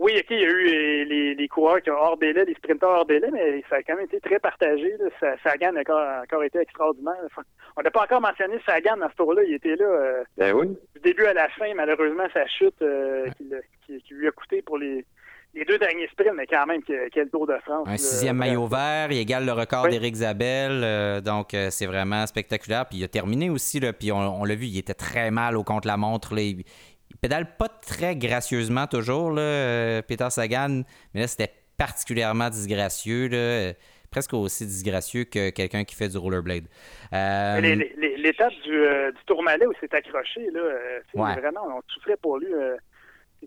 Oui, 0.00 0.12
OK, 0.16 0.26
il 0.30 0.40
y 0.40 0.44
a 0.44 0.48
eu 0.48 1.04
les, 1.04 1.34
les, 1.34 1.48
coureurs 1.48 1.82
qui 1.82 1.90
ont 1.90 1.94
hors 1.94 2.16
délai, 2.16 2.46
les 2.46 2.54
sprinteurs 2.54 2.88
hors 2.88 3.04
délai, 3.04 3.28
mais 3.30 3.62
ça 3.68 3.76
a 3.76 3.82
quand 3.82 3.96
même 3.96 4.06
été 4.06 4.18
très 4.18 4.38
partagé. 4.38 4.94
Sagan 5.44 5.76
a 5.76 5.80
encore, 5.80 6.22
encore, 6.22 6.42
été 6.42 6.58
extraordinaire. 6.58 7.16
on 7.76 7.82
n'a 7.82 7.90
pas 7.90 8.04
encore 8.04 8.22
mentionné 8.22 8.58
Sagan 8.64 8.96
dans 8.96 9.10
ce 9.10 9.16
tour-là. 9.16 9.42
Il 9.46 9.52
était 9.52 9.76
là 9.76 9.84
euh, 9.84 10.24
ben 10.38 10.54
oui. 10.54 10.68
du 10.94 11.00
début 11.02 11.26
à 11.26 11.34
la 11.34 11.50
fin. 11.50 11.74
Malheureusement, 11.74 12.24
sa 12.32 12.46
chute 12.46 12.80
euh, 12.80 13.26
qui, 13.86 14.02
lui 14.14 14.26
a 14.26 14.30
coûté 14.30 14.62
pour 14.62 14.78
les, 14.78 15.04
les 15.52 15.66
deux 15.66 15.76
derniers 15.76 16.08
sprints, 16.08 16.32
mais 16.34 16.46
quand 16.46 16.64
même, 16.64 16.80
quel 17.12 17.28
Tour 17.28 17.46
de 17.46 17.58
France. 17.58 17.86
Un 17.86 17.98
sixième 17.98 18.38
maillot 18.38 18.68
vert, 18.68 19.08
il 19.10 19.18
égale 19.18 19.44
le 19.44 19.52
record 19.52 19.86
d'Éric 19.88 20.14
Zabel. 20.14 20.80
Euh, 20.82 21.20
donc, 21.20 21.54
c'est 21.68 21.86
vraiment 21.86 22.26
spectaculaire. 22.26 22.86
Puis 22.86 23.00
il 23.00 23.04
a 23.04 23.08
terminé 23.08 23.50
aussi, 23.50 23.80
là, 23.80 23.92
puis 23.92 24.12
on, 24.12 24.44
l'a 24.44 24.54
vu, 24.54 24.64
il 24.64 24.78
était 24.78 24.94
très 24.94 25.30
mal 25.30 25.58
au 25.58 25.62
contre-la-montre 25.62 26.32
il 26.38 26.64
pédale 27.20 27.56
pas 27.56 27.68
très 27.68 28.16
gracieusement 28.16 28.86
toujours, 28.86 29.30
là, 29.30 29.42
euh, 29.42 30.02
Peter 30.02 30.30
Sagan, 30.30 30.82
mais 31.14 31.20
là, 31.20 31.26
c'était 31.26 31.52
particulièrement 31.76 32.50
disgracieux, 32.50 33.28
là, 33.28 33.72
presque 34.10 34.34
aussi 34.34 34.66
disgracieux 34.66 35.24
que 35.24 35.50
quelqu'un 35.50 35.84
qui 35.84 35.94
fait 35.94 36.08
du 36.08 36.18
rollerblade. 36.18 36.64
Euh... 37.12 37.60
L'étape 37.60 38.52
du, 38.64 38.74
euh, 38.74 39.12
du 39.12 39.24
Tourmalet 39.26 39.66
où 39.66 39.72
c'est 39.80 39.92
accroché, 39.94 40.50
là, 40.50 40.60
euh, 40.60 41.00
vraiment, 41.14 41.78
on 41.78 41.82
souffrait 41.88 42.16
pour 42.16 42.38
lui. 42.38 42.48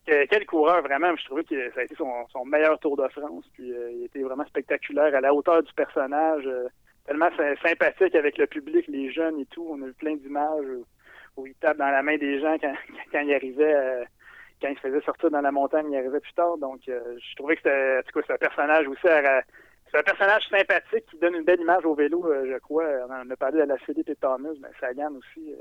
quel 0.05 0.45
coureur, 0.45 0.81
vraiment, 0.81 1.15
je 1.15 1.25
trouvais 1.25 1.43
que 1.43 1.71
ça 1.73 1.81
a 1.81 1.83
été 1.83 1.95
son, 1.95 2.45
meilleur 2.45 2.79
Tour 2.79 2.97
de 2.97 3.07
France. 3.09 3.45
Puis 3.53 3.71
il 3.97 4.05
était 4.05 4.21
vraiment 4.21 4.45
spectaculaire, 4.45 5.13
à 5.15 5.21
la 5.21 5.33
hauteur 5.33 5.61
du 5.61 5.73
personnage, 5.73 6.47
tellement 7.05 7.29
sympathique 7.61 8.15
avec 8.15 8.37
le 8.37 8.47
public, 8.47 8.85
les 8.87 9.11
jeunes 9.11 9.39
et 9.39 9.45
tout. 9.47 9.67
On 9.69 9.81
a 9.83 9.87
eu 9.87 9.93
plein 9.93 10.15
d'images 10.15 10.65
où 11.37 11.47
il 11.47 11.55
tape 11.55 11.77
dans 11.77 11.89
la 11.89 12.03
main 12.03 12.17
des 12.17 12.39
gens 12.39 12.55
quand, 12.59 12.73
quand 13.11 13.21
il 13.21 13.33
arrivait, 13.33 13.75
euh, 13.75 14.03
quand 14.61 14.69
il 14.69 14.75
se 14.75 14.81
faisait 14.81 15.01
sortir 15.01 15.31
dans 15.31 15.41
la 15.41 15.51
montagne, 15.51 15.87
il 15.91 15.97
arrivait 15.97 16.19
plus 16.19 16.33
tard. 16.33 16.57
Donc, 16.57 16.81
euh, 16.87 17.17
je 17.17 17.35
trouvais 17.35 17.55
que 17.55 17.61
c'était 17.63 18.33
un 18.33 18.37
personnage 18.37 18.87
aussi. 18.87 19.01
c'est 19.03 19.97
un 19.97 20.03
personnage 20.03 20.43
sympathique 20.49 21.05
qui 21.09 21.17
donne 21.19 21.35
une 21.35 21.43
belle 21.43 21.61
image 21.61 21.85
au 21.85 21.95
vélo, 21.95 22.25
euh, 22.25 22.45
je 22.51 22.57
crois. 22.59 22.85
On 23.09 23.29
a 23.29 23.35
parlé 23.35 23.59
de 23.59 23.65
la 23.65 23.77
Philippe 23.77 24.09
et 24.09 24.15
Thomas, 24.15 24.49
mais 24.61 24.69
Sagan 24.79 25.11
aussi. 25.15 25.55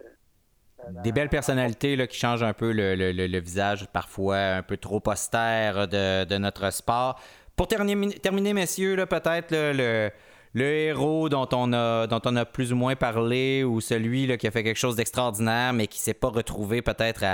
Des 1.05 1.13
belles 1.13 1.29
personnalités 1.29 1.95
là, 1.95 2.09
qui 2.09 2.19
changent 2.19 2.43
un 2.43 2.55
peu 2.55 2.73
le, 2.73 3.39
visage, 3.39 3.87
parfois 3.93 4.37
un 4.37 4.63
peu 4.63 4.77
trop 4.77 5.03
austère 5.07 5.87
de, 5.87 6.25
de 6.25 6.39
notre 6.39 6.73
sport. 6.73 7.21
Pour 7.57 7.69
terminer, 7.69 8.15
terminer 8.15 8.55
messieurs, 8.55 8.97
peut-être 9.07 9.53
le, 9.53 10.11
le 10.55 10.65
héros 10.65 11.29
dont 11.29 11.49
on 11.53 11.73
a 11.73 12.07
dont 12.07 12.21
on 12.25 12.37
a 12.37 12.45
plus 12.45 12.73
ou 12.73 12.77
moins 12.77 12.95
parlé 12.95 13.65
ou 13.65 13.81
celui 13.81 14.27
là, 14.27 14.37
qui 14.37 14.47
a 14.47 14.51
fait 14.51 14.63
quelque 14.63 14.79
chose 14.79 14.97
d'extraordinaire 14.97 15.73
mais 15.73 15.87
qui 15.87 15.99
s'est 15.99 16.15
pas 16.15 16.29
retrouvé 16.29 16.83
peut-être 16.83 17.25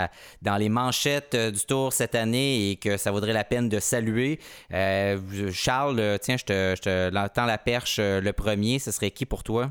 dans 0.42 0.56
les 0.56 0.68
manchettes 0.68 1.34
euh, 1.34 1.50
du 1.50 1.64
tour 1.66 1.92
cette 1.92 2.14
année 2.14 2.70
et 2.70 2.76
que 2.76 2.96
ça 2.96 3.10
vaudrait 3.10 3.32
la 3.32 3.44
peine 3.44 3.68
de 3.68 3.80
saluer. 3.80 4.38
Euh, 4.72 5.18
Charles, 5.52 5.98
euh, 5.98 6.16
tiens, 6.18 6.36
je 6.36 6.44
te, 6.44 6.74
je 6.76 6.82
te 6.82 7.46
la 7.46 7.58
perche 7.58 7.98
le 7.98 8.30
premier. 8.32 8.78
Ce 8.78 8.90
serait 8.90 9.10
qui 9.10 9.26
pour 9.26 9.42
toi? 9.42 9.70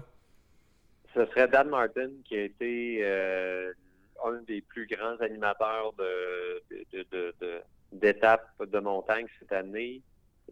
Ce 1.14 1.26
serait 1.28 1.48
Dan 1.48 1.70
Martin 1.70 2.10
qui 2.26 2.36
a 2.36 2.44
été 2.44 3.06
un 4.26 4.42
des 4.48 4.62
plus 4.62 4.88
grands 4.88 5.18
animateurs 5.20 5.94
d'étapes 7.92 8.50
de, 8.60 8.66
de 8.66 8.80
montagne 8.80 9.28
cette 9.40 9.52
année. 9.52 10.02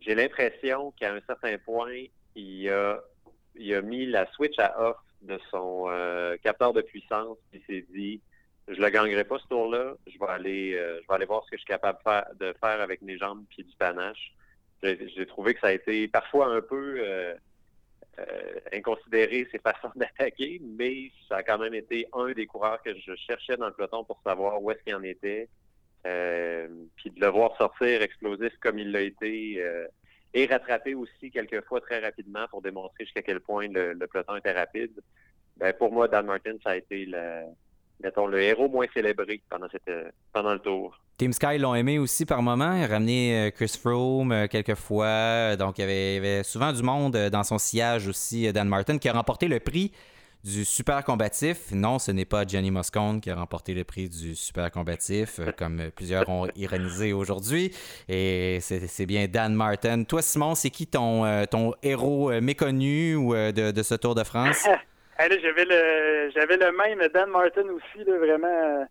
J'ai 0.01 0.15
l'impression 0.15 0.91
qu'à 0.91 1.13
un 1.13 1.21
certain 1.27 1.57
point, 1.57 2.05
il 2.35 2.69
a, 2.69 3.81
mis 3.81 4.05
la 4.05 4.25
switch 4.33 4.57
à 4.59 4.89
off 4.89 4.97
de 5.21 5.39
son 5.49 5.85
euh, 5.87 6.37
capteur 6.43 6.73
de 6.73 6.81
puissance, 6.81 7.37
il 7.53 7.61
s'est 7.67 7.85
dit 7.93 8.21
je 8.67 8.81
le 8.81 8.89
gagnerai 8.89 9.23
pas 9.23 9.37
ce 9.39 9.47
tour-là, 9.47 9.93
je 10.07 10.17
vais 10.17 10.27
aller 10.27 10.73
euh, 10.73 10.99
je 11.01 11.07
vais 11.07 11.13
aller 11.13 11.25
voir 11.25 11.43
ce 11.45 11.51
que 11.51 11.57
je 11.57 11.61
suis 11.61 11.67
capable 11.67 11.99
de 12.39 12.53
faire, 12.59 12.81
avec 12.81 13.01
mes 13.01 13.17
jambes 13.17 13.43
et 13.57 13.63
du 13.63 13.75
panache. 13.75 14.33
J'ai 14.83 15.25
trouvé 15.25 15.53
que 15.53 15.61
ça 15.61 15.67
a 15.67 15.71
été 15.71 16.07
parfois 16.07 16.47
un 16.47 16.61
peu 16.61 16.97
euh, 16.99 17.35
inconsidéré 18.73 19.47
ses 19.51 19.59
façons 19.63 19.91
d'attaquer, 19.95 20.61
mais 20.63 21.11
ça 21.29 21.37
a 21.37 21.43
quand 21.43 21.59
même 21.59 21.73
été 21.73 22.07
un 22.13 22.31
des 22.33 22.45
coureurs 22.45 22.81
que 22.83 22.93
je 22.95 23.15
cherchais 23.15 23.57
dans 23.57 23.67
le 23.67 23.73
peloton 23.73 24.03
pour 24.03 24.19
savoir 24.23 24.61
où 24.61 24.71
est-ce 24.71 24.83
qu'il 24.83 24.95
en 24.95 25.03
était. 25.03 25.47
puis 26.03 27.09
de 27.11 27.19
le 27.19 27.27
voir 27.27 27.55
sortir 27.57 28.01
explosif 28.01 28.53
comme 28.59 28.79
il 28.79 28.91
l'a 28.91 29.01
été 29.01 29.63
et 30.35 30.45
rattraper 30.45 30.93
aussi 30.93 31.31
quelquefois 31.31 31.79
très 31.79 31.99
rapidement 31.99 32.45
pour 32.51 32.61
démontrer 32.61 33.05
jusqu'à 33.05 33.21
quel 33.21 33.39
point 33.39 33.67
le, 33.69 34.05
peloton 34.05 34.35
était 34.35 34.51
rapide. 34.51 34.91
Ben, 35.57 35.73
pour 35.73 35.91
moi, 35.93 36.09
Dan 36.09 36.25
Martin, 36.25 36.55
ça 36.61 36.71
a 36.71 36.75
été 36.75 37.05
le, 37.05 37.45
mettons, 38.03 38.27
le 38.27 38.41
héros 38.41 38.67
moins 38.67 38.85
célébré 38.93 39.41
pendant, 39.49 39.69
cette, 39.69 39.89
pendant 40.33 40.51
le 40.51 40.59
tour. 40.59 40.99
Team 41.17 41.31
Sky 41.31 41.57
l'ont 41.57 41.73
aimé 41.73 41.97
aussi 41.97 42.25
par 42.25 42.41
moment. 42.41 42.75
Il 42.75 42.83
a 42.83 42.87
ramené 42.87 43.47
euh, 43.47 43.49
Chris 43.49 43.79
Froome 43.81 44.33
euh, 44.33 44.47
quelques 44.47 44.75
fois. 44.75 45.55
Donc, 45.55 45.77
il 45.77 45.81
y, 45.81 45.83
avait, 45.85 46.11
il 46.11 46.15
y 46.15 46.17
avait 46.17 46.43
souvent 46.43 46.73
du 46.73 46.83
monde 46.83 47.15
euh, 47.15 47.29
dans 47.29 47.43
son 47.43 47.57
sillage 47.57 48.09
aussi, 48.09 48.51
Dan 48.51 48.67
Martin, 48.67 48.97
qui 48.97 49.07
a 49.07 49.13
remporté 49.13 49.47
le 49.47 49.61
prix 49.61 49.93
du 50.45 50.63
super 50.63 51.03
combatif. 51.03 51.71
Non, 51.71 51.97
ce 51.97 52.11
n'est 52.11 52.25
pas 52.25 52.45
Johnny 52.47 52.69
Moscone 52.69 53.19
qui 53.19 53.31
a 53.31 53.35
remporté 53.35 53.73
le 53.73 53.83
prix 53.83 54.07
du 54.07 54.35
super 54.35 54.69
combatif, 54.69 55.39
euh, 55.39 55.51
comme 55.57 55.81
plusieurs 55.95 56.29
ont 56.29 56.47
ironisé 56.55 57.13
aujourd'hui. 57.13 57.71
Et 58.07 58.59
c'est 58.61 59.05
bien 59.07 59.25
Dan 59.27 59.55
Martin. 59.55 60.03
Toi, 60.03 60.21
Simon, 60.21 60.53
c'est 60.53 60.69
qui 60.69 60.85
ton, 60.85 61.25
euh, 61.25 61.45
ton 61.45 61.73
héros 61.81 62.31
euh, 62.31 62.41
méconnu 62.41 63.15
ou 63.15 63.33
de, 63.33 63.81
ce 63.81 63.95
Tour 63.95 64.13
de 64.13 64.23
France? 64.23 64.67
j'avais 65.19 65.65
le 65.65 66.29
j'avais 66.35 66.57
le 66.57 66.71
même 66.71 67.07
Dan 67.11 67.29
Martin 67.31 67.67
aussi, 67.69 68.03
vraiment 68.05 68.87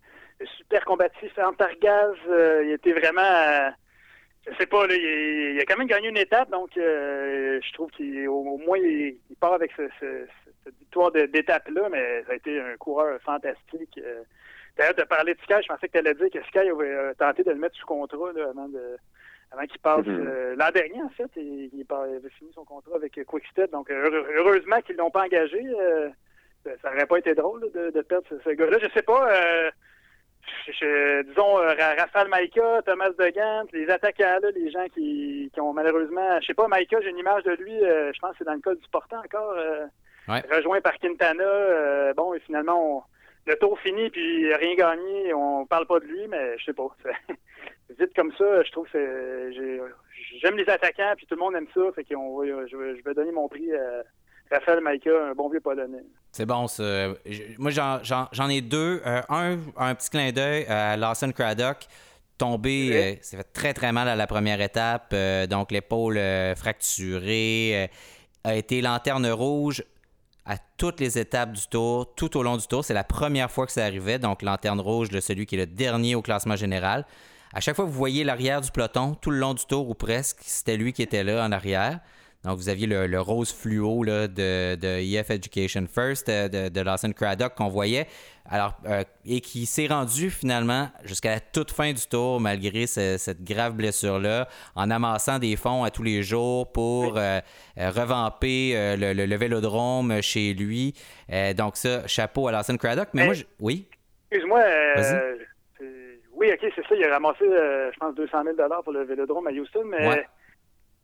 super 0.58 0.84
combatif. 0.84 1.38
Antargaz, 1.38 2.16
il 2.64 2.72
était 2.72 2.92
vraiment 2.92 3.70
je 4.46 4.54
sais 4.58 4.66
pas, 4.66 4.84
il, 4.90 5.58
a 5.58 5.64
quand 5.64 5.78
même 5.78 5.86
gagné 5.86 6.08
une 6.08 6.18
étape, 6.18 6.50
donc 6.50 6.70
je 6.74 7.72
trouve 7.72 7.90
qu'au 7.92 8.58
moins 8.58 8.76
il, 8.76 9.16
part 9.40 9.54
avec 9.54 9.70
ce, 9.76 9.88
cette 10.64 10.78
victoire 10.78 11.12
d'étape-là, 11.12 11.88
mais 11.90 12.24
ça 12.24 12.32
a 12.32 12.36
été 12.36 12.60
un 12.60 12.76
coureur 12.76 13.20
fantastique. 13.20 14.00
Euh, 14.02 14.22
d'ailleurs, 14.76 14.94
de 14.94 15.02
parler 15.02 15.34
de 15.34 15.40
Sky, 15.40 15.62
je 15.62 15.68
pensais 15.68 15.86
que 15.86 15.92
tu 15.92 15.98
allais 15.98 16.14
dire 16.14 16.30
que 16.30 16.42
Sky 16.44 16.58
avait 16.58 16.90
euh, 16.90 17.14
tenté 17.14 17.44
de 17.44 17.50
le 17.50 17.58
mettre 17.58 17.76
sous 17.76 17.86
contrat 17.86 18.30
avant 18.30 18.68
de 18.68 18.96
avant 19.52 19.66
qu'il 19.66 19.78
passe 19.80 20.00
mm-hmm. 20.00 20.26
euh, 20.26 20.56
l'an 20.56 20.70
dernier, 20.72 21.00
en 21.02 21.10
fait, 21.10 21.30
il, 21.36 21.70
il, 21.72 21.86
avait 21.88 22.30
fini 22.30 22.50
son 22.54 22.64
contrat 22.64 22.96
avec 22.96 23.22
Quickstep. 23.24 23.70
Donc, 23.70 23.88
heureusement 23.88 24.80
qu'ils 24.80 24.96
l'ont 24.96 25.12
pas 25.12 25.24
engagé. 25.24 25.62
ça 26.64 26.90
n'aurait 26.90 27.06
pas 27.06 27.18
été 27.18 27.34
drôle 27.34 27.60
de, 27.72 28.00
perdre 28.02 28.26
ce, 28.28 28.50
gars-là. 28.50 28.78
Je 28.82 28.88
sais 28.88 29.02
pas. 29.02 29.30
disons, 31.28 31.54
Raphaël 31.54 32.26
Maïka, 32.28 32.82
Thomas 32.84 33.10
Degant, 33.10 33.64
les 33.72 33.88
attaquants, 33.90 34.40
là, 34.42 34.50
les 34.56 34.72
gens 34.72 34.86
qui, 34.92 35.52
qui 35.54 35.60
ont 35.60 35.72
malheureusement... 35.72 36.40
Je 36.40 36.46
sais 36.46 36.54
pas, 36.54 36.66
Maïka, 36.66 37.00
j'ai 37.02 37.10
une 37.10 37.18
image 37.18 37.44
de 37.44 37.52
lui, 37.52 37.78
je 37.78 38.18
pense 38.18 38.32
que 38.32 38.38
c'est 38.38 38.44
dans 38.44 38.54
le 38.54 38.60
col 38.60 38.76
du 38.76 38.88
portant 38.88 39.20
encore 39.20 39.54
rejoint 40.28 40.80
par 40.80 40.98
Quintana. 40.98 41.42
Euh, 41.42 42.14
bon, 42.14 42.34
et 42.34 42.40
finalement, 42.40 43.06
le 43.46 43.56
tour 43.56 43.78
fini, 43.80 44.10
puis 44.10 44.54
rien 44.54 44.74
gagné. 44.74 45.34
On 45.34 45.66
parle 45.66 45.86
pas 45.86 46.00
de 46.00 46.06
lui, 46.06 46.26
mais 46.28 46.58
je 46.58 46.64
sais 46.64 46.72
pas. 46.72 46.88
Vite 47.98 48.14
comme 48.16 48.32
ça, 48.36 48.62
je 48.62 48.72
trouve 48.72 48.88
que 48.90 49.50
j'aime 50.42 50.56
les 50.56 50.68
attaquants, 50.68 51.12
puis 51.16 51.26
tout 51.26 51.34
le 51.34 51.40
monde 51.40 51.54
aime 51.54 51.68
ça. 51.74 51.80
Fait 51.94 52.04
qu'on 52.04 52.44
je, 52.44 53.02
vais 53.04 53.14
donner 53.14 53.32
mon 53.32 53.48
prix 53.48 53.72
à 53.74 54.02
Raphaël 54.50 54.80
Maïka, 54.80 55.10
un 55.10 55.34
bon 55.34 55.48
vieux 55.48 55.60
polonais. 55.60 56.02
C'est 56.32 56.46
bon, 56.46 56.66
ça. 56.66 57.08
Moi, 57.58 57.70
j'en 57.70 58.48
ai 58.48 58.60
deux. 58.60 59.02
Euh, 59.06 59.20
un, 59.28 59.58
un 59.76 59.94
petit 59.94 60.10
clin 60.10 60.32
d'œil 60.32 60.64
à 60.66 60.96
Lawson 60.96 61.30
Craddock 61.32 61.86
tombé, 62.36 63.18
ça 63.22 63.36
euh, 63.36 63.40
fait 63.40 63.52
très 63.52 63.74
très 63.74 63.92
mal 63.92 64.08
à 64.08 64.16
la 64.16 64.26
première 64.26 64.60
étape, 64.60 65.14
donc 65.48 65.70
l'épaule 65.70 66.18
fracturée, 66.56 67.88
a 68.42 68.56
été 68.56 68.82
lanterne 68.82 69.28
rouge 69.28 69.84
à 70.46 70.56
toutes 70.76 71.00
les 71.00 71.18
étapes 71.18 71.52
du 71.52 71.66
tour, 71.66 72.14
tout 72.14 72.36
au 72.36 72.42
long 72.42 72.56
du 72.56 72.66
tour. 72.66 72.84
C'est 72.84 72.94
la 72.94 73.04
première 73.04 73.50
fois 73.50 73.66
que 73.66 73.72
ça 73.72 73.84
arrivait, 73.84 74.18
donc 74.18 74.42
lanterne 74.42 74.80
rouge 74.80 75.08
de 75.08 75.20
celui 75.20 75.46
qui 75.46 75.54
est 75.56 75.58
le 75.58 75.66
dernier 75.66 76.14
au 76.14 76.22
classement 76.22 76.56
général. 76.56 77.06
À 77.52 77.60
chaque 77.60 77.76
fois 77.76 77.84
vous 77.84 77.92
voyez 77.92 78.24
l'arrière 78.24 78.60
du 78.60 78.70
peloton, 78.70 79.14
tout 79.14 79.30
le 79.30 79.38
long 79.38 79.54
du 79.54 79.64
tour 79.64 79.88
ou 79.88 79.94
presque, 79.94 80.38
c'était 80.42 80.76
lui 80.76 80.92
qui 80.92 81.02
était 81.02 81.24
là 81.24 81.44
en 81.44 81.52
arrière. 81.52 82.00
Donc, 82.44 82.58
vous 82.58 82.68
aviez 82.68 82.86
le, 82.86 83.20
rose 83.20 83.52
fluo 83.52 84.02
là, 84.02 84.28
de, 84.28 84.74
de, 84.74 85.16
EF 85.16 85.30
Education 85.30 85.86
First, 85.92 86.28
euh, 86.28 86.48
de, 86.48 86.68
de 86.68 86.80
Lawson 86.82 87.10
Craddock 87.12 87.54
qu'on 87.54 87.68
voyait, 87.68 88.06
alors, 88.50 88.74
euh, 88.86 89.02
et 89.24 89.40
qui 89.40 89.64
s'est 89.64 89.86
rendu 89.86 90.28
finalement 90.28 90.88
jusqu'à 91.04 91.30
la 91.30 91.40
toute 91.40 91.70
fin 91.70 91.92
du 91.94 92.06
tour, 92.06 92.40
malgré 92.40 92.86
cette 92.86 93.42
grave 93.42 93.72
blessure-là, 93.72 94.46
en 94.76 94.90
amassant 94.90 95.38
des 95.38 95.56
fonds 95.56 95.84
à 95.84 95.90
tous 95.90 96.02
les 96.02 96.22
jours 96.22 96.70
pour 96.70 97.16
euh, 97.16 97.40
revamper 97.78 98.96
le, 98.98 99.36
vélodrome 99.36 100.20
chez 100.20 100.52
lui. 100.52 100.94
donc, 101.56 101.76
ça, 101.76 102.06
chapeau 102.06 102.48
à 102.48 102.52
Lawson 102.52 102.76
Craddock. 102.76 103.08
Mais 103.14 103.24
moi, 103.24 103.34
oui? 103.58 103.88
Excuse-moi. 104.30 104.60
oui, 106.34 106.52
OK, 106.52 106.72
c'est 106.76 106.86
ça. 106.86 106.94
Il 106.94 107.04
a 107.04 107.14
ramassé, 107.14 107.44
je 107.46 107.98
pense, 107.98 108.14
200 108.14 108.42
000 108.44 108.56
pour 108.82 108.92
le 108.92 109.04
vélodrome 109.04 109.46
à 109.46 109.50
Houston, 109.50 109.84
mais 109.86 110.26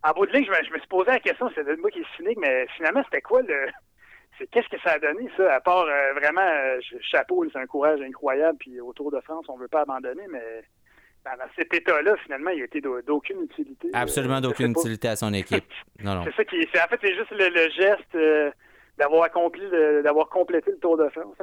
en 0.03 0.13
bout 0.13 0.27
de 0.27 0.33
ligne, 0.33 0.47
je 0.47 0.73
me, 0.73 0.79
suis 0.79 0.89
posé 0.89 1.11
la 1.11 1.21
question, 1.21 1.51
c'est 1.55 1.65
de 1.65 1.77
moi 1.77 1.91
qui 1.91 2.01
est 2.01 2.17
cynique, 2.17 2.39
mais 2.41 2.67
finalement, 2.77 3.03
c'était 3.05 3.21
quoi 3.21 3.43
le. 3.43 3.67
Qu'est-ce 4.53 4.69
que 4.69 4.81
ça 4.83 4.93
a 4.93 4.99
donné, 4.99 5.29
ça, 5.37 5.55
à 5.55 5.61
part 5.61 5.85
euh, 5.85 6.15
vraiment, 6.15 6.41
euh, 6.41 6.81
chapeau, 7.03 7.45
c'est 7.53 7.59
un 7.59 7.67
courage 7.67 8.01
incroyable, 8.01 8.57
puis 8.59 8.81
au 8.81 8.93
Tour 8.95 9.11
de 9.11 9.21
France, 9.21 9.45
on 9.49 9.57
ne 9.57 9.63
veut 9.63 9.69
pas 9.69 9.83
abandonner, 9.83 10.27
mais 10.31 10.65
dans 11.25 11.33
cet 11.55 11.75
état-là, 11.75 12.17
finalement, 12.25 12.49
il 12.49 12.63
a 12.63 12.65
été 12.65 12.81
d'aucune 12.81 13.43
utilité. 13.43 13.91
Absolument 13.93 14.41
d'aucune 14.41 14.71
utilité 14.71 15.09
à 15.09 15.17
son 15.17 15.35
équipe. 15.35 15.65
Non, 16.03 16.15
non. 16.15 16.25
c'est 16.25 16.37
ça 16.37 16.45
qui 16.47 16.57
En 16.63 16.89
fait, 16.89 17.01
c'est 17.03 17.15
juste 17.15 17.31
le, 17.33 17.71
geste 17.71 18.17
d'avoir 19.01 19.25
accompli, 19.25 19.63
d'avoir 20.05 20.29
complété 20.29 20.71
le 20.71 20.77
Tour 20.77 20.97
de 20.97 21.09
France. 21.09 21.35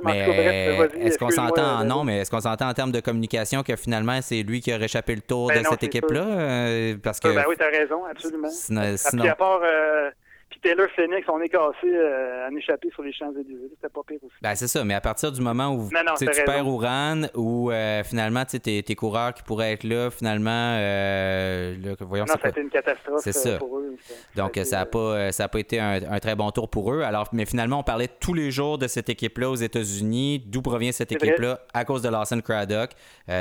Est-ce 0.95 1.17
qu'on 1.17 1.29
s'entend 1.29 1.83
non, 1.83 2.03
mais 2.03 2.19
est-ce 2.19 2.31
qu'on 2.31 2.39
s'entend 2.39 2.69
en 2.69 2.73
termes 2.73 2.91
de 2.91 2.99
communication 2.99 3.63
que 3.63 3.75
finalement 3.75 4.19
c'est 4.21 4.43
lui 4.43 4.61
qui 4.61 4.71
a 4.71 4.77
réchappé 4.77 5.15
le 5.15 5.21
tour 5.21 5.47
ben 5.47 5.61
de 5.61 5.67
cette 5.67 5.83
équipe-là? 5.83 6.25
Euh, 6.25 6.95
parce 7.03 7.19
que. 7.19 7.29
Ben 7.29 7.45
oui, 7.49 7.55
t'as 7.57 7.69
raison, 7.69 8.05
absolument. 8.05 8.49
Sinon, 8.49 9.25
à 9.25 9.35
part 9.35 9.61
euh, 9.63 10.09
puis 10.49 10.61
Taylor 10.61 10.87
Phoenix, 10.95 11.27
on 11.27 11.41
est 11.41 11.49
cassé 11.49 11.85
euh, 11.85 12.47
en 12.47 12.55
échappé 12.55 12.89
sur 12.91 13.03
les 13.03 13.11
Champs-Élysées. 13.11 13.69
C'était 13.75 13.91
pas 13.91 14.01
pire 14.07 14.19
aussi. 14.23 14.35
Ben, 14.41 14.55
c'est 14.55 14.67
ça, 14.67 14.85
mais 14.85 14.93
à 14.93 15.01
partir 15.01 15.31
du 15.31 15.41
moment 15.41 15.73
où 15.73 15.89
tu 16.17 16.25
perds 16.45 16.67
Ouran 16.67 17.23
ou 17.35 17.69
euh, 17.69 18.01
finalement 18.05 18.45
tes, 18.45 18.81
tes 18.81 18.95
coureurs 18.95 19.33
qui 19.33 19.43
pourraient 19.43 19.73
être 19.73 19.83
là, 19.83 20.09
finalement. 20.09 20.49
Euh, 20.77 21.75
voyons, 21.99 22.25
non, 22.25 22.35
ça 22.35 22.47
a 22.47 22.49
été 22.49 22.61
une 22.61 22.69
catastrophe 22.69 23.27
euh, 23.27 23.57
pour 23.57 23.79
eux. 23.79 23.97
Donc, 24.35 24.57
ça 24.63 24.77
n'a 24.77 24.85
pas, 24.85 25.31
ça 25.33 25.45
a 25.45 25.47
pas 25.49 25.59
été 25.59 25.79
un, 25.79 26.19
très 26.19 26.35
bon 26.35 26.49
tour 26.51 26.69
pour 26.69 26.93
eux. 26.93 27.01
Alors, 27.01 27.27
mais 27.33 27.45
finalement, 27.45 27.79
on 27.79 27.83
parlait 27.83 28.07
tous 28.07 28.33
les 28.33 28.49
jours 28.49 28.77
de 28.77 28.87
cette 28.87 29.09
équipe-là 29.09 29.49
aux 29.49 29.55
États-Unis. 29.55 30.43
D'où 30.47 30.61
provient 30.61 30.93
cette 30.93 31.11
équipe-là? 31.11 31.59
À 31.73 31.83
cause 31.83 32.01
de 32.01 32.09
Lawson 32.09 32.39
Craddock. 32.39 32.91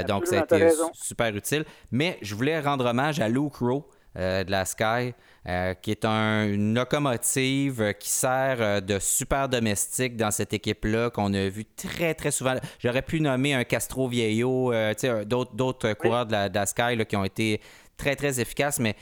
donc, 0.08 0.26
ça 0.26 0.40
a 0.40 0.42
été 0.42 0.70
super 0.92 1.34
utile. 1.36 1.64
Mais 1.92 2.18
je 2.22 2.34
voulais 2.34 2.58
rendre 2.58 2.84
hommage 2.84 3.20
à 3.20 3.28
Luke 3.28 3.56
Rowe. 3.56 3.84
De 4.16 4.50
la 4.50 4.64
Sky, 4.64 5.12
euh, 5.48 5.74
qui 5.74 5.92
est 5.92 6.04
une 6.04 6.74
locomotive 6.74 7.94
qui 8.00 8.08
sert 8.08 8.56
euh, 8.60 8.80
de 8.80 8.98
super 8.98 9.48
domestique 9.48 10.16
dans 10.16 10.32
cette 10.32 10.52
équipe-là, 10.52 11.10
qu'on 11.10 11.32
a 11.34 11.48
vu 11.48 11.64
très, 11.64 12.14
très 12.14 12.32
souvent. 12.32 12.54
J'aurais 12.80 13.02
pu 13.02 13.20
nommer 13.20 13.54
un 13.54 13.62
Castro 13.62 14.08
Viejo, 14.08 14.72
euh, 14.72 14.92
d'autres 15.24 15.92
coureurs 15.92 16.26
de 16.26 16.32
la, 16.52 16.66
Sky 16.66 16.96
qui 17.08 17.14
ont 17.14 17.22
été 17.22 17.60
très, 17.96 18.16
très 18.16 18.40
efficaces, 18.40 18.80
mais 18.80 18.96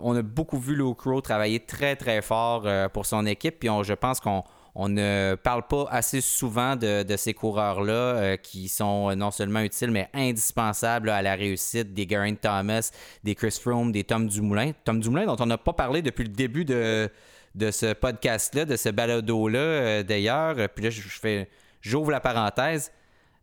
on 0.00 0.16
a 0.16 0.22
beaucoup 0.22 0.58
vu 0.58 0.74
Luke 0.74 0.96
Crow 0.96 1.20
travailler 1.20 1.60
très, 1.60 1.96
très 1.96 2.22
fort 2.22 2.66
pour 2.94 3.04
son 3.04 3.26
équipe, 3.26 3.58
puis 3.58 3.68
je 3.82 3.92
pense 3.92 4.20
qu'on 4.20 4.42
on 4.76 4.88
ne 4.88 5.36
parle 5.36 5.62
pas 5.68 5.86
assez 5.90 6.20
souvent 6.20 6.74
de, 6.74 7.04
ces 7.16 7.32
coureurs-là 7.32 7.92
euh, 7.92 8.36
qui 8.36 8.68
sont 8.68 9.14
non 9.14 9.30
seulement 9.30 9.60
utiles, 9.60 9.90
mais 9.90 10.08
indispensables 10.12 11.10
à 11.10 11.22
la 11.22 11.36
réussite 11.36 11.94
des 11.94 12.08
Geraint 12.08 12.34
Thomas, 12.34 12.90
des 13.22 13.36
Chris 13.36 13.56
Froome, 13.60 13.92
des 13.92 14.02
Tom 14.02 14.26
Dumoulin. 14.26 14.72
Tom 14.84 14.98
Dumoulin, 15.00 15.26
dont 15.26 15.36
on 15.38 15.46
n'a 15.46 15.58
pas 15.58 15.74
parlé 15.74 16.02
depuis 16.02 16.24
le 16.24 16.30
début 16.30 16.64
de, 16.64 17.08
de 17.54 17.70
ce 17.70 17.92
podcast-là, 17.92 18.64
de 18.64 18.74
ce 18.74 18.88
balado-là, 18.88 19.58
euh, 19.58 20.02
d'ailleurs. 20.02 20.56
Puis 20.74 20.84
là, 20.84 20.90
je, 20.90 21.02
fais, 21.02 21.48
j'ouvre 21.80 22.10
la 22.10 22.20
parenthèse. 22.20 22.92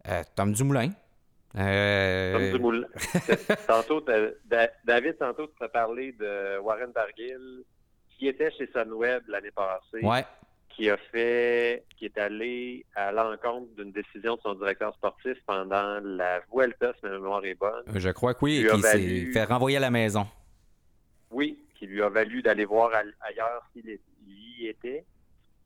Euh, 0.09 0.23
Tom 0.36 0.51
Dumoulin. 0.51 0.89
Tom 1.53 2.51
Dumoulin. 2.51 2.88
tantôt, 3.67 4.03
David, 4.86 5.17
tantôt, 5.17 5.47
tu 5.47 5.63
as 5.63 5.69
parlé 5.69 6.11
de 6.11 6.59
Warren 6.59 6.91
Barguil, 6.91 7.63
qui 8.17 8.27
était 8.27 8.51
chez 8.51 8.69
Sunweb 8.73 9.23
l'année 9.29 9.51
passée. 9.51 10.05
Ouais 10.05 10.25
qui 10.82 10.89
a 10.89 10.97
fait, 10.97 11.84
qui 11.95 12.05
est 12.05 12.17
allé 12.17 12.88
à 12.95 13.11
l'encontre 13.11 13.67
d'une 13.77 13.91
décision 13.91 14.36
de 14.36 14.41
son 14.41 14.55
directeur 14.55 14.91
sportif 14.95 15.38
pendant 15.45 15.99
la 15.99 16.41
Vuelta, 16.51 16.91
si 16.93 17.05
ma 17.05 17.11
mémoire 17.11 17.45
est 17.45 17.53
bonne. 17.53 17.84
Je 17.93 18.09
crois 18.09 18.34
que 18.34 18.39
oui, 18.41 18.65
et 18.65 18.67
qui 18.67 18.82
s'est 18.82 19.32
fait 19.32 19.43
renvoyer 19.43 19.77
à 19.77 19.79
la 19.79 19.91
maison. 19.91 20.25
Oui, 21.29 21.59
qui 21.75 21.86
lui 21.86 22.01
a 22.01 22.09
valu 22.09 22.41
d'aller 22.41 22.65
voir 22.65 22.89
ailleurs 22.95 23.63
s'il 23.71 23.99
y 24.27 24.65
était. 24.65 25.05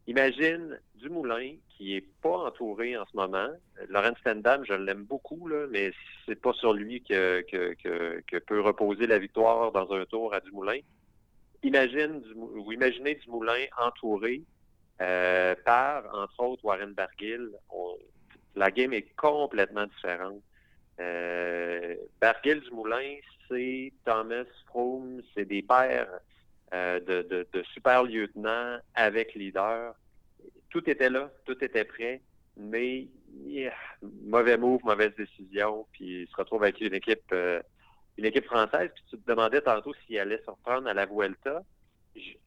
Imagine 0.08 0.78
Dumoulin, 0.96 1.54
qui 1.70 1.96
est 1.96 2.06
pas 2.22 2.48
entouré 2.48 2.98
en 2.98 3.06
ce 3.06 3.16
moment. 3.16 3.48
Laurent 3.88 4.16
Stendham, 4.20 4.66
je 4.66 4.74
l'aime 4.74 5.06
beaucoup, 5.06 5.48
là, 5.48 5.66
mais 5.72 5.94
c'est 6.26 6.40
pas 6.40 6.52
sur 6.52 6.74
lui 6.74 7.02
que, 7.02 7.42
que, 7.50 8.38
peut 8.40 8.60
reposer 8.60 9.08
la 9.08 9.18
victoire 9.18 9.72
dans 9.72 9.90
un 9.94 10.04
tour 10.08 10.34
à 10.34 10.42
Dumoulin. 10.42 10.80
Imagine, 11.64 12.22
ou 12.36 12.70
imaginez 12.74 13.16
Dumoulin 13.16 13.64
entouré 13.80 14.44
euh, 15.02 15.56
par, 15.66 16.04
entre 16.14 16.40
autres, 16.42 16.64
Warren 16.66 16.94
Barguil. 16.94 17.50
la 18.56 18.72
game 18.72 18.94
est 18.94 19.16
complètement 19.16 19.86
différente. 19.88 20.42
Euh, 21.00 21.96
Barguil 22.22 22.62
du 22.62 22.72
Moulin, 22.72 23.18
c'est 23.48 23.92
Thomas 24.06 24.46
Froome, 24.68 25.22
c'est 25.34 25.46
des 25.46 25.62
pères 25.62 26.20
euh, 26.74 27.00
de, 27.00 27.64
super 27.74 28.04
lieutenants 28.04 28.78
avec 28.94 29.34
leader. 29.36 29.94
Tout 30.70 30.90
était 30.90 31.10
là, 31.10 31.30
tout 31.46 31.62
était 31.64 31.84
prêt, 31.84 32.22
mais 32.58 33.08
mauvais 34.24 34.58
move, 34.58 34.82
mauvaise 34.84 35.14
décision, 35.16 35.86
puis 35.92 36.24
il 36.24 36.28
se 36.28 36.36
retrouve 36.36 36.64
avec 36.64 36.80
une 36.80 36.94
équipe, 36.94 37.32
euh, 37.34 37.62
une 38.18 38.26
équipe 38.26 38.46
française. 38.46 38.90
Puis 38.96 39.04
tu 39.10 39.18
te 39.18 39.32
demandais 39.32 39.62
tantôt 39.62 39.94
s'il 40.06 40.20
allait 40.20 40.42
se 40.46 40.50
reprendre 40.50 40.88
à 40.88 40.94
la 40.94 41.06
Vuelta 41.06 41.62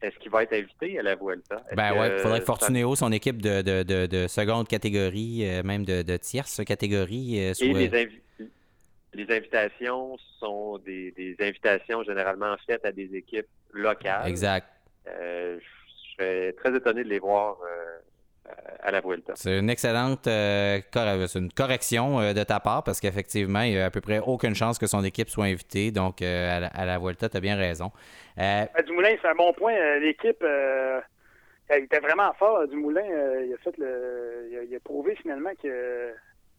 est-ce 0.01 0.19
qu'il 0.19 0.31
va 0.31 0.43
être 0.43 0.53
invité 0.53 0.99
à 0.99 1.03
la 1.03 1.17
Vuelta? 1.17 1.63
Ben 1.75 1.99
ouais, 1.99 2.17
il 2.17 2.19
faudrait 2.21 2.41
que 2.41 2.45
Fortunéo, 2.45 2.95
son 2.95 3.13
équipe 3.13 3.43
de, 3.43 4.27
seconde 4.29 4.69
catégorie, 4.69 5.43
euh, 5.45 5.63
même 5.63 5.85
de, 5.85 6.17
tierce 6.17 6.65
catégorie, 6.65 7.41
euh, 7.41 7.55
soit... 7.55 7.67
Et 7.67 8.09
les, 9.15 9.33
invitations 9.33 10.17
sont 10.39 10.79
des, 10.79 11.35
invitations 11.41 12.05
généralement 12.05 12.55
faites 12.67 12.85
à 12.85 12.93
des 12.93 13.15
équipes 13.17 13.49
locales. 13.73 14.29
Exact. 14.29 14.69
Euh, 15.09 15.59
je 15.59 16.15
serais 16.15 16.53
très 16.53 16.77
étonné 16.77 17.03
de 17.03 17.09
les 17.09 17.19
voir 17.19 17.57
à 18.81 18.91
la 18.91 19.01
Vuelta. 19.01 19.33
C'est 19.37 19.59
une 19.59 19.71
excellente 19.71 20.27
une 20.27 21.53
correction 21.53 22.33
de 22.33 22.43
ta 22.45 22.61
part 22.61 22.85
parce 22.85 23.01
qu'effectivement, 23.01 23.63
il 23.63 23.73
n'y 23.73 23.79
a 23.79 23.87
à 23.87 23.91
peu 23.91 24.01
près 24.01 24.19
aucune 24.19 24.55
chance 24.55 24.79
que 24.79 24.87
son 24.87 25.05
équipe 25.05 25.29
soit 25.29 25.47
invitée. 25.47 25.91
Donc, 25.91 26.23
à, 26.23 26.61
la, 26.61 26.67
à 26.69 26.85
la 26.85 26.99
Vuelta, 26.99 27.29
tu 27.29 27.37
as 27.37 27.41
bien 27.41 27.57
raison. 27.57 27.93
Euh, 28.39 28.65
euh... 28.79 28.83
Dumoulin, 28.83 29.17
c'est 29.21 29.29
un 29.29 29.35
bon 29.35 29.53
point. 29.53 29.75
Euh, 29.75 29.99
l'équipe, 29.99 30.43
euh, 30.43 31.01
il 31.71 31.85
était 31.85 32.01
vraiment 32.01 32.33
fort. 32.35 32.67
Dumoulin, 32.69 33.05
il 33.05 33.53
a 33.53 33.59
fait 33.59 33.77
le, 33.79 34.49
il 34.69 34.75
a, 34.75 34.81
prouvé 34.81 35.17
finalement 35.17 35.51
que, 35.63 36.13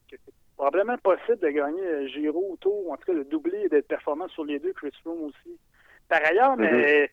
c'est 0.09 0.19
probablement 0.57 0.97
possible 0.97 1.39
de 1.39 1.49
gagner 1.49 2.09
Giro, 2.09 2.57
Tour, 2.59 2.87
ou 2.87 2.93
en 2.93 2.97
tout 2.97 3.05
cas 3.05 3.13
le 3.13 3.23
doubler 3.23 3.63
et 3.65 3.69
d'être 3.69 3.87
performant 3.87 4.27
sur 4.29 4.43
les 4.43 4.59
deux. 4.59 4.73
Chris 4.73 4.91
Froome 5.01 5.23
aussi. 5.23 5.57
Par 6.09 6.25
ailleurs, 6.25 6.57
mais 6.57 7.05
mm-hmm. 7.05 7.09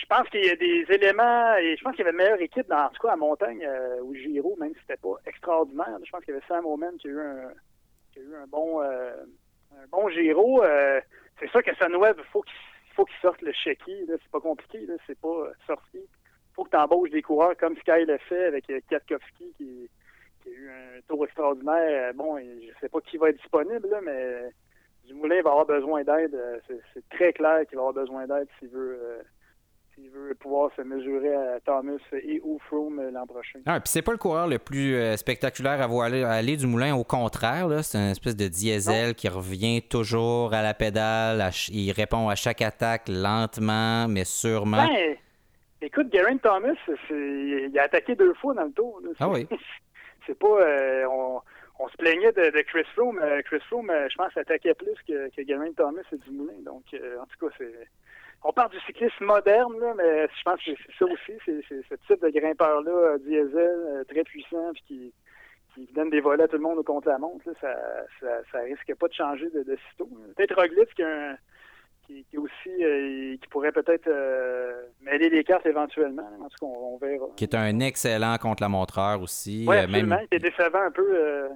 Je 0.00 0.06
pense 0.06 0.28
qu'il 0.30 0.44
y 0.44 0.50
a 0.50 0.56
des 0.56 0.86
éléments, 0.88 1.56
et 1.56 1.76
je 1.76 1.82
pense 1.82 1.94
qu'il 1.94 2.04
y 2.04 2.08
avait 2.08 2.16
une 2.16 2.24
meilleure 2.24 2.40
équipe 2.40 2.68
dans 2.68 2.86
en 2.86 2.88
tout 2.88 3.06
cas 3.06 3.12
à 3.12 3.16
Montagne 3.16 3.68
ou 4.02 4.14
Giro, 4.14 4.56
même 4.58 4.72
si 4.74 4.80
c'était 4.80 4.96
pas 4.96 5.16
extraordinaire. 5.26 5.98
Je 6.04 6.10
pense 6.10 6.24
qu'il 6.24 6.32
y 6.32 6.36
avait 6.36 6.46
Sam 6.48 6.64
Omen 6.64 6.96
qui 6.98 7.08
a 7.08 7.10
eu 7.10 7.20
un, 7.20 7.52
qui 8.12 8.20
a 8.20 8.22
eu 8.22 8.34
un 8.34 8.46
bon, 8.46 8.80
un 8.80 9.86
bon 9.90 10.08
Giro. 10.08 10.62
c'est 11.38 11.50
sûr 11.50 11.62
que 11.62 11.74
Sunweb, 11.74 12.16
il 12.18 12.24
faut 12.32 12.42
qu'il 12.42 12.54
faut 12.94 13.04
qu'ils 13.04 13.20
sortent 13.20 13.42
le 13.42 13.52
chéquier. 13.52 14.04
C'est 14.06 14.30
pas 14.30 14.40
compliqué, 14.40 14.86
c'est 15.06 15.18
pas 15.18 15.28
euh, 15.28 15.52
sorti. 15.66 15.98
Il 15.98 16.54
faut 16.54 16.64
que 16.64 16.70
tu 16.70 16.76
embauches 16.76 17.10
des 17.10 17.22
coureurs 17.22 17.56
comme 17.56 17.76
Sky 17.76 18.04
l'a 18.06 18.18
fait 18.18 18.44
avec 18.44 18.68
euh, 18.70 18.80
Katkowski 18.88 19.54
qui, 19.56 19.88
a 20.46 20.50
eu 20.50 20.70
un 20.70 21.00
tour 21.08 21.24
extraordinaire. 21.24 22.14
Bon, 22.14 22.38
je 22.38 22.72
sais 22.80 22.88
pas 22.88 23.00
qui 23.00 23.16
va 23.16 23.30
être 23.30 23.36
disponible, 23.36 23.88
mais 24.02 24.50
Dumoulin 25.04 25.42
va 25.42 25.50
avoir 25.50 25.66
besoin 25.66 26.02
d'aide. 26.02 26.36
C'est 26.66 27.08
très 27.10 27.32
clair 27.32 27.66
qu'il 27.66 27.76
va 27.76 27.88
avoir 27.88 28.04
besoin 28.04 28.26
d'aide 28.26 28.48
s'il 28.58 28.68
veut 28.68 29.22
euh, 30.00 30.04
il 30.04 30.10
veut 30.10 30.34
pouvoir 30.34 30.70
se 30.76 30.82
mesurer 30.82 31.34
à 31.34 31.60
Thomas 31.60 31.98
et 32.12 32.40
ou 32.42 32.58
Froome 32.66 32.98
euh, 32.98 33.10
l'an 33.10 33.26
prochain. 33.26 33.60
Ah, 33.66 33.80
puis 33.80 33.88
c'est 33.88 34.02
pas 34.02 34.12
le 34.12 34.18
coureur 34.18 34.46
le 34.46 34.58
plus 34.58 34.94
euh, 34.94 35.16
spectaculaire 35.16 35.80
à 35.80 35.86
voir 35.86 36.06
aller, 36.06 36.56
du 36.56 36.66
moulin. 36.66 36.94
Au 36.94 37.04
contraire, 37.04 37.68
c'est 37.82 37.98
une 37.98 38.10
espèce 38.10 38.36
de 38.36 38.48
diesel 38.48 39.14
qui 39.14 39.28
revient 39.28 39.82
toujours 39.82 40.54
à 40.54 40.62
la 40.62 40.74
pédale. 40.74 41.50
il 41.70 41.92
répond 41.92 42.28
à 42.28 42.34
chaque 42.34 42.62
attaque 42.62 43.08
lentement, 43.08 44.08
mais 44.08 44.24
sûrement. 44.24 44.86
Ben, 44.86 45.16
écoute, 45.82 46.12
Geraint 46.12 46.38
Thomas, 46.38 46.74
il 47.10 47.78
a 47.78 47.82
attaqué 47.84 48.14
deux 48.14 48.34
fois 48.34 48.54
dans 48.54 48.64
le 48.64 48.72
tour. 48.72 49.00
Ah 49.18 49.28
oui. 49.28 49.46
c'est 50.26 50.38
pas. 50.38 50.60
Euh, 50.60 51.06
on, 51.06 51.88
se 51.88 51.96
plaignait 51.96 52.32
de, 52.32 52.60
Chris 52.68 52.84
Froome. 52.94 53.20
Chris 53.46 53.60
Froome, 53.68 53.90
je 54.10 54.14
pense, 54.14 54.36
attaquait 54.36 54.74
plus 54.74 54.94
que, 55.08 55.30
que 55.34 55.46
Geraint 55.48 55.72
Thomas 55.74 56.02
et 56.12 56.16
Dumoulin. 56.18 56.60
Donc, 56.62 56.84
en 56.92 57.24
tout 57.24 57.46
cas, 57.46 57.54
c'est 57.56 57.88
on 58.42 58.52
parle 58.52 58.70
du 58.70 58.80
cyclisme 58.80 59.24
moderne, 59.24 59.78
là, 59.78 59.94
mais 59.96 60.26
je 60.26 60.42
pense 60.44 60.62
que 60.64 60.70
c'est 60.70 60.98
ça 60.98 61.04
aussi, 61.04 61.32
c'est 61.44 61.82
ce 61.88 61.94
type 62.06 62.22
de 62.22 62.30
grimpeur-là, 62.30 62.90
euh, 62.90 63.18
diesel, 63.18 63.52
euh, 63.56 64.04
très 64.04 64.24
puissant, 64.24 64.72
puis 64.72 64.82
qui, 64.86 65.14
qui, 65.74 65.92
donne 65.92 66.10
des 66.10 66.20
volets 66.20 66.44
à 66.44 66.48
tout 66.48 66.56
le 66.56 66.62
monde 66.62 66.78
au 66.78 66.82
contre 66.82 67.08
la 67.08 67.18
montre, 67.18 67.44
ça, 67.60 67.74
ça, 68.20 68.28
ça, 68.50 68.60
risque 68.60 68.94
pas 68.94 69.08
de 69.08 69.12
changer 69.12 69.50
de, 69.50 69.62
de 69.62 69.78
sitôt. 69.90 70.08
Peut-être 70.36 70.56
Roglic 70.56 70.94
qui, 70.94 71.02
a 71.02 71.36
qui, 72.06 72.24
qui 72.30 72.38
aussi 72.38 72.82
euh, 72.82 73.36
qui 73.36 73.48
pourrait 73.50 73.72
peut-être 73.72 74.08
mêler 75.02 75.28
les 75.28 75.44
cartes 75.44 75.66
éventuellement. 75.66 76.28
En 76.40 76.48
tout 76.48 76.58
cas, 76.60 76.66
on, 76.66 76.96
verra. 76.96 77.26
Qui 77.36 77.44
est 77.44 77.54
un 77.54 77.78
excellent 77.80 78.36
contre-la-montreur 78.38 79.20
aussi. 79.20 79.66
Oui, 79.68 79.76
absolument. 79.76 80.16
Même... 80.16 80.26
Il 80.32 80.36
était 80.36 80.50
décevant 80.50 80.82
un 80.82 80.90
peu 80.90 81.50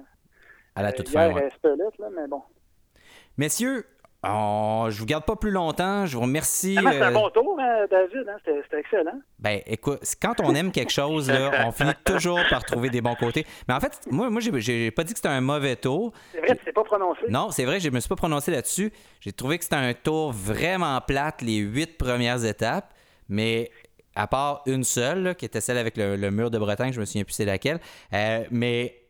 à 0.75 0.83
la 0.83 0.93
toute 0.93 1.09
fin. 1.09 1.33
Ouais. 1.33 1.49
là, 1.63 2.09
mais 2.15 2.27
bon. 2.27 2.43
Messieurs, 3.37 3.85
Oh, 4.27 4.87
je 4.89 4.97
vous 4.99 5.05
garde 5.05 5.25
pas 5.25 5.35
plus 5.35 5.51
longtemps. 5.51 6.05
Je 6.05 6.15
vous 6.15 6.23
remercie. 6.23 6.77
C'est 6.81 7.01
un 7.01 7.11
bon 7.11 7.29
tour, 7.29 7.57
hein, 7.59 7.85
David. 7.89 8.27
Hein? 8.27 8.37
C'était 8.43 8.79
excellent. 8.79 9.19
Ben, 9.39 9.61
écoute, 9.67 9.99
quand 10.21 10.35
on 10.41 10.55
aime 10.55 10.71
quelque 10.71 10.91
chose, 10.91 11.29
là, 11.29 11.65
on 11.67 11.71
finit 11.71 11.93
toujours 12.05 12.39
par 12.49 12.63
trouver 12.63 12.89
des 12.89 13.01
bons 13.01 13.15
côtés. 13.15 13.45
Mais 13.67 13.73
en 13.73 13.79
fait, 13.79 13.99
moi, 14.09 14.29
moi 14.29 14.41
j'ai 14.41 14.91
pas 14.91 15.03
dit 15.03 15.13
que 15.13 15.19
c'était 15.19 15.29
un 15.29 15.41
mauvais 15.41 15.75
tour. 15.75 16.11
C'est 16.31 16.39
vrai, 16.39 16.55
tu 16.55 16.65
t'es 16.65 16.71
pas 16.71 16.83
prononcé. 16.83 17.21
Non, 17.29 17.51
c'est 17.51 17.65
vrai, 17.65 17.79
je 17.79 17.89
me 17.89 17.99
suis 17.99 18.09
pas 18.09 18.15
prononcé 18.15 18.51
là-dessus. 18.51 18.91
J'ai 19.19 19.31
trouvé 19.31 19.57
que 19.57 19.63
c'était 19.63 19.75
un 19.75 19.93
tour 19.93 20.31
vraiment 20.31 20.99
plate, 21.01 21.41
les 21.41 21.57
huit 21.57 21.97
premières 21.97 22.43
étapes. 22.45 22.93
Mais 23.29 23.69
à 24.15 24.27
part 24.27 24.63
une 24.65 24.83
seule, 24.83 25.35
qui 25.35 25.45
était 25.45 25.61
celle 25.61 25.77
avec 25.77 25.97
le, 25.97 26.31
mur 26.31 26.49
de 26.49 26.57
Bretagne, 26.57 26.93
je 26.93 26.99
me 26.99 27.05
souviens 27.05 27.23
plus 27.23 27.33
c'est 27.33 27.45
laquelle. 27.45 27.79
Euh, 28.13 28.43
mais 28.49 29.04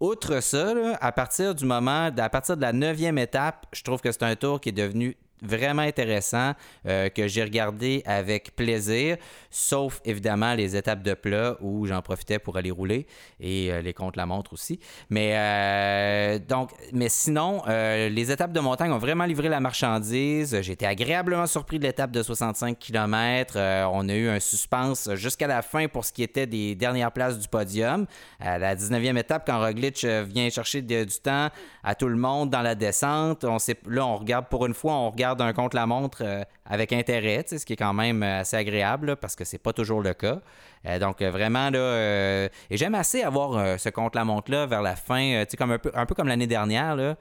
outre 0.00 0.40
ça, 0.40 0.74
à 1.00 1.12
partir 1.12 1.54
du 1.54 1.64
moment, 1.64 2.10
à 2.16 2.28
partir 2.28 2.56
de 2.56 2.62
la 2.62 2.72
neuvième 2.72 3.18
étape, 3.18 3.66
je 3.72 3.82
trouve 3.82 4.00
que 4.00 4.12
c'est 4.12 4.22
un 4.22 4.36
tour 4.36 4.60
qui 4.60 4.68
est 4.68 4.72
devenu 4.72 5.16
vraiment 5.42 5.82
intéressant 5.82 6.52
euh, 6.86 7.08
que 7.08 7.28
j'ai 7.28 7.42
regardé 7.42 8.02
avec 8.06 8.54
plaisir, 8.56 9.16
sauf 9.50 10.00
évidemment 10.04 10.54
les 10.54 10.76
étapes 10.76 11.02
de 11.02 11.14
plat 11.14 11.56
où 11.60 11.86
j'en 11.86 12.02
profitais 12.02 12.38
pour 12.38 12.56
aller 12.56 12.70
rouler 12.70 13.06
et 13.40 13.72
euh, 13.72 13.80
les 13.80 13.92
contre-la-montre 13.92 14.52
aussi. 14.52 14.80
Mais 15.10 15.32
euh, 15.34 16.38
donc, 16.38 16.70
mais 16.92 17.08
sinon, 17.08 17.62
les 17.66 18.30
étapes 18.30 18.52
de 18.52 18.60
montagne 18.60 18.92
ont 18.92 18.98
vraiment 18.98 19.24
livré 19.24 19.48
la 19.48 19.60
marchandise. 19.60 20.54
Été 20.54 20.86
agréablement 20.86 21.46
surpris 21.46 21.78
de 21.78 21.84
l'étape 21.84 22.10
de 22.10 22.22
65 22.22 22.78
km. 22.78 23.56
on 23.92 24.08
a 24.08 24.14
eu 24.14 24.28
un 24.28 24.40
suspense 24.40 25.08
jusqu'à 25.14 25.46
la 25.46 25.62
fin 25.62 25.88
pour 25.88 26.04
ce 26.04 26.12
qui 26.12 26.22
était 26.22 26.46
des 26.46 26.74
dernières 26.74 27.12
places 27.12 27.38
du 27.38 27.48
podium. 27.48 28.06
À 28.38 28.58
la 28.58 28.76
19e 28.76 29.16
étape, 29.18 29.44
quand 29.46 29.58
Roglic 29.58 30.04
vient 30.04 30.50
chercher 30.50 30.82
du 30.82 31.06
temps 31.22 31.48
à 31.82 31.94
tout 31.94 32.08
le 32.08 32.16
monde 32.16 32.50
dans 32.50 32.62
la 32.62 32.74
descente, 32.74 33.44
on 33.44 33.58
sait, 33.58 33.78
là, 33.86 34.06
on 34.06 34.16
regarde 34.16 34.46
pour 34.48 34.66
une 34.66 34.74
fois, 34.74 34.92
on 34.94 35.10
regarde 35.10 35.27
d'un 35.36 35.52
compte 35.52 35.74
la 35.74 35.86
montre 35.86 36.22
euh, 36.22 36.42
avec 36.64 36.92
intérêt, 36.92 37.44
ce 37.46 37.64
qui 37.64 37.72
est 37.72 37.76
quand 37.76 37.94
même 37.94 38.22
euh, 38.22 38.40
assez 38.40 38.56
agréable 38.56 39.16
parce 39.16 39.36
que 39.36 39.44
c'est 39.44 39.58
pas 39.58 39.72
toujours 39.72 40.00
le 40.00 40.14
cas. 40.14 40.40
Euh, 40.86 40.98
donc 40.98 41.22
vraiment 41.22 41.70
là, 41.70 42.48
et 42.70 42.76
j'aime 42.76 42.94
assez 42.94 43.22
avoir 43.22 43.78
ce 43.78 43.88
compte 43.88 44.14
la 44.14 44.24
montre 44.24 44.50
là 44.50 44.66
vers 44.66 44.82
la 44.82 44.94
fin, 44.94 45.44
comme 45.58 45.72
un 45.72 45.78
peu, 45.78 45.90
un 45.94 46.06
peu 46.06 46.14
comme 46.14 46.28
l'année 46.28 46.46
dernière 46.46 46.94
là, 46.94 47.16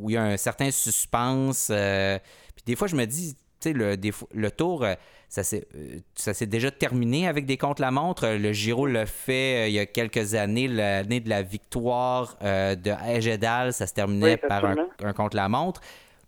où 0.00 0.10
il 0.10 0.14
y 0.14 0.16
a 0.16 0.22
un 0.22 0.36
certain 0.36 0.70
suspense. 0.70 1.66
puis 1.68 2.64
des 2.66 2.74
fois 2.74 2.88
je 2.88 2.96
me 2.96 3.04
dis, 3.04 3.36
tu 3.60 3.70
sais 3.70 3.72
le, 3.72 3.96
le 4.34 4.50
tour 4.50 4.84
ça 5.28 5.42
s'est 5.44 6.46
déjà 6.46 6.70
terminé 6.70 7.28
avec 7.28 7.46
des 7.46 7.56
comptes 7.56 7.78
la 7.78 7.92
montre. 7.92 8.26
Le 8.26 8.52
Giro 8.52 8.86
le 8.86 9.06
fait 9.06 9.70
il 9.70 9.74
y 9.74 9.78
a 9.78 9.86
quelques 9.86 10.34
années, 10.34 10.66
l'année 10.66 11.20
de 11.20 11.28
la 11.28 11.42
victoire 11.42 12.36
de 12.40 13.16
Ejedal, 13.16 13.72
ça 13.72 13.86
se 13.86 13.94
terminait 13.94 14.36
par 14.36 14.64
un, 14.64 14.76
un 15.04 15.12
compte 15.12 15.34
la 15.34 15.48
montre. 15.48 15.80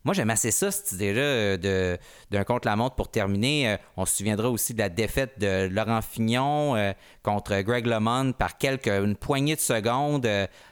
Moi, 0.08 0.14
j'aime 0.14 0.30
assez 0.30 0.52
ça, 0.52 0.70
cette 0.70 0.92
idée-là 0.92 1.20
euh, 1.20 1.96
d'un 2.30 2.42
contre-la-montre 2.42 2.96
pour 2.96 3.10
terminer. 3.10 3.68
Euh, 3.68 3.76
on 3.98 4.06
se 4.06 4.16
souviendra 4.16 4.48
aussi 4.48 4.72
de 4.72 4.78
la 4.78 4.88
défaite 4.88 5.38
de 5.38 5.68
Laurent 5.70 6.00
Fignon 6.00 6.76
euh, 6.76 6.94
contre 7.22 7.60
Greg 7.60 7.84
LeMond 7.84 8.32
par 8.32 8.56
quelques, 8.56 8.88
une 8.88 9.16
poignée 9.16 9.54
de 9.54 9.60
secondes 9.60 10.26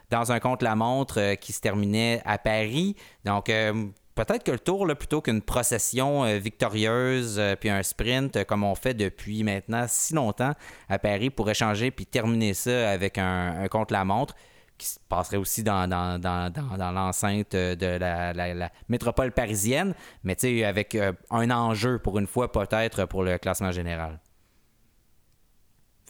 dans 0.09 0.33
un 0.33 0.41
contre-la-montre 0.41 1.35
qui 1.35 1.53
se 1.53 1.61
terminait 1.61 2.23
à 2.25 2.39
Paris. 2.39 2.97
Donc, 3.27 3.49
peut-être 3.49 4.43
que 4.43 4.53
le 4.53 4.59
tour, 4.59 4.87
là, 4.87 4.95
plutôt 4.95 5.21
qu'une 5.21 5.43
procession 5.43 6.25
victorieuse 6.39 7.39
puis 7.61 7.69
un 7.69 7.83
sprint 7.83 8.43
comme 8.45 8.65
on 8.65 8.75
fait 8.75 8.95
depuis 8.95 9.43
maintenant 9.43 9.85
si 9.87 10.15
longtemps 10.15 10.53
à 10.89 10.99
Paris, 10.99 11.29
pourrait 11.29 11.53
changer 11.53 11.91
puis 11.91 12.07
terminer 12.07 12.55
ça 12.55 12.91
avec 12.91 13.19
un, 13.19 13.65
un 13.65 13.69
contre-la-montre 13.69 14.35
qui 14.79 14.87
se 14.87 14.99
passerait 15.09 15.37
aussi 15.37 15.63
dans, 15.63 15.89
dans, 15.89 16.93
l'enceinte 16.93 17.53
de 17.53 17.99
la, 17.99 18.71
métropole 18.89 19.33
parisienne, 19.33 19.95
mais 20.25 20.37
avec 20.65 20.95
euh, 20.95 21.13
un 21.31 21.51
enjeu 21.51 21.99
pour 21.99 22.19
une 22.19 22.27
fois 22.27 22.53
peut-être 22.53 23.07
pour 23.07 23.23
le 23.23 23.39
classement 23.39 23.73
général. 23.73 24.21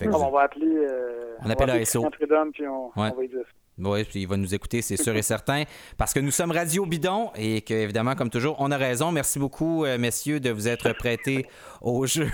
on 0.00 0.30
va 0.30 0.42
appeler, 0.42 0.66
euh, 0.66 1.36
on, 1.44 1.50
appelle 1.50 1.70
ASO. 1.70 2.08
puis 2.52 2.66
on, 2.66 2.90
on 2.94 3.02
va 3.02 3.10
dire 3.10 3.46
oui, 3.78 4.04
puis 4.04 4.22
il 4.22 4.26
va 4.26 4.38
nous 4.38 4.54
écouter, 4.54 4.80
c'est 4.80 4.96
sûr 4.96 5.14
et 5.16 5.22
certain, 5.36 5.64
parce 5.98 6.14
que 6.14 6.20
nous 6.20 6.30
sommes 6.30 6.50
Radio 6.50 6.86
Bidon 6.86 7.30
et 7.36 7.60
que, 7.60 7.74
évidemment, 7.74 8.14
comme 8.14 8.30
toujours, 8.30 8.56
on 8.58 8.70
a 8.70 8.76
raison. 8.78 9.12
Merci 9.12 9.38
beaucoup, 9.38 9.84
euh, 9.84 9.98
messieurs, 9.98 10.40
de 10.40 10.50
vous 10.50 10.66
être 10.66 10.92
prêtés 10.94 11.46
au 11.82 12.06
jeu 12.06 12.30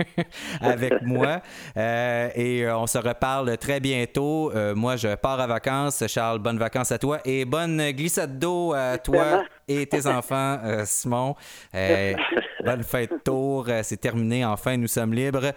avec 0.62 1.02
moi. 1.02 1.42
Euh, 1.76 2.30
et 2.34 2.64
euh, 2.64 2.78
on 2.78 2.86
se 2.86 2.96
reparle 2.96 3.58
très 3.58 3.80
bientôt. 3.80 4.50
moi, 4.74 4.96
je 4.96 5.14
pars 5.14 5.40
à 5.40 5.46
vacances. 5.46 6.04
Charles, 6.06 6.38
bonnes 6.38 6.58
vacances 6.58 6.92
à 6.92 6.98
toi 6.98 7.20
et 7.24 7.44
bonne 7.44 7.90
glissade 7.90 8.38
d'eau 8.38 8.72
à 8.72 8.96
toi 8.98 9.44
et 9.66 9.86
tes 9.86 10.06
enfants, 10.06 10.58
Simon. 10.84 11.34
bonne 12.64 12.82
fête 12.82 13.12
tour. 13.24 13.66
c'est 13.82 14.00
terminé. 14.00 14.44
Enfin, 14.44 14.76
nous 14.76 14.88
sommes 14.88 15.12
libres 15.12 15.52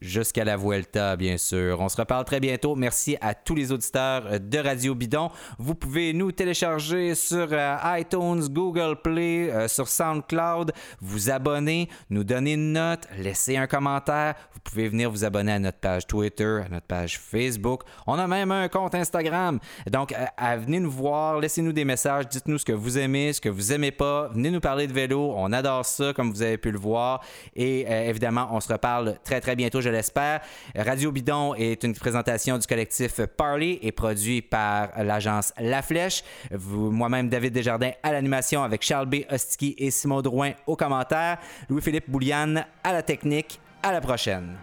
jusqu'à 0.00 0.44
la 0.44 0.56
Vuelta, 0.56 1.16
bien 1.16 1.36
sûr. 1.36 1.80
On 1.80 1.88
se 1.88 1.96
reparle 1.96 2.24
très 2.24 2.40
bientôt. 2.40 2.74
Merci 2.74 3.16
à 3.20 3.34
tous 3.34 3.54
les 3.54 3.70
auditeurs 3.72 4.40
de 4.40 4.58
Radio 4.58 4.94
Bidon. 4.94 5.30
Vous 5.58 5.74
pouvez 5.74 6.12
nous 6.12 6.32
télécharger 6.32 7.14
sur 7.14 7.48
euh, 7.52 7.76
iTunes, 7.98 8.48
Google 8.50 8.96
Play, 9.02 9.50
euh, 9.50 9.68
sur 9.68 9.88
SoundCloud, 9.88 10.72
vous 11.00 11.30
abonner, 11.30 11.88
nous 12.08 12.24
donner 12.24 12.54
une 12.54 12.72
note, 12.72 13.06
laisser 13.18 13.56
un 13.56 13.66
commentaire. 13.66 14.34
Vous 14.54 14.60
pouvez 14.60 14.88
venir 14.88 15.10
vous 15.10 15.24
abonner 15.24 15.52
à 15.52 15.58
notre 15.58 15.78
page 15.78 16.06
Twitter, 16.06 16.62
à 16.66 16.68
notre 16.68 16.86
page 16.86 17.18
Facebook. 17.18 17.82
On 18.06 18.18
a 18.18 18.26
même 18.26 18.52
un 18.52 18.68
compte 18.68 18.94
Instagram. 18.94 19.58
Donc, 19.90 20.12
euh, 20.12 20.56
venez 20.56 20.80
nous 20.80 20.90
voir, 20.90 21.40
laissez-nous 21.40 21.72
des 21.72 21.84
messages, 21.84 22.28
dites-nous 22.28 22.58
ce 22.58 22.64
que 22.64 22.72
vous 22.72 22.98
aimez, 22.98 23.32
ce 23.32 23.40
que 23.40 23.48
vous 23.48 23.72
aimez 23.72 23.90
pas. 23.90 24.28
Venez 24.28 24.50
nous 24.50 24.60
parler 24.60 24.86
de 24.86 24.92
vélo. 24.92 25.34
On 25.36 25.52
adore 25.52 25.84
ça, 25.84 26.12
comme 26.14 26.30
vous 26.30 26.42
avez 26.42 26.58
pu 26.58 26.70
le 26.70 26.78
voir. 26.78 27.20
Et 27.54 27.82
évidemment, 27.82 28.48
on 28.52 28.60
se 28.60 28.72
reparle 28.72 29.16
très, 29.24 29.40
très 29.40 29.56
bientôt 29.56 29.80
l'espère. 29.90 30.40
Radio 30.76 31.12
Bidon 31.12 31.54
est 31.54 31.82
une 31.84 31.94
présentation 31.94 32.58
du 32.58 32.66
collectif 32.66 33.20
Parley 33.36 33.78
et 33.82 33.92
produit 33.92 34.42
par 34.42 34.90
l'agence 35.02 35.52
La 35.58 35.82
Flèche. 35.82 36.22
Moi-même, 36.50 37.28
David 37.28 37.52
Desjardins 37.52 37.92
à 38.02 38.12
l'animation 38.12 38.62
avec 38.62 38.82
Charles 38.82 39.06
B. 39.06 39.16
Ostiki 39.30 39.74
et 39.78 39.90
Simon 39.90 40.22
Drouin 40.22 40.52
aux 40.66 40.76
commentaires. 40.76 41.38
Louis-Philippe 41.68 42.10
Bouliane 42.10 42.64
à 42.82 42.92
la 42.92 43.02
technique. 43.02 43.60
À 43.82 43.92
la 43.92 44.00
prochaine. 44.00 44.56